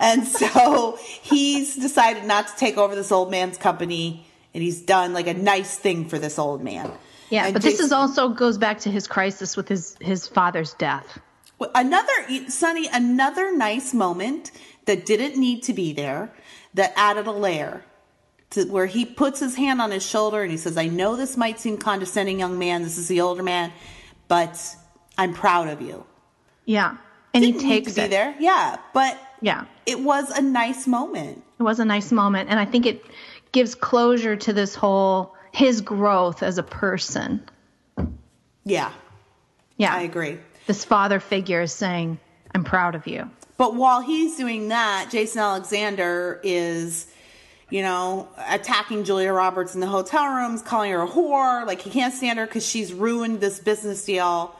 [0.00, 5.12] and so he's decided not to take over this old man's company, and he's done
[5.12, 6.90] like a nice thing for this old man.
[7.28, 10.72] yeah, And but this is also goes back to his crisis with his his father's
[10.74, 11.18] death.
[11.74, 12.12] Another,
[12.48, 14.52] Sunny, another nice moment
[14.86, 16.30] that didn't need to be there
[16.74, 17.82] that added a layer
[18.50, 21.36] to where he puts his hand on his shoulder and he says, I know this
[21.36, 22.82] might seem condescending, young man.
[22.82, 23.72] This is the older man,
[24.28, 24.58] but
[25.18, 26.04] I'm proud of you.
[26.64, 26.96] Yeah.
[27.34, 28.34] And he Didn't need takes to be there.
[28.38, 28.76] Yeah.
[28.94, 29.64] But Yeah.
[29.84, 31.42] it was a nice moment.
[31.58, 33.04] It was a nice moment and I think it
[33.52, 37.42] gives closure to this whole his growth as a person.
[38.64, 38.92] Yeah.
[39.76, 39.94] Yeah.
[39.94, 40.38] I agree.
[40.66, 42.18] This father figure is saying,
[42.54, 43.30] I'm proud of you.
[43.56, 47.06] But while he's doing that, Jason Alexander is,
[47.70, 51.66] you know, attacking Julia Roberts in the hotel rooms, calling her a whore.
[51.66, 54.54] Like he can't stand her because she's ruined this business deal.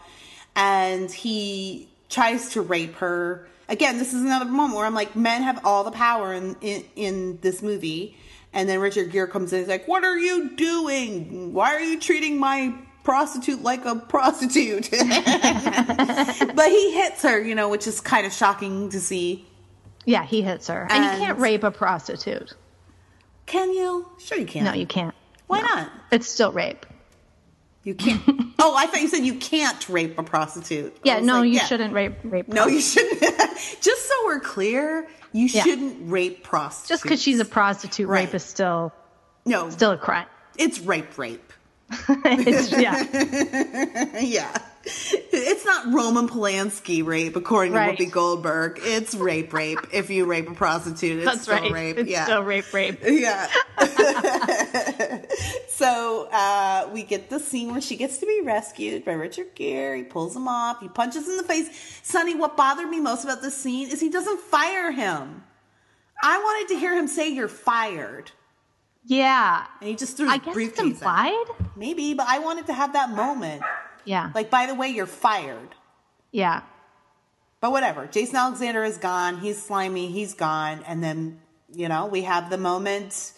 [0.57, 3.47] And he tries to rape her.
[3.69, 6.85] Again, this is another moment where I'm like, men have all the power in, in,
[6.97, 8.17] in this movie.
[8.53, 11.53] And then Richard Gere comes in and is like, What are you doing?
[11.53, 12.75] Why are you treating my
[13.05, 14.89] prostitute like a prostitute?
[14.91, 19.45] but he hits her, you know, which is kind of shocking to see.
[20.07, 20.87] Yeah, he hits her.
[20.91, 22.55] And, And- you can't rape a prostitute.
[23.47, 24.07] Can you?
[24.19, 24.65] Sure, you can.
[24.65, 25.15] No, you can't.
[25.47, 25.91] Why not?
[26.11, 26.85] It's still rape.
[27.85, 28.21] You can't.
[28.59, 30.97] oh, I thought you said you can't rape a prostitute.
[31.05, 31.65] Yeah, no, like, you yeah.
[31.67, 32.49] shouldn't rape rape.
[32.49, 33.21] No, you shouldn't.
[33.81, 35.63] Just so we're clear, you Yeah.
[35.63, 36.89] shouldn't rape prostitutes.
[36.89, 38.25] Just because she's a prostitute, Right.
[38.25, 38.93] rape is still
[39.45, 40.27] no, still a crime.
[40.59, 41.53] it's rape, rape.
[42.09, 44.59] It's, yeah, yeah,
[44.89, 47.97] it's not Roman Polanski rape, according Right.
[47.99, 48.79] to Whoopi Goldberg.
[48.83, 49.81] It's rape, rape.
[49.93, 51.73] If you rape a prostitute, it's that's still right.
[51.73, 51.99] rape.
[51.99, 53.01] It's yeah, still rape, rape.
[53.03, 53.49] Yeah.
[55.69, 59.99] so uh, we get the scene where she gets to be rescued by Richard Gere.
[59.99, 60.81] He pulls him off.
[60.81, 62.01] He punches in the face.
[62.03, 65.43] Sunny, what bothered me most about this scene is he doesn't fire him.
[66.23, 68.31] I wanted to hear him say, "You're fired,"
[69.05, 70.81] Yeah, and he just threw his I guess it's briefcase.
[70.81, 70.87] out.
[70.87, 71.45] implied.
[71.77, 73.63] Maybe, but I wanted to have that moment.
[74.07, 75.69] Yeah, Like, by the way, you're fired.
[76.33, 76.63] yeah,
[77.61, 78.07] But whatever.
[78.07, 79.39] Jason Alexander is gone.
[79.39, 80.07] He's slimy.
[80.09, 80.83] He's gone.
[80.87, 81.41] And then,
[81.75, 83.33] you know, we have the moment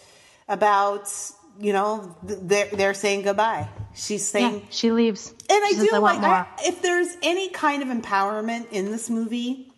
[0.47, 1.11] about,
[1.59, 3.67] you know, they're, they're saying goodbye.
[3.95, 4.65] She's saying, yeah.
[4.69, 5.29] She leaves.
[5.31, 9.71] and I She do like, I, if there's any kind of empowerment in this movie,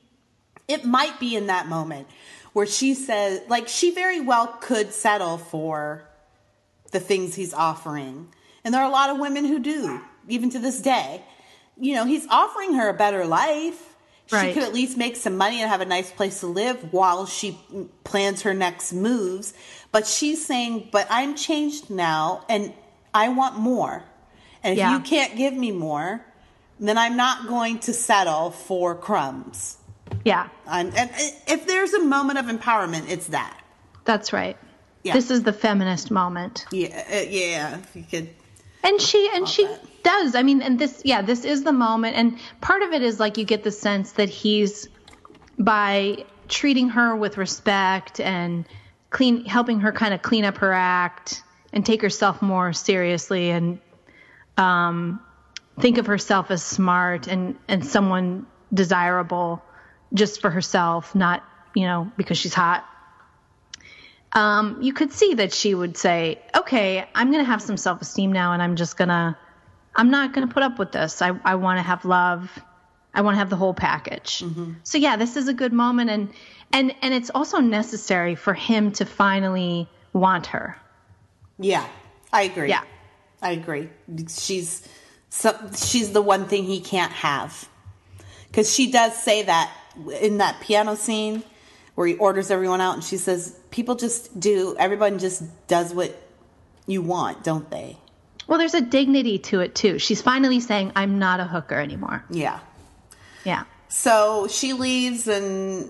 [0.68, 2.07] it might be in that moment
[2.53, 6.03] where she says, like, she very well could settle for
[6.91, 8.27] the things he's offering.
[8.65, 11.22] And there are a lot of women who do, even to this day.
[11.80, 13.88] You know, he's offering her a better life.
[14.27, 17.26] She could at least make some money and have a nice place to live while
[17.26, 17.60] she
[18.06, 19.53] plans her next moves.
[19.91, 22.72] But she's saying, But I'm changed now and
[23.14, 24.03] I want more.
[24.64, 24.93] And if Yeah.
[24.93, 26.23] you can't give me more,
[26.80, 29.77] then I'm not going to settle for crumbs.
[30.23, 31.10] Yeah, I'm, and
[31.48, 33.57] if there's a moment of empowerment, it's that.
[34.06, 34.57] that's right.
[35.03, 35.14] Yeah.
[35.14, 36.65] This is the feminist moment.
[36.72, 37.77] Yeah, uh, yeah.
[37.80, 38.30] If you could,
[38.84, 39.84] And she and she that.
[40.03, 40.35] Does.
[40.35, 43.37] I mean, and this yeah, this is the moment and part of it is like
[43.37, 44.87] you get the sense that he's
[45.57, 48.65] by treating her with respect and
[49.09, 53.79] clean helping her kind of clean up her act and take herself more seriously and
[54.57, 55.19] um
[55.79, 59.61] think of herself as smart and and someone desirable
[60.13, 61.41] just for herself, not,
[61.73, 62.85] you know, because she's hot
[64.33, 68.01] um, you could see that she would say, okay, I'm going to have some self
[68.01, 69.37] esteem now and I'm just going to,
[69.95, 71.22] I'm not going to put up with this.
[71.22, 72.49] I, I want to have love.
[73.13, 74.39] I want to have the whole package.
[74.39, 74.73] Mm-hmm.
[74.84, 76.09] So yeah, this is a good moment.
[76.09, 76.34] And,
[76.72, 80.77] and, and it's also necessary for him to finally want her.
[81.59, 81.85] yeah,
[82.31, 82.69] I agree.
[82.69, 82.84] Yeah.
[83.41, 83.89] I agree.
[84.30, 84.88] She's
[85.30, 87.68] so, she's the one thing he can't have
[88.47, 89.72] because she does say that
[90.22, 91.43] in that piano scene
[91.95, 94.76] where he orders everyone out, and she says, "People just do.
[94.77, 96.15] Everyone just does what
[96.85, 97.97] you want, don't they?"
[98.51, 99.97] Well, there's a dignity to it too.
[99.97, 102.25] She's finally saying, I'm not a hooker anymore.
[102.29, 102.59] Yeah.
[103.45, 103.63] Yeah.
[103.87, 105.89] So she leaves, and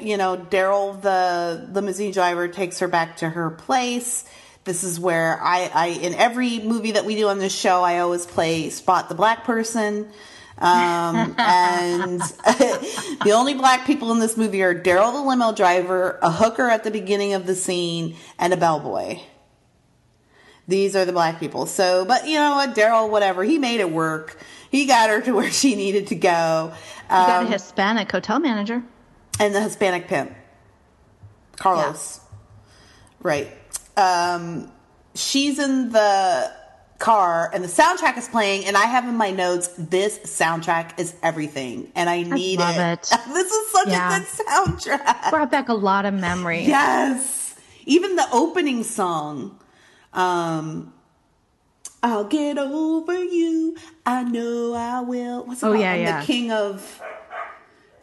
[0.00, 4.24] you know, Daryl, the limousine driver, takes her back to her place.
[4.64, 8.00] This is where I, I, in every movie that we do on this show, I
[8.00, 10.10] always play spot the black person.
[10.58, 12.20] Um, and
[13.22, 16.82] the only black people in this movie are Daryl, the limo driver, a hooker at
[16.82, 19.20] the beginning of the scene, and a bellboy.
[20.68, 21.66] These are the black people.
[21.66, 24.38] So, but you know what, Daryl, whatever, he made it work.
[24.70, 26.72] He got her to where she needed to go.
[27.04, 28.82] You got Um, a Hispanic hotel manager.
[29.40, 30.32] and the Hispanic pimp,
[31.56, 32.20] Carlos.
[33.20, 33.48] Right.
[33.96, 34.70] Um,
[35.14, 36.50] she's in the
[36.98, 38.64] car, and the soundtrack is playing.
[38.66, 43.08] And I have in my notes, this soundtrack is everything, and I need love it.
[43.12, 43.20] it.
[43.28, 44.16] this is such Yeah.
[44.16, 45.30] a good soundtrack.
[45.30, 46.66] Brought back a lot of memories.
[46.68, 47.54] Yes.
[47.86, 49.58] Even the opening song.
[50.14, 50.92] Um
[52.02, 53.76] I'll get over you.
[54.04, 55.44] I know I will.
[55.44, 55.80] What's it Oh, called?
[55.80, 56.20] yeah, yeah.
[56.20, 57.00] the king of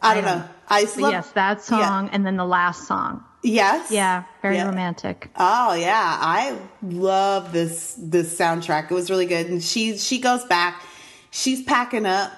[0.00, 0.44] I don't know.
[0.68, 3.22] I love yes, that song and then the last song.
[3.44, 3.90] Yes.
[3.90, 4.66] Yeah, very Yeah.
[4.66, 5.30] romantic.
[5.36, 8.90] Oh yeah, I love this this soundtrack.
[8.90, 9.46] It was really good.
[9.46, 10.82] And she she goes back.
[11.30, 12.32] She's packing up.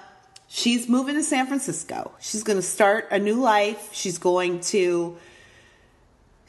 [0.47, 2.11] She's moving to San Francisco.
[2.19, 3.89] She's going to start a new life.
[3.91, 5.17] She's going to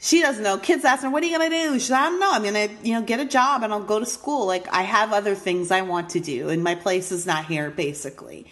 [0.07, 0.57] she doesn't know.
[0.57, 2.31] Kids ask her, "What are you gonna do?" She's, like "I don't know.
[2.31, 4.45] I'm gonna, you know, get a job and I'll go to school.
[4.45, 7.69] Like I have other things I want to do, and my place is not here,
[7.69, 8.47] basically."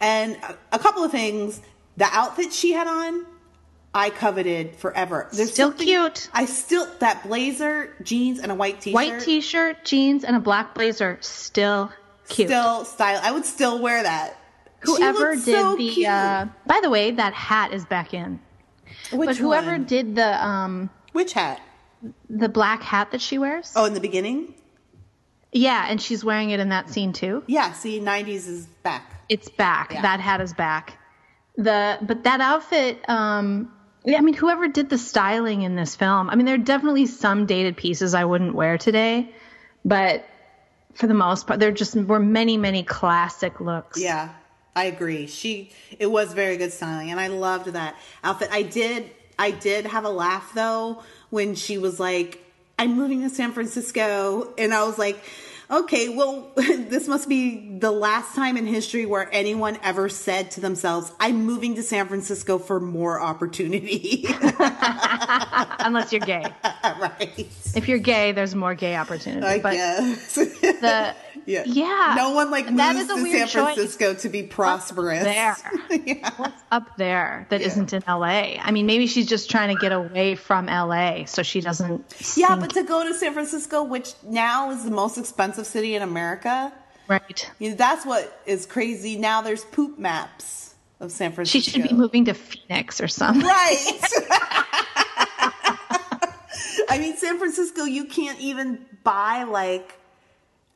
[0.00, 0.36] And
[0.70, 1.60] a, couple of things.
[1.96, 3.26] The outfit she had on,
[3.92, 5.28] I coveted forever.
[5.32, 6.28] There's Still cute.
[6.32, 8.94] I still that blazer, jeans, and a white t-shirt.
[8.94, 11.18] White t-shirt, jeans, and a black blazer.
[11.22, 11.90] Still
[12.28, 12.48] cute.
[12.48, 13.18] Still style.
[13.22, 14.36] I would still wear that.
[14.80, 18.38] Whoever did so the uh by the way that hat is back in
[19.10, 19.84] Which but whoever one?
[19.84, 21.60] did the um which hat?
[22.30, 24.54] the black hat that she wears Oh, in the beginning.
[25.52, 27.72] yeah and she's wearing it in that scene too Yeah.
[27.72, 29.04] See, '90s is back.
[29.28, 30.02] it's back Yeah.
[30.02, 30.96] that hat is back
[31.56, 33.72] the but that outfit um
[34.06, 37.44] I mean, whoever did the styling in this film, I mean, there are definitely some
[37.44, 39.30] dated pieces I wouldn't wear today,
[39.84, 40.24] but
[40.94, 44.00] for the most part, there just were many, many classic looks.
[44.00, 44.30] Yeah,
[44.74, 45.26] I agree.
[45.26, 48.48] She it was very good styling, and I loved that outfit.
[48.50, 52.44] I did I did have a laugh though when she was like,
[52.78, 55.22] "I'm moving to San Francisco," and I was like.
[55.70, 60.62] Okay, well, this must be the last time in history where anyone ever said to
[60.62, 64.24] themselves, I'm moving to San Francisco for more opportunity.
[65.78, 66.42] Unless you're gay.
[66.64, 67.46] right.
[67.74, 69.46] If you're gay, there's more gay opportunity.
[69.46, 70.34] I but guess.
[70.36, 71.14] the
[71.48, 71.62] yeah.
[71.64, 73.74] yeah, No one like that moves to San choice.
[73.74, 75.24] Francisco to be prosperous.
[75.24, 75.56] there.
[76.04, 76.30] yeah.
[76.36, 78.60] What's up there that not in LA?
[78.60, 82.04] I mean, maybe she's just trying to get away from LA so she doesn't.
[82.36, 85.94] Yeah, sink- but to go to San Francisco, which now is the most expensive city
[85.94, 86.70] in America,
[87.08, 87.50] right.
[87.58, 89.16] you know, that's what is crazy.
[89.16, 91.60] Now there's poop maps of San Francisco.
[91.60, 93.46] She should be moving to Phoenix or something.
[93.46, 94.00] Right.
[96.90, 99.97] I mean, San Francisco, you can't even buy like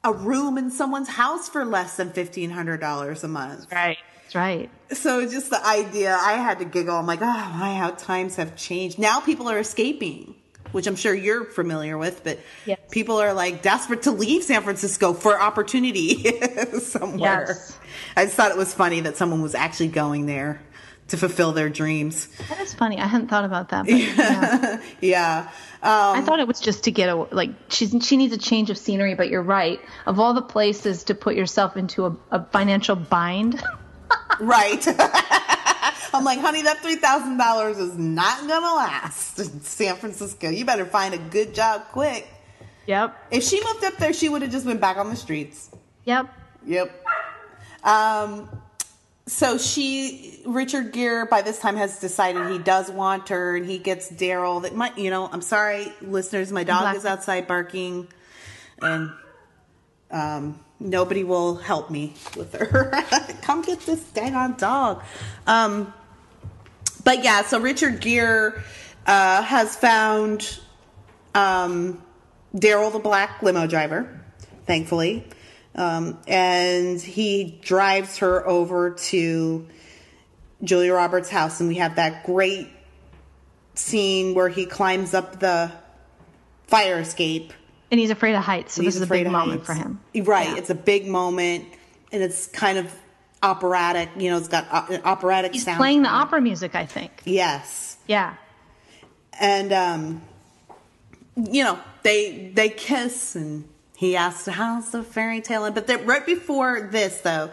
[0.05, 3.70] a room in someone's house for less than fifteen hundred dollars a month.
[3.73, 3.99] Right.
[4.23, 4.70] That's right.
[4.93, 6.97] So just the idea, I had to giggle.
[6.97, 7.24] I'm like, oh
[7.59, 8.99] my, how times have changed.
[8.99, 10.35] Now people are escaping,
[10.73, 12.79] which I'm sure you're familiar with, but Yes.
[12.91, 16.24] people are like desperate to leave San Francisco for opportunity
[16.81, 17.47] somewhere.
[17.49, 17.79] Yes.
[18.16, 20.61] I just thought it was funny that someone was actually going there
[21.12, 22.26] to fulfill their dreams.
[22.48, 22.98] That is funny.
[22.98, 23.84] I hadn't thought about that.
[23.86, 24.80] But, yeah.
[25.01, 25.48] Yeah.
[25.82, 28.70] Um, I thought it was just to get a like she's she needs a change
[28.70, 29.14] of scenery.
[29.14, 29.78] But you're right.
[30.06, 33.62] Of all the places to put yourself into a, a financial bind,
[34.40, 34.84] right.
[36.14, 40.51] I'm like, honey, that $3,000 is not to last in San Francisco.
[40.51, 42.28] You better find a good job quick.
[42.86, 45.70] yep, If she moved up there, she would have just been back on the streets.
[46.05, 46.28] yep.
[46.66, 47.06] Yep.
[47.82, 48.61] Um,
[49.32, 53.78] so she, Richard Gere, by this time has decided he does want her, and he
[53.78, 54.62] gets Daryl.
[54.62, 58.09] That might, you know, I'm sorry, listeners, my dog Black- is outside barking,
[58.80, 59.10] and
[60.10, 62.90] um, nobody will help me with her.
[63.42, 65.02] Come get this dang on dog.
[65.46, 65.92] Um,
[67.02, 68.62] but yeah, so Richard Gere
[69.06, 70.59] uh, has found
[71.34, 72.02] um,
[72.54, 74.20] Daryl the black limo driver,
[74.66, 75.26] thankfully.
[75.74, 79.66] Um, and he drives her over to
[80.62, 82.69] Julia Roberts' house, and we have that great
[83.74, 85.73] scene where he climbs up the
[86.66, 87.53] fire escape.
[87.90, 89.66] And he's afraid of heights, so this is a big moment heights.
[89.66, 90.01] for him.
[90.27, 90.57] Right, Yeah.
[90.57, 91.66] it's a big moment,
[92.11, 92.93] and it's kind of
[93.43, 94.11] operatic.
[94.16, 95.78] You know, it's got op- an operatic He's sound.
[95.78, 97.23] playing the opera music, I think.
[97.24, 97.97] Yes.
[98.07, 98.35] Yeah.
[99.40, 100.23] and um
[101.36, 103.66] you know they they kiss and
[104.03, 107.51] he asks how's the fairy tale but then right before this though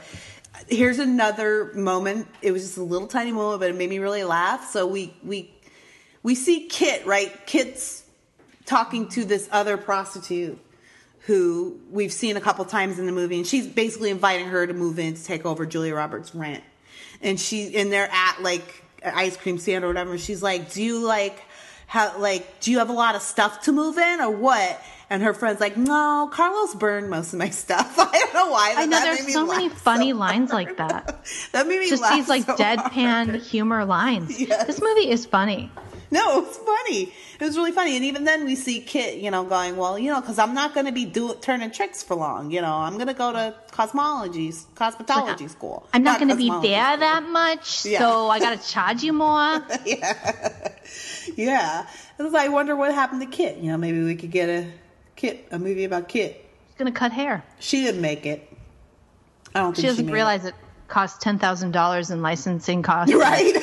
[0.68, 2.28] here's another moment.
[2.42, 4.70] It was just a little tiny moment but it made me really laugh.
[4.70, 5.54] So we we
[6.24, 7.46] we see kit right?
[7.46, 8.04] Kit's
[8.66, 10.60] talking to this other prostitute
[11.22, 14.74] who we've seen a couple times in the movie and she's basically inviting her to
[14.74, 16.64] move in to take over julia roberts rent.
[17.22, 21.06] And she and they're at like ice cream stand or whatever she's like do you
[21.06, 21.42] like
[21.88, 24.82] how like do you have a lot of stuff to move in or what?
[25.12, 27.96] And her friend's like, no, Carlos burned most of my stuff.
[27.98, 28.76] I don't know why.
[28.78, 30.68] I know there's so many funny so lines hard.
[30.68, 31.26] like that.
[31.52, 33.42] that made me Just laugh these like so deadpan hard.
[33.42, 34.40] humor lines.
[34.40, 34.68] Yes.
[34.68, 35.72] This movie is funny.
[36.12, 37.14] No, it's funny.
[37.40, 37.96] It was really funny.
[37.96, 40.74] And even then, we see Kit, you know, going, well, you know, because I'm not
[40.74, 42.50] going to be do turning tricks for long.
[42.52, 45.88] You know, I'm going to go to cosmology, cosmetology school.
[45.94, 46.60] I'm not, going to be there
[46.94, 46.98] school.
[46.98, 48.00] that much, Yeah.
[48.00, 49.64] so I got to charge you more.
[51.36, 51.88] Yeah.
[52.18, 53.58] So I wonder what happened to Kit.
[53.58, 54.68] You know, maybe we could get a
[55.20, 56.46] Kit, a movie about Kit.
[56.70, 57.44] She's going to cut hair.
[57.60, 58.50] She didn't make it.
[59.54, 60.54] I don't think She doesn't made realize it
[60.88, 63.14] costs ten thousand dollars in licensing costs.
[63.14, 63.18] it.
[63.20, 63.54] Right.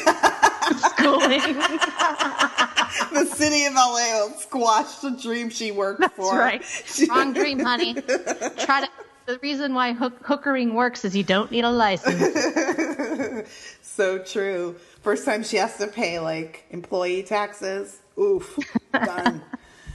[0.91, 1.41] Schooling.
[3.15, 6.37] the city of LA will squash the dream she worked for.
[6.39, 6.63] Right.
[6.65, 7.95] She- Wrong dream, honey.
[8.59, 8.89] Try to.
[9.27, 13.49] The reason why hook, hookering works is you don't need a license.
[13.81, 14.77] So true.
[15.03, 17.99] First time she has to pay like employee taxes.
[18.19, 18.59] Oof.
[18.93, 19.41] Done.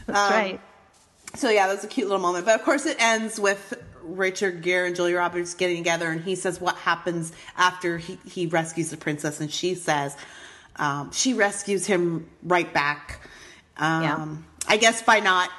[0.08, 0.62] That's Um, right.
[1.36, 2.46] So yeah, that's a cute little moment.
[2.46, 6.36] But of course, it ends with Richard Gere and Julia Roberts getting together, and he
[6.36, 10.16] says what happens after he, he rescues the princess, and she says
[10.76, 13.22] um, she rescues him right back.
[13.78, 14.36] Um, Yeah.
[14.68, 15.50] I guess by not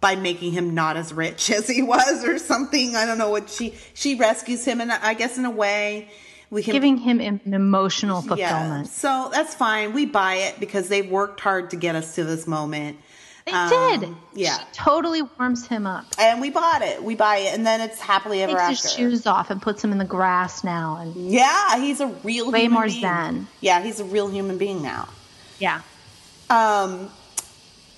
[0.00, 2.96] by making him not as rich as he was, or something.
[2.96, 6.10] I don't know what she she rescues him, and I guess in a way
[6.50, 8.50] we can Giving him an emotional yeah.
[8.50, 8.88] fulfillment.
[8.88, 9.94] So that's fine.
[9.94, 12.98] We buy it because they worked hard to get us to this moment.
[13.44, 13.68] They Um,
[14.00, 14.14] did.
[14.34, 14.58] yeah.
[14.58, 16.04] She totally warms him up.
[16.18, 17.02] And we bought it.
[17.02, 18.72] We buy it, and then it's happily ever Takes after.
[18.88, 20.98] his shoes off and puts him in the grass now.
[21.00, 23.00] And Yeah, he's a real Way human more being.
[23.00, 23.46] zen.
[23.60, 25.08] Yeah, he's a real human being now.
[25.58, 25.80] yeah,
[26.50, 27.10] Um,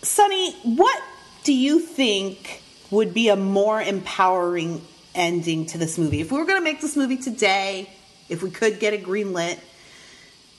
[0.02, 1.02] Sunny, what
[1.44, 4.82] do you think would be a more empowering
[5.14, 6.20] ending to this movie?
[6.20, 7.88] If we were going to make this movie today,
[8.28, 9.58] if we could get it greenlit,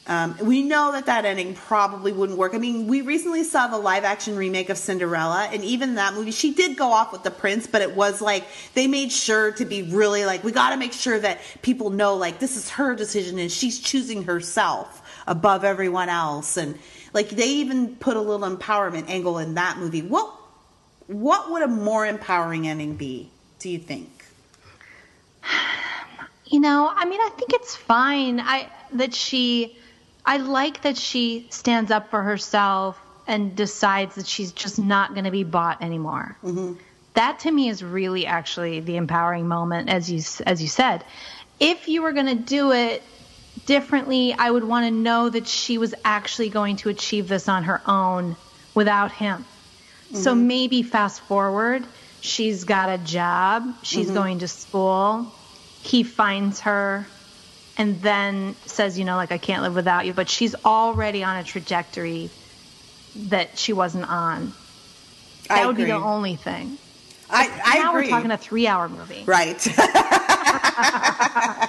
[0.07, 2.53] um, we know that that ending probably wouldn't work.
[2.53, 6.32] I mean, we recently saw the live action remake of Cinderella, and even that movie,
[6.32, 8.44] she did go off with the prince, but it was like
[8.76, 12.15] they made sure to be really like, we got to make sure that people know
[12.15, 16.57] like this is her decision and she's choosing herself above everyone else.
[16.57, 16.77] And
[17.14, 20.03] like they even put a little empowerment angle in that movie.
[20.03, 20.32] What
[21.07, 23.30] what would a more empowering ending be?
[23.60, 24.26] Do you think?
[26.45, 28.40] you know, I mean, I think it's fine.
[28.40, 29.77] I that she,
[30.26, 35.26] I like that she stands up for herself and decides that she's just not going
[35.26, 36.38] to be bought anymore.
[36.43, 36.73] Mm-hmm.
[37.14, 41.03] That to me is really actually the empowering moment, as you as you said.
[41.60, 43.02] If you were going to do it
[43.65, 47.64] differently, I would want to know that she was actually going to achieve this on
[47.64, 48.35] her own
[48.73, 49.45] without him.
[50.14, 50.47] So mm-hmm.
[50.47, 51.85] maybe fast forward,
[52.22, 54.15] she's got a job, she's mm-hmm.
[54.15, 55.31] going to school,
[55.81, 57.07] he finds her
[57.77, 61.38] and then says, you know, like I can't live without you, but she's already on
[61.38, 62.30] a trajectory
[63.15, 64.53] that she wasn't on.
[65.47, 66.77] That I would be the only thing.
[67.30, 68.03] I, I now agree.
[68.03, 69.23] we're talking a three-hour movie.
[69.26, 69.65] Right.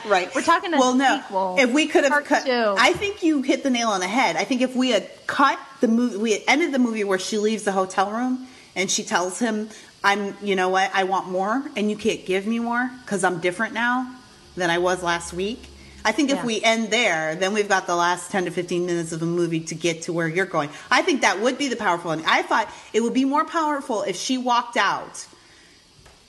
[0.07, 0.31] right.
[0.35, 1.21] We're talking a well, no.
[1.21, 2.75] sequel, If we could have cut, two.
[2.79, 4.37] I think you hit the nail on the head.
[4.37, 7.39] I think if we had cut the movie, we had ended the movie where she
[7.39, 9.71] leaves the hotel room and she tells him,
[10.05, 10.91] "I'm, you know what?
[10.95, 14.15] I want more, and you can't give me more because I'm different now
[14.57, 15.63] than I was last week."
[16.07, 16.45] I think if Yeah.
[16.47, 19.61] we end there, then we've got the last 10 to 15 minutes of the movie
[19.61, 20.71] to get to where you're going.
[20.89, 22.27] I think that would be the powerful ending.
[22.29, 25.27] I thought it would be more powerful if she walked out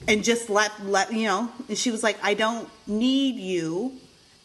[0.07, 3.91] and just let let you know and she was like i don't need you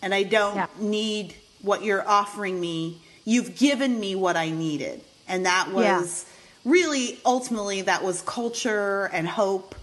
[0.00, 0.66] and i don't Yeah.
[0.78, 6.24] need what you're offering me you've given me what i needed and that was
[6.64, 9.74] really ultimately that was culture and hope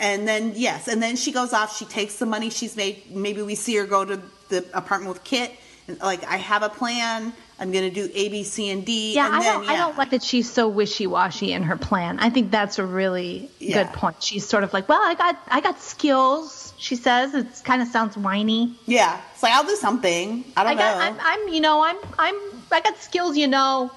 [0.00, 3.42] and then yes and then she goes off she takes the money she's made maybe
[3.42, 4.20] we see her go to
[4.52, 5.50] the apartment with kit
[5.88, 9.26] and like i have a plan i'm gonna do a b c and d Yeah,
[9.26, 9.70] and I then, don't.
[9.70, 12.18] I don't like that she's so wishy-washy in her plan.
[12.20, 13.82] I think that's a really Yeah.
[13.84, 14.22] good point.
[14.22, 16.72] She's sort of like, well, I got, I got skills.
[16.78, 18.74] She says it kind of sounds whiny.
[18.86, 21.82] yeah it's like i'll do something i don't I got, know I'm, I'm, you know,
[21.84, 22.34] I'm, I'm,
[22.70, 23.90] I got skills, you know.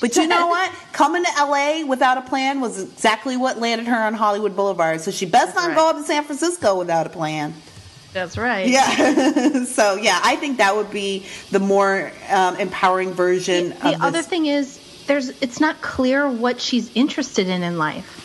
[0.00, 0.72] But you know what?
[0.92, 5.00] Coming to LA without a plan was exactly what landed her on Hollywood Boulevard.
[5.00, 5.76] So she best not right.
[5.76, 7.54] go up to San Francisco without a plan.
[8.14, 8.68] That's right.
[8.68, 9.64] Yeah.
[9.64, 14.22] so yeah, I think that would be the more um, empowering version The, the other
[14.22, 18.22] thing is, there's, it's not clear what she's interested in in life.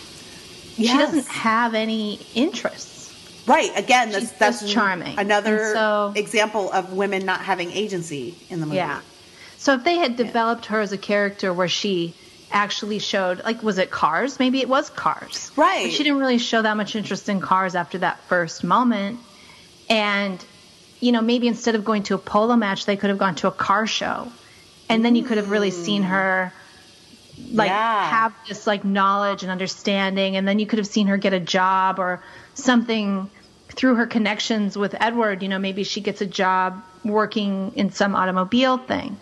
[0.77, 2.97] She doesn't have any interests.
[3.45, 3.71] Right.
[3.75, 5.17] Again, that's that's charming.
[5.17, 8.77] Another so- example of women not having agency in the movie.
[8.77, 9.01] Yeah.
[9.57, 12.13] So if they had developed her as a character where she
[12.51, 14.39] actually showed, like, was it Cars?
[14.39, 15.51] Maybe it was Cars.
[15.55, 15.85] Right.
[15.85, 19.19] But she didn't really show that much interest in Cars after that first moment.
[19.89, 20.43] And,
[20.99, 23.47] you know, maybe instead of going to a polo match, they could have gone to
[23.47, 24.31] a car show.
[24.87, 26.07] And then you could have really seen mm.
[26.07, 26.53] her,
[27.51, 28.09] like Yeah.
[28.09, 31.39] have this like knowledge and understanding and then you could have seen her get a
[31.39, 32.21] job or
[32.53, 33.29] something
[33.69, 38.15] through her connections with Edward, you know, maybe she gets a job working in some
[38.15, 39.17] automobile thing.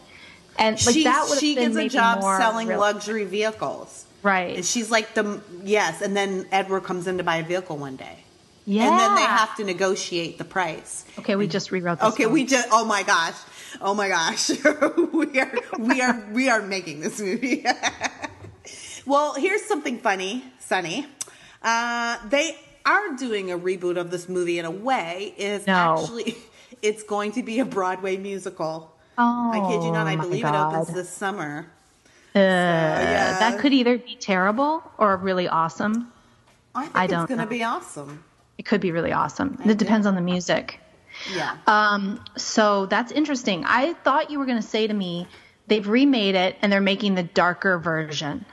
[0.58, 4.06] And like she that would she gets a job selling real- luxury vehicles.
[4.24, 4.56] Right.
[4.56, 7.96] And she's like the yes, and then Edward comes in to buy a vehicle one
[7.96, 8.24] day.
[8.68, 8.90] Yeah.
[8.90, 11.06] And then they have to negotiate the price.
[11.18, 12.14] Okay, we just rewrote this.
[12.14, 12.34] Okay, one.
[12.34, 13.36] we just oh my gosh.
[13.80, 14.50] Oh my gosh.
[15.14, 17.66] we are we are we are making this movie.
[19.06, 21.08] well, here's something funny, Sunny.
[21.64, 25.98] Uh, they are doing a reboot of this movie in a way is No.
[26.02, 26.36] actually
[26.82, 28.94] it's going to be a Broadway musical.
[29.18, 30.74] Oh, I kid you not, I believe God.
[30.74, 31.68] it opens this summer.
[32.36, 33.40] Uh, yeah.
[33.40, 36.12] That could either be terrible or really awesome.
[36.76, 38.26] I think I it's going to be awesome.
[38.58, 39.58] It could be really awesome.
[39.64, 40.80] I It depends on the music.
[41.34, 41.58] Yeah.
[41.68, 43.64] Um, so that's interesting.
[43.66, 45.28] I thought you were going to say to me
[45.68, 48.46] they've remade it and they're making the darker version.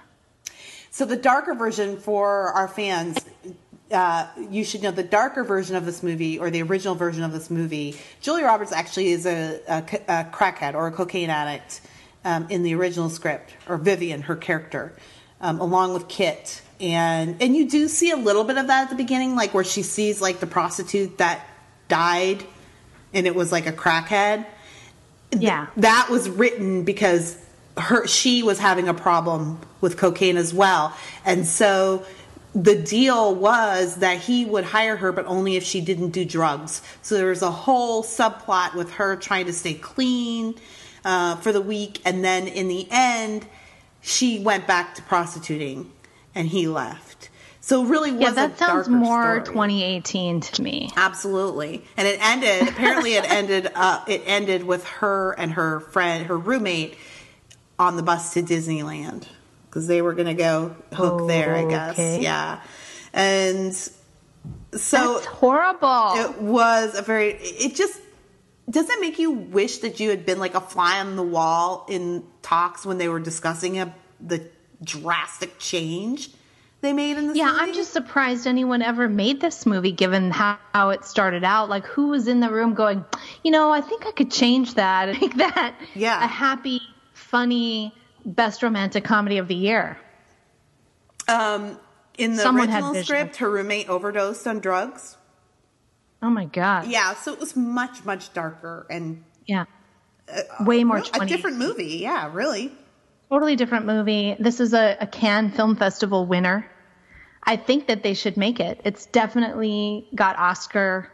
[0.91, 3.19] So the darker version for our fans,
[3.91, 7.33] uh, you should know the darker version of this movie or the original version of
[7.33, 7.97] this movie.
[8.21, 11.81] Julia Roberts actually is a, a, a crackhead or a cocaine addict
[12.25, 14.95] um, in the original script, or Vivian, her character,
[15.41, 16.63] um, along with Kit.
[16.85, 19.65] And and you do see a little bit of that at the beginning, like where
[19.65, 21.47] she sees like the prostitute that
[21.89, 22.45] died,
[23.15, 24.47] and it was like a crackhead.
[25.37, 25.67] Yeah.
[25.79, 27.37] that was written because
[27.79, 30.95] her she was having a problem with cocaine as well.
[31.25, 32.05] And so
[32.55, 36.83] the deal was that he would hire her but only if she didn't do drugs.
[37.01, 40.55] So there was a whole subplot with her trying to stay clean
[41.05, 42.01] uh, for the week.
[42.05, 43.47] And then in the end
[44.03, 45.91] she went back to prostituting
[46.35, 47.31] and he left
[47.65, 49.45] so really was Yeah, that sounds more story.
[49.47, 50.91] 2018 to me.
[50.97, 51.83] Absolutely.
[51.97, 56.37] And it ended apparently it ended uh it ended with her and her friend her
[56.37, 56.99] roommate
[57.79, 59.27] on the bus to Disneyland
[59.67, 61.93] because they were going to go hook there, I guess.
[61.95, 62.23] Okay.
[62.23, 62.61] Yeah.
[63.15, 63.95] And so
[64.73, 66.13] That's horrible.
[66.17, 67.99] it was a very it just
[68.69, 71.87] does it make you wish that you had been like a fly on the wall
[71.89, 74.47] in talks when they were discussing a, the
[74.85, 76.31] drastic change
[76.81, 77.59] they made in this yeah, movie?
[77.61, 81.69] I'm just surprised anyone ever made this movie given how, how it started out.
[81.71, 83.05] Like, who was in the room going,
[83.43, 86.23] you know, I think I could change that and make that Yeah.
[86.23, 86.81] a happy,
[87.15, 87.95] funny,
[88.27, 89.97] best romantic comedy of the year?
[91.27, 91.79] Um,
[92.19, 95.17] in the Someone original script, her roommate overdosed on drugs.
[96.23, 96.87] Oh my God.
[96.87, 99.65] Yeah, so it was much, much darker and Yeah.
[100.61, 101.27] Way more a 20.
[101.27, 101.99] different movie.
[101.99, 102.73] Yeah, really.
[103.31, 104.37] Totally different movie.
[104.39, 106.71] This is a, a Cannes Film Festival winner.
[107.43, 108.81] I think that they should make it.
[108.85, 111.11] It's definitely got Oscar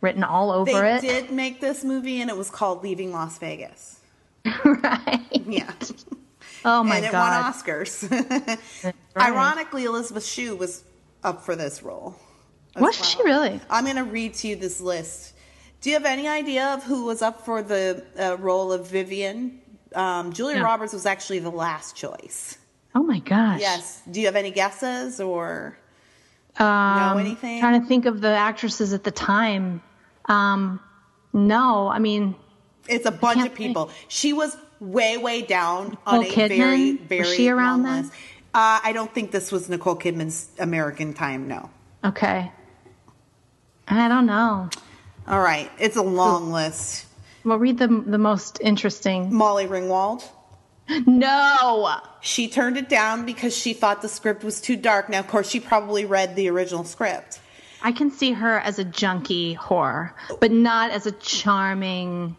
[0.00, 1.00] written all over They it.
[1.00, 3.98] did make this movie, and it was called Leaving Las Vegas.
[4.64, 5.20] right.
[5.46, 5.72] Yeah,
[6.66, 7.04] Oh my God.
[7.04, 8.92] and it won Oscars.
[9.16, 10.84] Ironically, Elizabeth Shue was
[11.22, 12.14] up for this role.
[12.76, 13.60] as Was she really?
[13.70, 15.34] I'm going to read to you this list.
[15.80, 19.60] Do you have any idea of who was up for the uh, role of Vivian?
[19.94, 20.64] Um, Julia No.
[20.64, 22.58] Roberts was actually the last choice.
[22.94, 23.60] Oh my gosh.
[23.60, 24.02] Yes.
[24.10, 25.76] Do you have any guesses or
[26.58, 27.60] Um, know anything?
[27.60, 29.82] Trying to think of the actresses at the time.
[30.26, 30.80] Um,
[31.32, 32.34] no, I mean,
[32.88, 33.90] it's a bunch of people.
[34.08, 36.48] She was way, way down Nicole on a Kidman?
[36.56, 38.04] very, Was very she around then?
[38.54, 41.48] Uh, I don't think this was Nicole Kidman's American time.
[41.48, 41.70] No.
[42.04, 42.52] okay.
[43.88, 44.70] I don't know.
[45.26, 47.06] All right, it's a long list.
[47.44, 49.34] Well, read the the most interesting.
[49.34, 50.24] Molly Ringwald.
[51.06, 51.98] No.
[52.20, 55.08] She turned it down because she thought the script was too dark.
[55.08, 57.40] Now, of course, she probably read the original script.
[57.82, 62.36] I can see her as a junkie whore, but not as a charming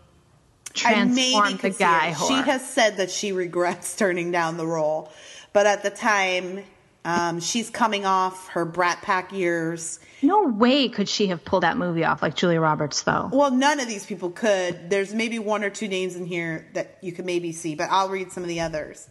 [0.74, 2.28] transform the guy whore.
[2.28, 5.12] She has said that she regrets turning down the role,
[5.54, 6.64] but at the time,
[7.06, 10.00] um, she's coming off her Brat Pack years.
[10.24, 13.30] no way could she have pulled that movie off like Julia Roberts, though.
[13.32, 14.90] Well, none of these people could.
[14.90, 18.10] There's maybe one or two names in here that you could maybe see, but I'll
[18.10, 19.08] read some of the others.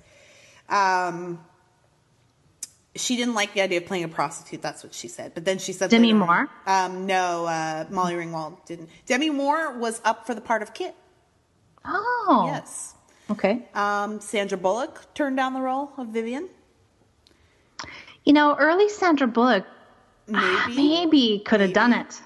[0.69, 1.39] Um,
[2.97, 4.61] she didn't like the idea of playing a prostitute.
[4.61, 5.33] That's what she said.
[5.33, 6.51] But then she said Demi later Moore?
[6.67, 8.91] Um, no, uh, Molly Ringwald didn't.
[9.07, 10.97] Demi Moore was up for the part of Kit.
[11.85, 12.45] Oh.
[12.47, 12.95] Yes.
[13.31, 13.69] Okay.
[13.75, 16.49] Um, Sandra Bullock turned down the role of Vivian.
[18.25, 19.65] You know, early Sandra Bullock
[20.27, 20.77] Maybe.
[20.77, 22.21] maybe could have done it.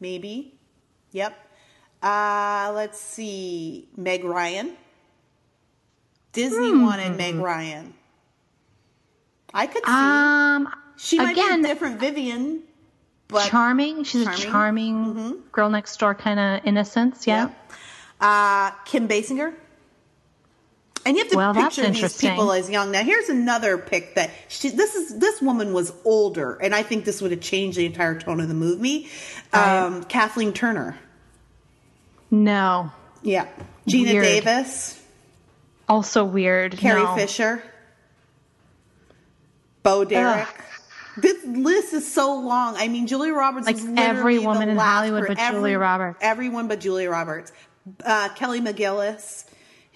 [0.00, 0.54] Maybe.
[1.12, 1.36] Yep.
[2.02, 3.88] Uh, let's see.
[3.96, 4.76] Meg Ryan.
[6.32, 6.82] Disney Hmm.
[6.82, 7.94] wanted Meg Ryan.
[9.54, 9.90] I could see.
[9.90, 12.62] Um, she might again, be a different Vivian,
[13.28, 14.04] but charming.
[14.04, 14.42] She's Charming.
[14.42, 17.26] a charming girl next door kind of innocence.
[17.26, 17.44] Yeah.
[17.46, 17.72] Yep.
[18.20, 19.54] Uh, Kim Basinger.
[21.08, 22.90] And you have to Well, picture these people as young.
[22.90, 27.06] Now, here's another pick that she, this is this woman was older, and I think
[27.06, 29.08] this would have changed the entire tone of the movie.
[29.54, 30.98] Um, Kathleen Turner,
[32.30, 32.92] No.
[33.22, 33.46] yeah,
[33.88, 34.24] Geena Weird.
[34.24, 35.02] Davis,
[35.88, 36.76] Also weird.
[36.76, 37.16] Carrie no.
[37.16, 37.62] Fisher,
[39.82, 40.46] Bo Derek.
[41.16, 42.76] This list is so long.
[42.76, 46.18] I mean, Julia Roberts Like every the woman in Hollywood but Julia Roberts.
[46.20, 47.50] Everyone but Julia Roberts.
[48.04, 49.46] Uh, Kelly McGillis,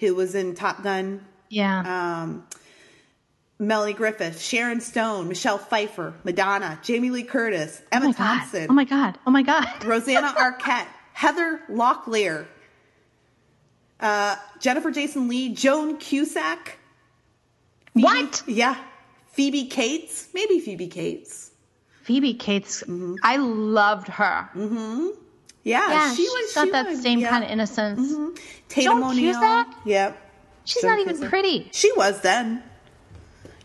[0.03, 1.25] who was in Top Gun.
[1.49, 2.21] Yeah.
[2.23, 2.45] Um,
[3.59, 8.15] Melanie Griffith, Sharon Stone, Michelle Pfeiffer, Madonna, Jamie Lee Curtis, oh Emma god.
[8.17, 9.17] Thompson, Oh my god.
[9.25, 9.67] Oh my god.
[9.85, 12.45] Rosanna Arquette, Heather Locklear,
[13.99, 16.77] uh, Jennifer Jason Leigh, Joan Cusack.
[17.93, 18.43] Phoebe- What?
[18.47, 18.75] Yeah.
[19.31, 20.27] Phoebe Cates.
[20.33, 21.51] Maybe Phoebe Cates.
[22.03, 22.81] Phoebe Cates.
[22.83, 23.15] Mm-hmm.
[23.23, 24.49] I loved her.
[25.63, 26.53] Yeah, Yeah, she she's was.
[26.55, 27.29] got she that was, same yeah.
[27.29, 28.11] kind of innocence.
[28.69, 29.33] Tatum Joan O'Neal.
[29.33, 29.67] Cusack?
[29.85, 30.31] Yep.
[30.65, 31.29] She's Joan not even Cusack.
[31.29, 31.69] pretty.
[31.71, 32.63] She was then.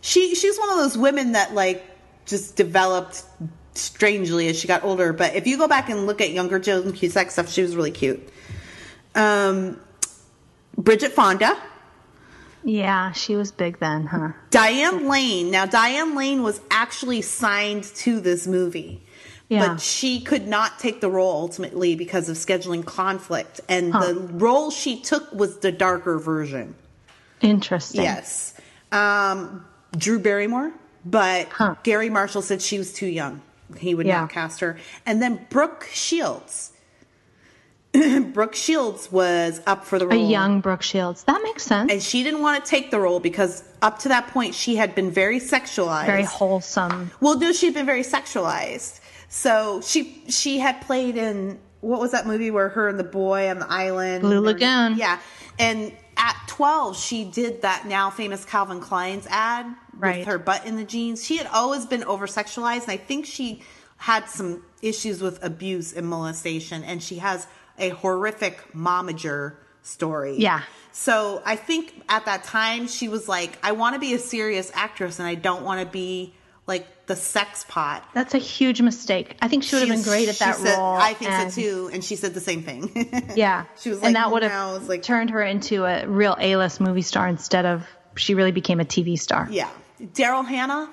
[0.01, 1.85] She she's one of those women that like
[2.25, 3.23] just developed
[3.73, 5.11] strangely as she got older.
[5.13, 7.91] But if you go back and look at younger Joan Cusack stuff, she was really
[7.91, 8.27] cute.
[9.15, 9.79] Um,
[10.77, 11.57] Bridget Fonda,
[12.63, 14.29] Yeah, she was big then, huh?
[14.51, 15.51] Diane Lane.
[15.51, 19.01] Now Diane Lane was actually signed to this movie.
[19.49, 19.69] Yeah.
[19.69, 23.59] But she could not take the role ultimately because of scheduling conflict.
[23.67, 24.05] And Huh.
[24.13, 26.75] the role she took was the darker version.
[27.41, 28.03] Interesting.
[28.03, 28.53] Yes.
[28.91, 29.65] Um,
[29.97, 30.71] Drew Barrymore,
[31.03, 31.75] but Huh.
[31.83, 33.41] Garry Marshall said she was too young.
[33.77, 34.21] He would Yeah.
[34.21, 34.77] not cast her.
[35.05, 36.71] And then Brooke Shields.
[38.33, 40.19] Brooke Shields was up for the role.
[40.27, 41.23] A young Brooke Shields.
[41.23, 41.91] That makes sense.
[41.91, 44.93] And she didn't want to take the role because up to that point she had
[44.93, 46.05] been very sexualized.
[46.05, 47.09] Very wholesome.
[47.19, 48.99] Well, no, she'd been very sexualized.
[49.29, 53.49] So she she had played in what was that movie where her and the boy
[53.49, 54.21] on the island?
[54.21, 54.97] Blue Lagoon.
[54.97, 55.19] Yeah,
[55.57, 60.19] and at twelve, she did that now famous Calvin Klein's ad Right.
[60.19, 61.23] with her butt in the jeans.
[61.25, 63.61] She had always been over sexualized, and I think she
[63.97, 67.47] had some issues with abuse and molestation, and she has
[67.77, 70.37] a horrific momager story.
[70.37, 70.61] Yeah.
[70.93, 74.71] So I think at that time she was like, I want to be a serious
[74.73, 76.33] actress, and I don't want to be
[76.69, 78.05] like the sex pot.
[78.13, 79.35] That's a huge mistake.
[79.41, 80.93] I think she would have been great at that said- role.
[80.95, 81.89] I think and- so too.
[81.91, 82.81] And she said the same thing.
[83.35, 83.65] Yeah.
[83.81, 87.01] She was like, and that would have like- turned her into a real A-list movie
[87.01, 87.85] star instead of
[88.15, 89.47] she really became a TV star.
[89.51, 89.69] yeah.
[89.99, 90.89] Daryl Hannah.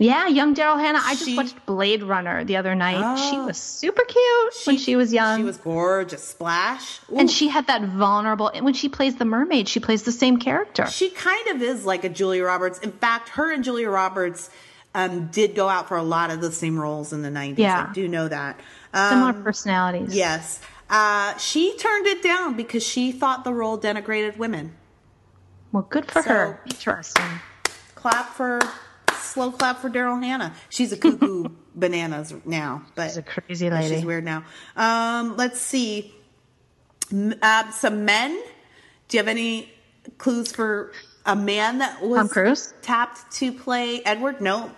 [0.00, 1.00] Yeah, young Daryl Hannah.
[1.02, 3.16] I just She- watched Blade Runner the other night.
[3.18, 3.46] she Oh.
[3.46, 5.40] was super cute when she was young.
[5.40, 6.22] She was gorgeous.
[6.22, 7.00] Splash.
[7.10, 7.16] Ooh.
[7.18, 10.86] and she had that vulnerable when she plays the mermaid, she plays the same character.
[10.86, 12.78] She kind of is like a Julia Roberts.
[12.78, 14.50] In fact, her and Julia Roberts
[14.94, 17.58] um, did go out for a lot of the same roles in the 90s.
[17.58, 17.86] Yeah.
[17.88, 18.58] I do know that.
[18.94, 20.14] Um, Similar personalities.
[20.14, 20.60] Yes.
[20.90, 24.74] Uh, she turned it down because she thought the role denigrated women.
[25.72, 26.60] Well, good for So- her.
[26.66, 27.24] Interesting.
[27.94, 28.60] Clap for,
[29.18, 30.54] slow clap for Daryl Hannah.
[30.70, 31.44] She's a cuckoo
[31.74, 33.96] bananas now, but She's a crazy lady.
[33.96, 34.44] she's weird now.
[34.76, 36.14] Um, let's see.
[37.12, 38.30] Uh, some men.
[39.08, 39.70] Do you have any
[40.18, 40.92] clues for
[41.28, 42.74] a man that was Tom Cruise?
[42.82, 44.40] tapped to play Edward?
[44.40, 44.70] No.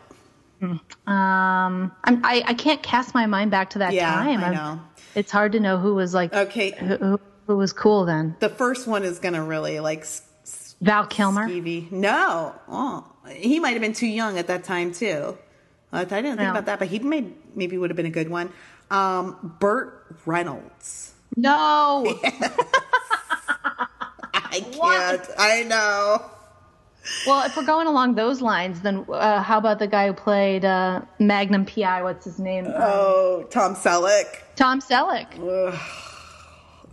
[0.62, 0.76] Um,
[2.04, 4.40] I'm, I I can't cast my mind back to that Yeah, time.
[4.40, 4.80] I I'm- know.
[5.14, 6.72] It's hard to know who was like Okay.
[6.72, 8.36] who, who, was cool then.
[8.40, 10.06] The first one is gonna really like
[10.82, 11.48] Val Kilmer.
[11.48, 11.88] Stevie.
[11.90, 12.54] No.
[12.68, 15.36] Oh, he might have been too young at that time too.
[15.92, 16.50] I didn't think No.
[16.50, 17.24] about that, but he may
[17.54, 18.52] maybe would have been a good one.
[18.90, 21.14] Um, Burt Reynolds.
[21.36, 22.04] No.
[24.34, 25.28] I can't.
[25.38, 26.30] I know.
[27.26, 30.64] Well, if we're going along those lines, then uh, how about the guy who played
[30.64, 32.02] uh, Magnum PI?
[32.02, 32.66] What's his name?
[32.68, 34.26] Oh, Tom Selleck.
[34.56, 35.26] Tom Selleck.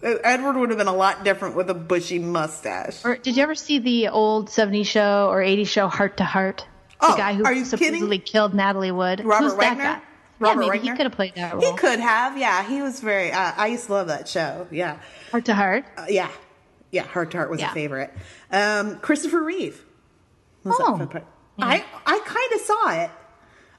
[0.04, 3.04] Edward would have been a lot different with a bushy mustache.
[3.04, 6.66] Or did you ever see the old 70s show or 80s show Hart to Hart?
[7.02, 8.22] The Oh, guy who are you supposedly kidding?
[8.22, 9.24] killed Natalie Wood.
[9.26, 9.84] Robert Who's that Wagner?
[9.84, 10.02] guy?
[10.40, 11.62] Robert yeah, maybe he could have played that role.
[11.72, 12.64] He could have, yeah.
[12.68, 13.32] He was very.
[13.32, 14.68] Uh, I used to love that show.
[14.72, 15.00] Yeah,
[15.32, 15.86] Hart to Hart.
[15.98, 16.30] uh, yeah,
[16.92, 17.04] yeah.
[17.04, 17.72] Hart to Hart was Yeah.
[17.72, 18.14] a favorite.
[18.52, 19.84] Um, Christopher Reeve.
[20.74, 21.26] Oh, that for the part?
[21.60, 23.12] I I kind of saw it.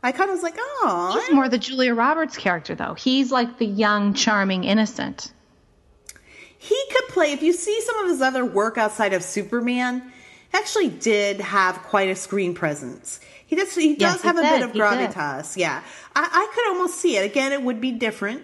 [0.03, 2.95] I kind of was like, oh, He's more the Julia Roberts character, though.
[2.95, 5.33] He's like the young, charming, innocent.
[6.59, 7.33] he could play.
[7.33, 10.13] If you see some of his other work outside of Superman,
[10.53, 13.21] he actually did have quite a screen presence.
[13.47, 13.75] He does.
[13.75, 15.57] He does Yes, he have a bit of gravitas.
[15.57, 15.83] Yeah,
[16.15, 17.25] I, I could almost see it.
[17.25, 18.43] Again, it would be different.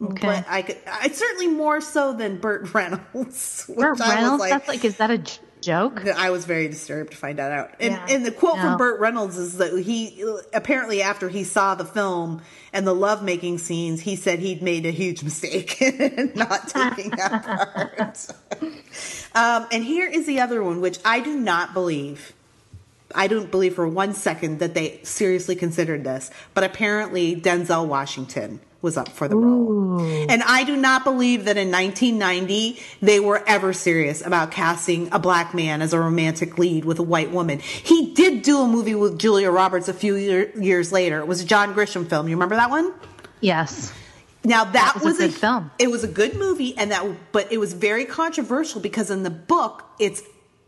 [0.00, 0.26] Okay.
[0.26, 3.70] But I could, I certainly more so than Burt Reynolds.
[3.72, 4.40] Burt Reynolds.
[4.40, 5.22] like- that's like, is that a?
[5.62, 6.04] Joke.
[6.06, 7.70] I was very disturbed to find that out.
[7.80, 8.06] And, Yeah.
[8.10, 8.62] and the quote No.
[8.62, 10.22] from Burt Reynolds is that he
[10.52, 14.90] apparently after he saw the film and the lovemaking scenes, he said he'd made a
[14.90, 17.44] huge mistake in not taking that
[17.94, 18.26] part.
[19.34, 22.32] um, and here is the other one, which I do not believe.
[23.14, 28.60] I don't believe for one second that they seriously considered this, but apparently Denzel Washington
[28.82, 30.00] was up for the role.
[30.28, 35.18] And I do not believe that in 1990 they were ever serious about casting a
[35.18, 37.60] black man as a romantic lead with a white woman.
[37.60, 41.20] He did do a movie with Julia Roberts a few year, years later.
[41.20, 42.28] It was a John Grisham film.
[42.28, 42.92] You remember that one?
[43.40, 43.92] Yes.
[44.44, 45.70] Now that, was a good film.
[45.78, 49.30] It was a good movie, and that, but it was very controversial because in the
[49.30, 50.20] book, it's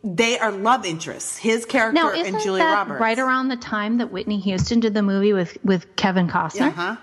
[0.05, 1.39] they are love interests.
[1.39, 3.01] His character Now, and Julia that Roberts.
[3.01, 6.69] right around the time that Whitney Houston did the movie with with Kevin Costner?
[6.69, 6.97] Uh huh.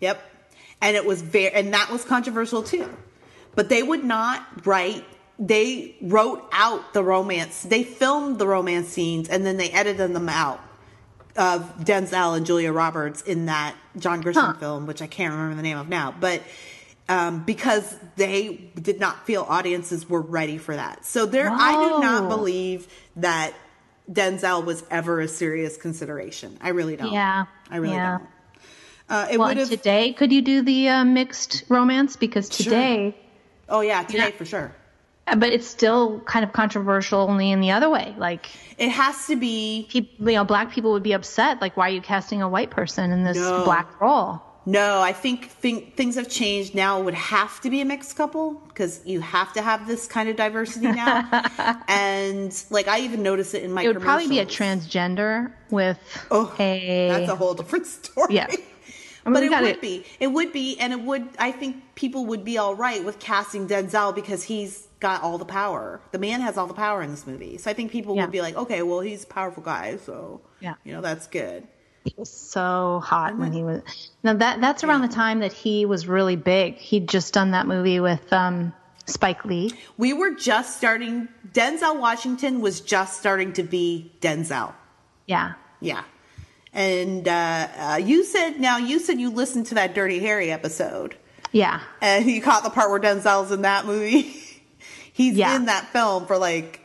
[0.00, 0.20] Yep.
[0.80, 2.88] And it was very, and that was controversial too.
[3.54, 5.04] But they would not write.
[5.38, 7.62] They wrote out the romance.
[7.62, 10.60] They filmed the romance scenes and then they edited them out
[11.36, 14.52] of Denzel and Julia Roberts in that John Grisham Huh.
[14.54, 16.14] film, which I can't remember the name of now.
[16.18, 16.42] But
[17.08, 21.04] um, because they did not feel audiences were ready for that.
[21.06, 23.54] So there, I do not believe that
[24.10, 26.58] Denzel was ever a serious consideration.
[26.60, 27.12] I really don't.
[27.12, 27.46] Yeah.
[27.70, 28.18] I really Yeah.
[28.18, 28.28] don't.
[29.08, 29.68] Uh, it Well, would've...
[29.70, 32.16] today, could you do the uh, mixed romance?
[32.16, 33.16] Because today,
[33.68, 34.30] Oh yeah, today Yeah.
[34.30, 34.74] for sure.
[35.26, 38.14] uh, but it's still kind of controversial only in the other way.
[38.18, 38.48] Like,
[38.78, 41.60] It has to be people, you know, black people would be upset.
[41.60, 43.64] Like, why are you casting a white person in this No.
[43.64, 44.42] black role?
[44.66, 45.00] no.
[45.00, 47.00] I think think things have changed now.
[47.00, 50.28] It would have to be a mixed couple because you have to have this kind
[50.28, 51.26] of diversity now.
[51.88, 53.82] and like I even notice it in my.
[53.82, 55.98] It would probably be a transgender with
[56.30, 57.08] Oh, a.
[57.08, 58.34] That's a whole different story.
[58.34, 58.46] Yeah.
[59.28, 60.04] I mean, but it gotta- would be.
[60.20, 61.28] It would be, and it would.
[61.38, 65.44] I think people would be all right with casting Denzel because he's got all the
[65.44, 66.00] power.
[66.12, 68.22] The man has all the power in this movie, so I think people Yeah.
[68.22, 70.74] would be like, okay, well, he's a powerful guy, so Yeah.
[70.84, 71.68] you know that's good.
[72.04, 73.82] He was so hot when he was.
[74.22, 76.76] Now that that's around the time that he was really big.
[76.76, 78.72] He'd just done that movie with um,
[79.06, 79.72] Spike Lee.
[79.98, 81.28] We were just starting.
[81.52, 84.72] Denzel Washington was just starting to be Denzel.
[85.26, 85.52] Yeah.
[85.80, 86.02] Yeah.
[86.78, 91.16] And uh, uh, you said now you said you listened to that Dirty Harry episode,
[91.50, 91.80] Yeah.
[92.00, 94.22] and you caught the part where Denzel's in that movie.
[95.12, 95.56] He's Yeah.
[95.56, 96.80] in that film for like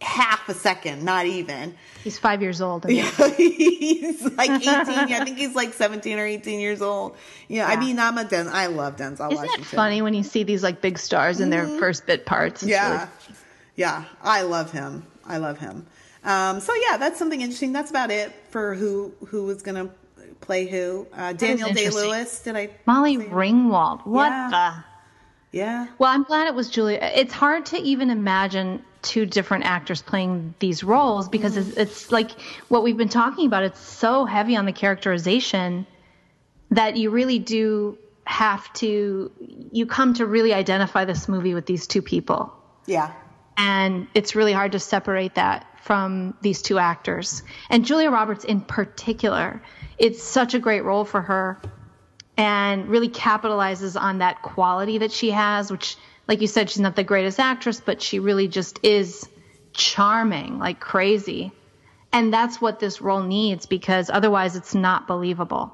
[0.00, 1.74] half a second, not even.
[2.02, 2.86] He's five years old.
[2.88, 4.66] Yeah, he's like 18.
[4.68, 7.14] I think he's like 17 or 18 years old.
[7.48, 8.48] Yeah, I mean, I'm a Den.
[8.48, 9.60] I love Denzel Isn't Washington.
[9.60, 12.62] it funny when you see these like big stars in their first bit parts?
[12.62, 12.90] It's Yeah,
[13.26, 13.36] really-
[13.76, 15.04] yeah, I love him.
[15.26, 15.84] I love him.
[16.24, 17.72] Um, so yeah, that's something interesting.
[17.72, 19.90] That's about it for who who was gonna
[20.40, 21.06] play who.
[21.14, 22.40] Uh, Daniel Day Lewis.
[22.42, 22.70] Did I?
[22.86, 24.06] Molly Ringwald.
[24.06, 24.50] What Yeah.
[24.50, 24.84] the?
[25.58, 25.86] Yeah.
[25.98, 26.98] Well, I'm glad it was Julia.
[27.00, 32.32] It's hard to even imagine two different actors playing these roles because it's, it's like
[32.68, 33.62] what we've been talking about.
[33.62, 35.86] It's so heavy on the characterization
[36.70, 39.30] that you really do have to,
[39.72, 42.52] you come to really identify this movie with these two people.
[42.84, 43.12] Yeah.
[43.56, 47.42] And it's really hard to separate that from these two actors.
[47.70, 49.62] And Julia Roberts in particular,
[49.96, 51.58] it's such a great role for her
[52.36, 55.96] and really capitalizes on that quality that she has, which,
[56.26, 59.26] like you said, she's not the greatest actress, but she really just is
[59.72, 61.52] charming like crazy.
[62.12, 65.72] And that's what this role needs because otherwise it's not believable.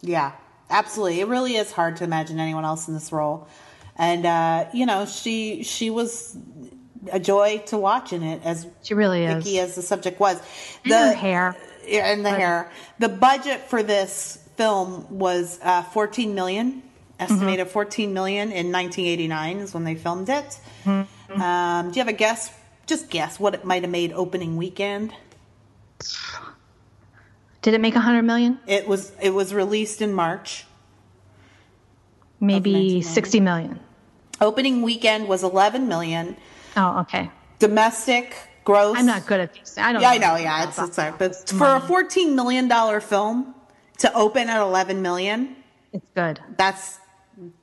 [0.00, 0.30] Yeah.
[0.70, 1.22] Absolutely.
[1.22, 3.48] It really is hard to imagine anyone else in this role.
[3.96, 6.38] And uh, you know, she she was
[7.12, 9.46] a joy to watch in it as She really is.
[9.58, 10.40] as the subject was.
[10.84, 11.56] And her hair.
[11.88, 12.70] And the hair.
[12.98, 16.82] The budget for this film was uh, 14 million,
[17.20, 20.58] estimated 14 million in 1989 is when they filmed it.
[20.86, 22.52] Um, do you have a guess?
[22.86, 25.12] Just guess what it might have made opening weekend.
[27.62, 28.60] Did it make a hundred million?
[28.66, 30.64] It was it was released in March.
[32.38, 33.80] Maybe 60 million.
[34.40, 36.36] Opening weekend was 11 million.
[36.76, 37.30] Oh, okay.
[37.58, 38.96] Domestic gross.
[38.98, 39.76] I'm not good at these.
[39.78, 40.36] I don't Yeah, I know.
[40.36, 43.54] Yeah, it's, it's, but for a 14 million dollar film
[43.98, 45.56] to open at 11 million,
[45.92, 46.40] It's good.
[46.56, 46.98] that's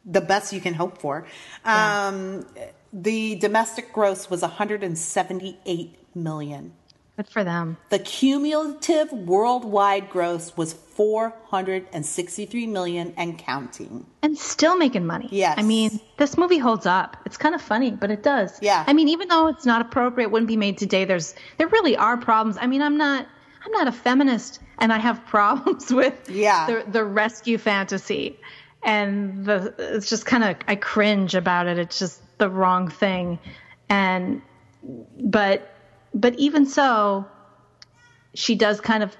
[0.05, 1.25] the best you can hope for.
[1.65, 2.45] Um,
[2.91, 6.73] the domestic gross was 178 million.
[7.17, 7.77] Good for them.
[7.89, 14.05] The cumulative worldwide gross was 463 million and counting.
[14.21, 15.27] And still making money.
[15.31, 15.55] Yes.
[15.57, 17.17] I mean, this movie holds up.
[17.25, 18.57] It's kind of funny, but it does.
[18.61, 18.83] Yeah.
[18.87, 22.17] I mean, even though it's not appropriate, wouldn't be made today, there's there really are
[22.17, 22.57] problems.
[22.59, 23.27] I mean, I'm not
[23.65, 26.67] I'm not a feminist and I have problems with Yeah.
[26.67, 28.39] the the rescue fantasy.
[28.85, 31.77] And the it's just kind of I cringe about it.
[31.79, 33.39] It's just the wrong thing.
[33.89, 34.41] And
[35.19, 35.69] but
[36.13, 37.25] but even so,
[38.35, 39.15] she does kind of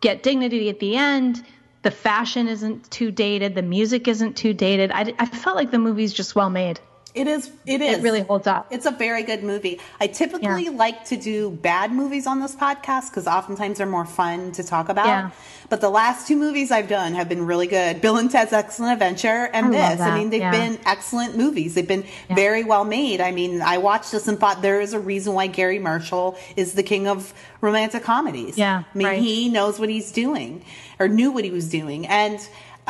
[0.00, 1.44] get dignity at the end.
[1.82, 3.54] The fashion isn't too dated.
[3.54, 4.90] The music isn't too dated.
[4.92, 6.80] I, I felt like the movie's just well made.
[7.14, 7.50] It is.
[7.66, 7.98] It is.
[7.98, 8.68] It really holds up.
[8.70, 9.80] It's a very good movie.
[10.00, 10.70] I typically Yeah.
[10.70, 14.88] like to do bad movies on this podcast because oftentimes they're more fun to talk
[14.88, 15.06] about.
[15.06, 15.30] Yeah.
[15.68, 18.00] But the last two movies I've done have been really good.
[18.00, 20.00] Bill and Ted's Excellent Adventure and I this.
[20.00, 20.50] I mean, they've Yeah.
[20.52, 21.74] been excellent movies.
[21.74, 22.04] They've been
[22.34, 23.20] very well made.
[23.20, 26.74] I mean, I watched this and thought there is a reason why Garry Marshall is
[26.74, 28.56] the king of romantic comedies.
[28.56, 29.18] Yeah, I mean, right.
[29.20, 30.64] he knows what he's doing
[30.98, 32.06] or knew what he was doing.
[32.06, 32.40] And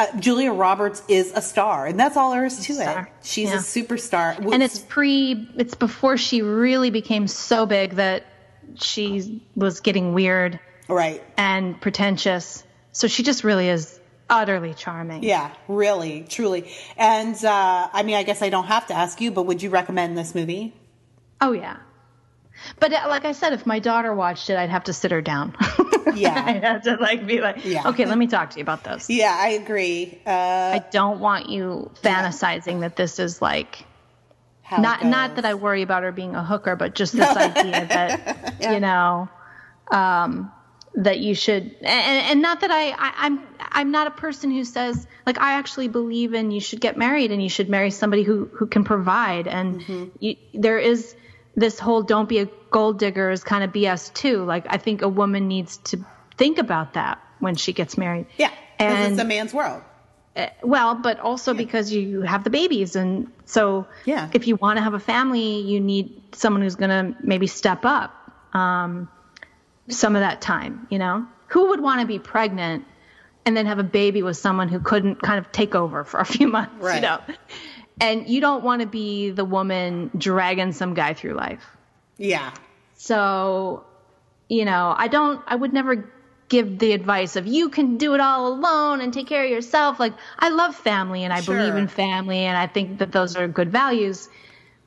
[0.00, 3.06] uh, Julia Roberts is a star, and that's all there is to it.
[3.22, 3.56] She's Yeah.
[3.56, 4.52] a superstar.
[4.52, 8.24] and it's pre it's before she really became so big that
[8.76, 10.58] she was getting weird
[10.88, 11.22] right.
[11.36, 12.62] and pretentious
[12.92, 13.98] so she just really is
[14.28, 16.72] utterly charming Yeah, really, truly.
[16.96, 19.70] And uh, I mean, I guess I don't have to ask you, but would you
[19.70, 20.72] recommend this movie?
[21.40, 21.76] oh yeah
[22.78, 25.22] but uh, like i said if my daughter watched it i'd have to sit her
[25.22, 25.56] down
[26.14, 26.44] Yeah.
[26.46, 27.88] i'd have to like be like Yeah.
[27.88, 30.20] okay let me talk to you about this Yeah, I agree.
[30.26, 33.86] Uh, i don't want you fantasizing that this is like
[34.62, 37.86] how not not that I worry about her being a hooker, but just this idea
[37.86, 38.72] that Yeah.
[38.72, 39.28] you know
[39.90, 40.52] um,
[40.94, 44.64] that you should, and, and not that I, I I'm I'm not a person who
[44.64, 48.22] says like I actually believe in you should get married and you should marry somebody
[48.22, 50.04] who who can provide, and Mm-hmm.
[50.20, 51.16] you, there is
[51.56, 54.44] this whole don't be a gold digger is kind of BS too.
[54.44, 56.04] Like I think a woman needs to
[56.36, 58.26] think about that when she gets married.
[58.38, 59.82] Yeah, because and it's a man's world.
[60.62, 64.28] well, but also because you have the babies, and so Yeah.
[64.32, 67.84] if you want to have a family, you need someone who's going to maybe step
[67.84, 68.14] up
[68.54, 69.08] um,
[69.88, 70.86] some of that time.
[70.90, 72.84] You know, who would want to be pregnant
[73.44, 76.24] and then have a baby with someone who couldn't kind of take over for a
[76.24, 76.74] few months?
[76.80, 77.02] You Right.
[77.02, 77.20] know,
[78.00, 81.64] and you don't want to be the woman dragging some guy through life.
[82.16, 82.52] Yeah,
[82.96, 83.84] So,
[84.48, 86.12] you know, I don't, I would never
[86.50, 89.98] give the advice of you can do it all alone and take care of yourself.
[89.98, 93.48] Like, I love family and I believe in family and I think that those are
[93.48, 94.28] good values.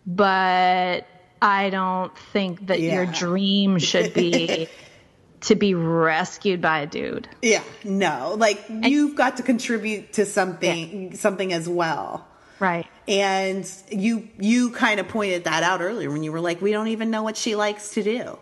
[0.05, 1.07] But
[1.41, 4.67] I don't think that your dream should be
[5.41, 7.27] to be rescued by a dude.
[7.41, 7.63] yeah.
[7.83, 12.27] No, like you've got to contribute to something, something as well.
[12.59, 12.87] Right.
[13.07, 16.87] And you you kind of pointed that out earlier when you were like, we don't
[16.89, 18.37] even know what she likes to do.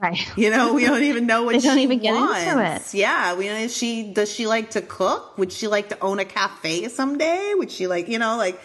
[0.00, 0.18] Right.
[0.36, 2.94] You know, we don't even know what They don't she even get into wants.
[2.94, 2.98] it.
[2.98, 5.36] Yeah, we know she does she like to cook?
[5.38, 7.52] Would she like to own a cafe someday?
[7.56, 8.60] Would she like you know like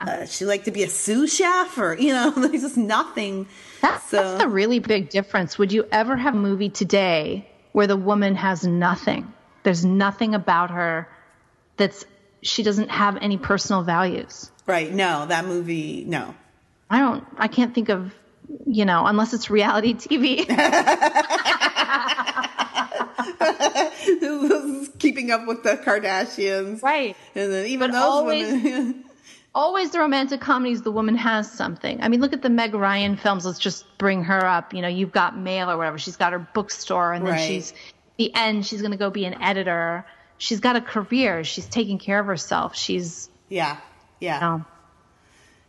[0.00, 3.46] uh, she like to be a sous chef or you know there's just nothing.
[3.80, 5.58] That's, So- that's the really big difference.
[5.58, 9.32] Would you ever have a movie today where the woman has nothing?
[9.62, 11.08] There's nothing about her
[11.78, 12.04] that's
[12.44, 14.52] she doesn't have any personal values.
[14.66, 14.92] Right?
[14.92, 16.04] No, that movie.
[16.06, 16.34] No.
[16.88, 18.14] I don't I can't think of
[18.66, 20.46] you know, unless it's reality TV.
[24.98, 27.16] Keeping up with the Kardashians, right.
[27.34, 29.04] And then even But those always- women.
[29.56, 32.02] Always the romantic comedies the woman has something.
[32.02, 33.46] I mean, look at the Meg Ryan films.
[33.46, 34.74] Let's just bring her up.
[34.74, 35.96] You know, you've got mail or whatever.
[35.96, 37.40] She's got her bookstore and then Right.
[37.40, 37.72] she's
[38.18, 40.04] the end she's going to go be an editor.
[40.38, 41.44] She's got a career.
[41.44, 42.76] She's taking care of herself.
[42.76, 43.76] She's yeah,
[44.20, 44.34] yeah.
[44.34, 44.64] you know,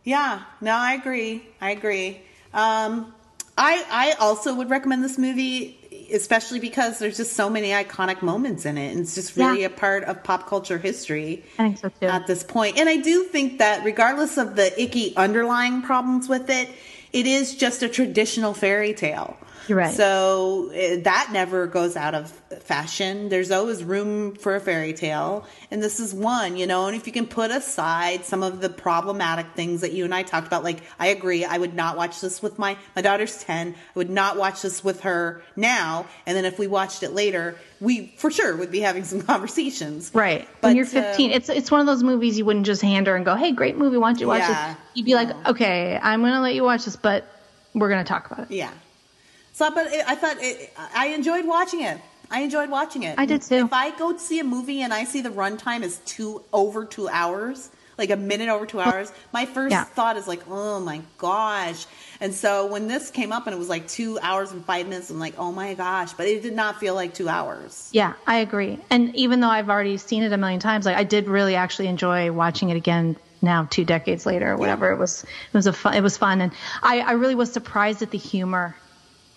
[0.04, 1.46] Yeah, no, I agree.
[1.60, 2.20] I agree.
[2.52, 3.12] Um,
[3.58, 5.78] I I also would recommend this movie,
[6.12, 9.66] especially because there's just so many iconic moments in it, and it's just really Yeah.
[9.66, 12.06] a part of pop culture history I think so too.
[12.06, 12.78] at this point.
[12.78, 16.68] And I do think that regardless of the icky underlying problems with it,
[17.12, 19.36] it is just a traditional fairy tale.
[19.68, 19.94] You're right.
[19.94, 22.30] So uh, that never goes out of
[22.60, 23.28] fashion.
[23.28, 25.46] There's always room for a fairy tale.
[25.70, 28.68] And this is one, you know, and if you can put aside some of the
[28.68, 32.20] problematic things that you and I talked about, like I agree, I would not watch
[32.20, 33.74] this with my, my daughter's 10.
[33.74, 36.06] I would not watch this with her now.
[36.26, 40.10] And then if we watched it later, we for sure would be having some conversations.
[40.14, 40.48] Right.
[40.60, 43.06] But, when you're uh, 15, it's it's one of those movies you wouldn't just hand
[43.06, 44.72] her and go, "Hey, great movie, why don't you watch Yeah.
[44.72, 47.24] it?" You'd be like, "Okay, I'm going to let you watch this, but
[47.74, 48.70] we're going to talk about it." Yeah.
[49.56, 51.98] So, but it, I thought it, I enjoyed watching it.
[52.30, 53.18] I enjoyed watching it.
[53.18, 53.54] I did too.
[53.64, 57.08] If I go see a movie and I see the runtime is two over two
[57.08, 59.84] hours, like a minute over two hours, my first Yeah.
[59.84, 61.86] thought is like, oh my gosh.
[62.20, 65.08] And so when this came up and it was like two hours and five minutes,
[65.08, 66.12] I'm like, oh my gosh.
[66.12, 67.88] But it did not feel like two hours.
[67.92, 68.78] Yeah, I agree.
[68.90, 71.88] And even though I've already seen it a million times, like I did really actually
[71.88, 74.90] enjoy watching it again now two decades later or whatever.
[74.90, 76.52] It was it was a fun it was fun and
[76.82, 78.76] I, I really was surprised at the humor.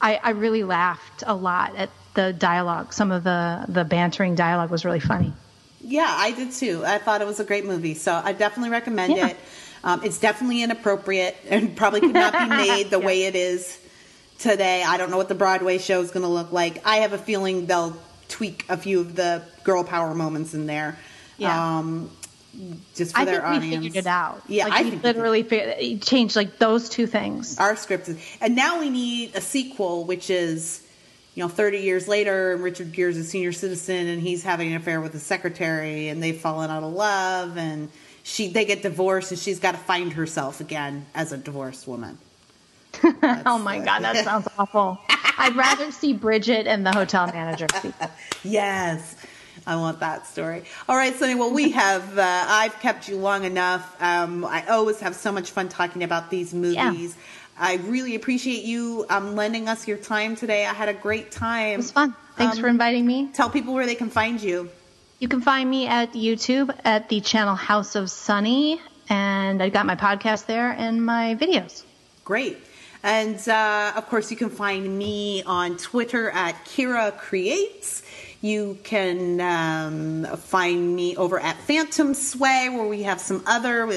[0.02, 2.94] I, I really laughed a lot at the dialogue.
[2.94, 5.34] Some of the the bantering dialogue was really funny.
[5.82, 6.84] Yeah, I did too.
[6.86, 9.28] I thought it was a great movie, so I definitely recommend Yeah.
[9.28, 9.38] it.
[9.84, 13.80] Um, it's definitely inappropriate and probably could not be made the way it is
[14.38, 14.84] today.
[14.84, 16.86] I don't know what the Broadway show is going to look like.
[16.86, 17.96] I have a feeling they'll
[18.28, 20.98] tweak a few of the girl power moments in there.
[21.38, 21.78] Yeah.
[21.78, 22.12] Um,
[22.96, 23.86] just for I their think we audience.
[23.86, 24.42] figured it out.
[24.48, 27.58] Yeah, like, I we we literally changed like those two things.
[27.58, 30.86] our script is, and now we need a sequel, which is,
[31.36, 34.76] you know, 30 years later, and Richard Gere's a senior citizen, and he's having an
[34.78, 37.90] affair with his secretary, and they've fallen out of love, and
[38.24, 42.18] she they get divorced, and she's got to find herself again as a divorced woman.
[43.46, 45.00] oh my god, that sounds awful.
[45.38, 47.68] I'd rather see Bridget and the hotel manager.
[48.44, 49.16] Yes.
[49.70, 50.64] I want that story.
[50.88, 51.36] All right, Sunny.
[51.36, 52.18] Well, we have.
[52.18, 52.24] Uh,
[52.62, 53.84] I've kept you long enough.
[54.02, 57.16] Um, I always have so much fun talking about these movies.
[57.56, 60.66] I really appreciate you um, lending us your time today.
[60.66, 61.74] I had a great time.
[61.74, 62.16] It was fun.
[62.36, 63.30] Thanks Um, for inviting me.
[63.34, 64.70] Tell people where they can find you.
[65.20, 69.86] You can find me at YouTube at the channel House of Sunny, and I got
[69.86, 71.84] my podcast there and my videos.
[72.26, 72.58] Great.
[73.04, 78.02] And uh, of course, you can find me on Twitter at Kira Creates.
[78.42, 83.86] You can um, find me over at Phantom Sway, where we have some other.
[83.86, 83.96] We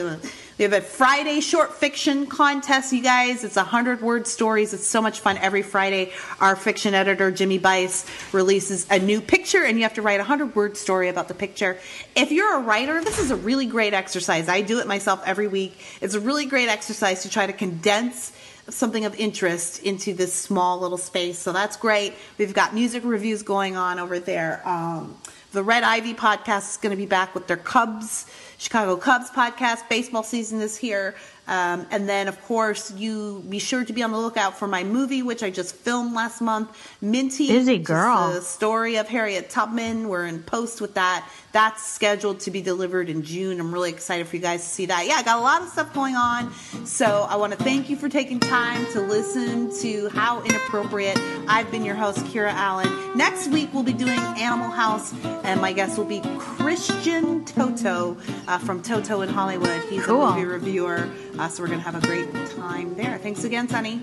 [0.65, 3.45] have a, Friday short fiction contest, you guys.
[3.45, 4.75] It's a hundred word stories.
[4.75, 5.39] It's so much fun.
[5.39, 6.11] Every Friday,
[6.41, 10.25] our fiction editor Jimmy Bice releases a new picture, and you have to write a
[10.25, 11.79] hundred word story about the picture.
[12.17, 14.49] If you're a writer, this is a really great exercise.
[14.49, 15.79] I do it myself every week.
[16.01, 18.33] It's a really great exercise to try to condense
[18.69, 21.39] something of interest into this small little space.
[21.39, 22.15] So that's great.
[22.39, 24.67] We've got music reviews going on over there.
[24.67, 25.17] Um,
[25.53, 28.27] the Red Ivy podcast is going to be back with their Cubs,
[28.57, 29.89] Chicago Cubs podcast.
[29.89, 31.15] Baseball season is here.
[31.49, 34.85] Um, and then, of course, you be sure to be on the lookout for my
[34.85, 36.71] movie, which I just filmed last month,
[37.03, 37.49] Minty.
[37.49, 38.33] Busy girl.
[38.33, 40.09] The story of Harriet Tubman.
[40.09, 41.29] We're in post with that.
[41.53, 43.61] That's scheduled to be delivered in June.
[43.61, 45.07] I'm really excited for you guys to see that.
[45.07, 46.53] Yeah, I got a lot of stuff going on.
[46.87, 51.19] So I want to thank you for taking time to listen to How Inappropriate.
[51.49, 52.89] I've been your host, Kira Allen.
[53.17, 55.13] Next week, we'll be doing Animal House,
[55.45, 58.17] and my guest will be Christian Toto
[58.49, 59.83] uh, from Toto in Hollywood.
[59.91, 60.23] He's Cool.
[60.23, 61.09] a movie reviewer.
[61.39, 63.19] Uh, so we're going to have a great time there.
[63.19, 63.99] Thanks again, Sunny.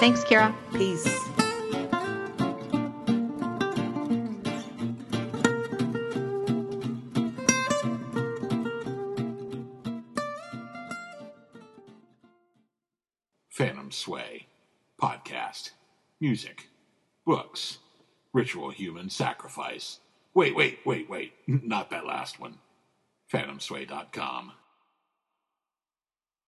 [0.00, 0.54] Thanks, Kira.
[0.72, 1.08] Peace.
[13.54, 14.48] Phantom Sway,
[15.00, 15.70] podcast,
[16.20, 16.70] music,
[17.24, 17.78] books,
[18.32, 20.00] ritual human sacrifice.
[20.34, 21.34] Wait, wait, wait, wait.
[21.46, 22.58] Not that last one.
[23.32, 24.54] PhantomSway.com.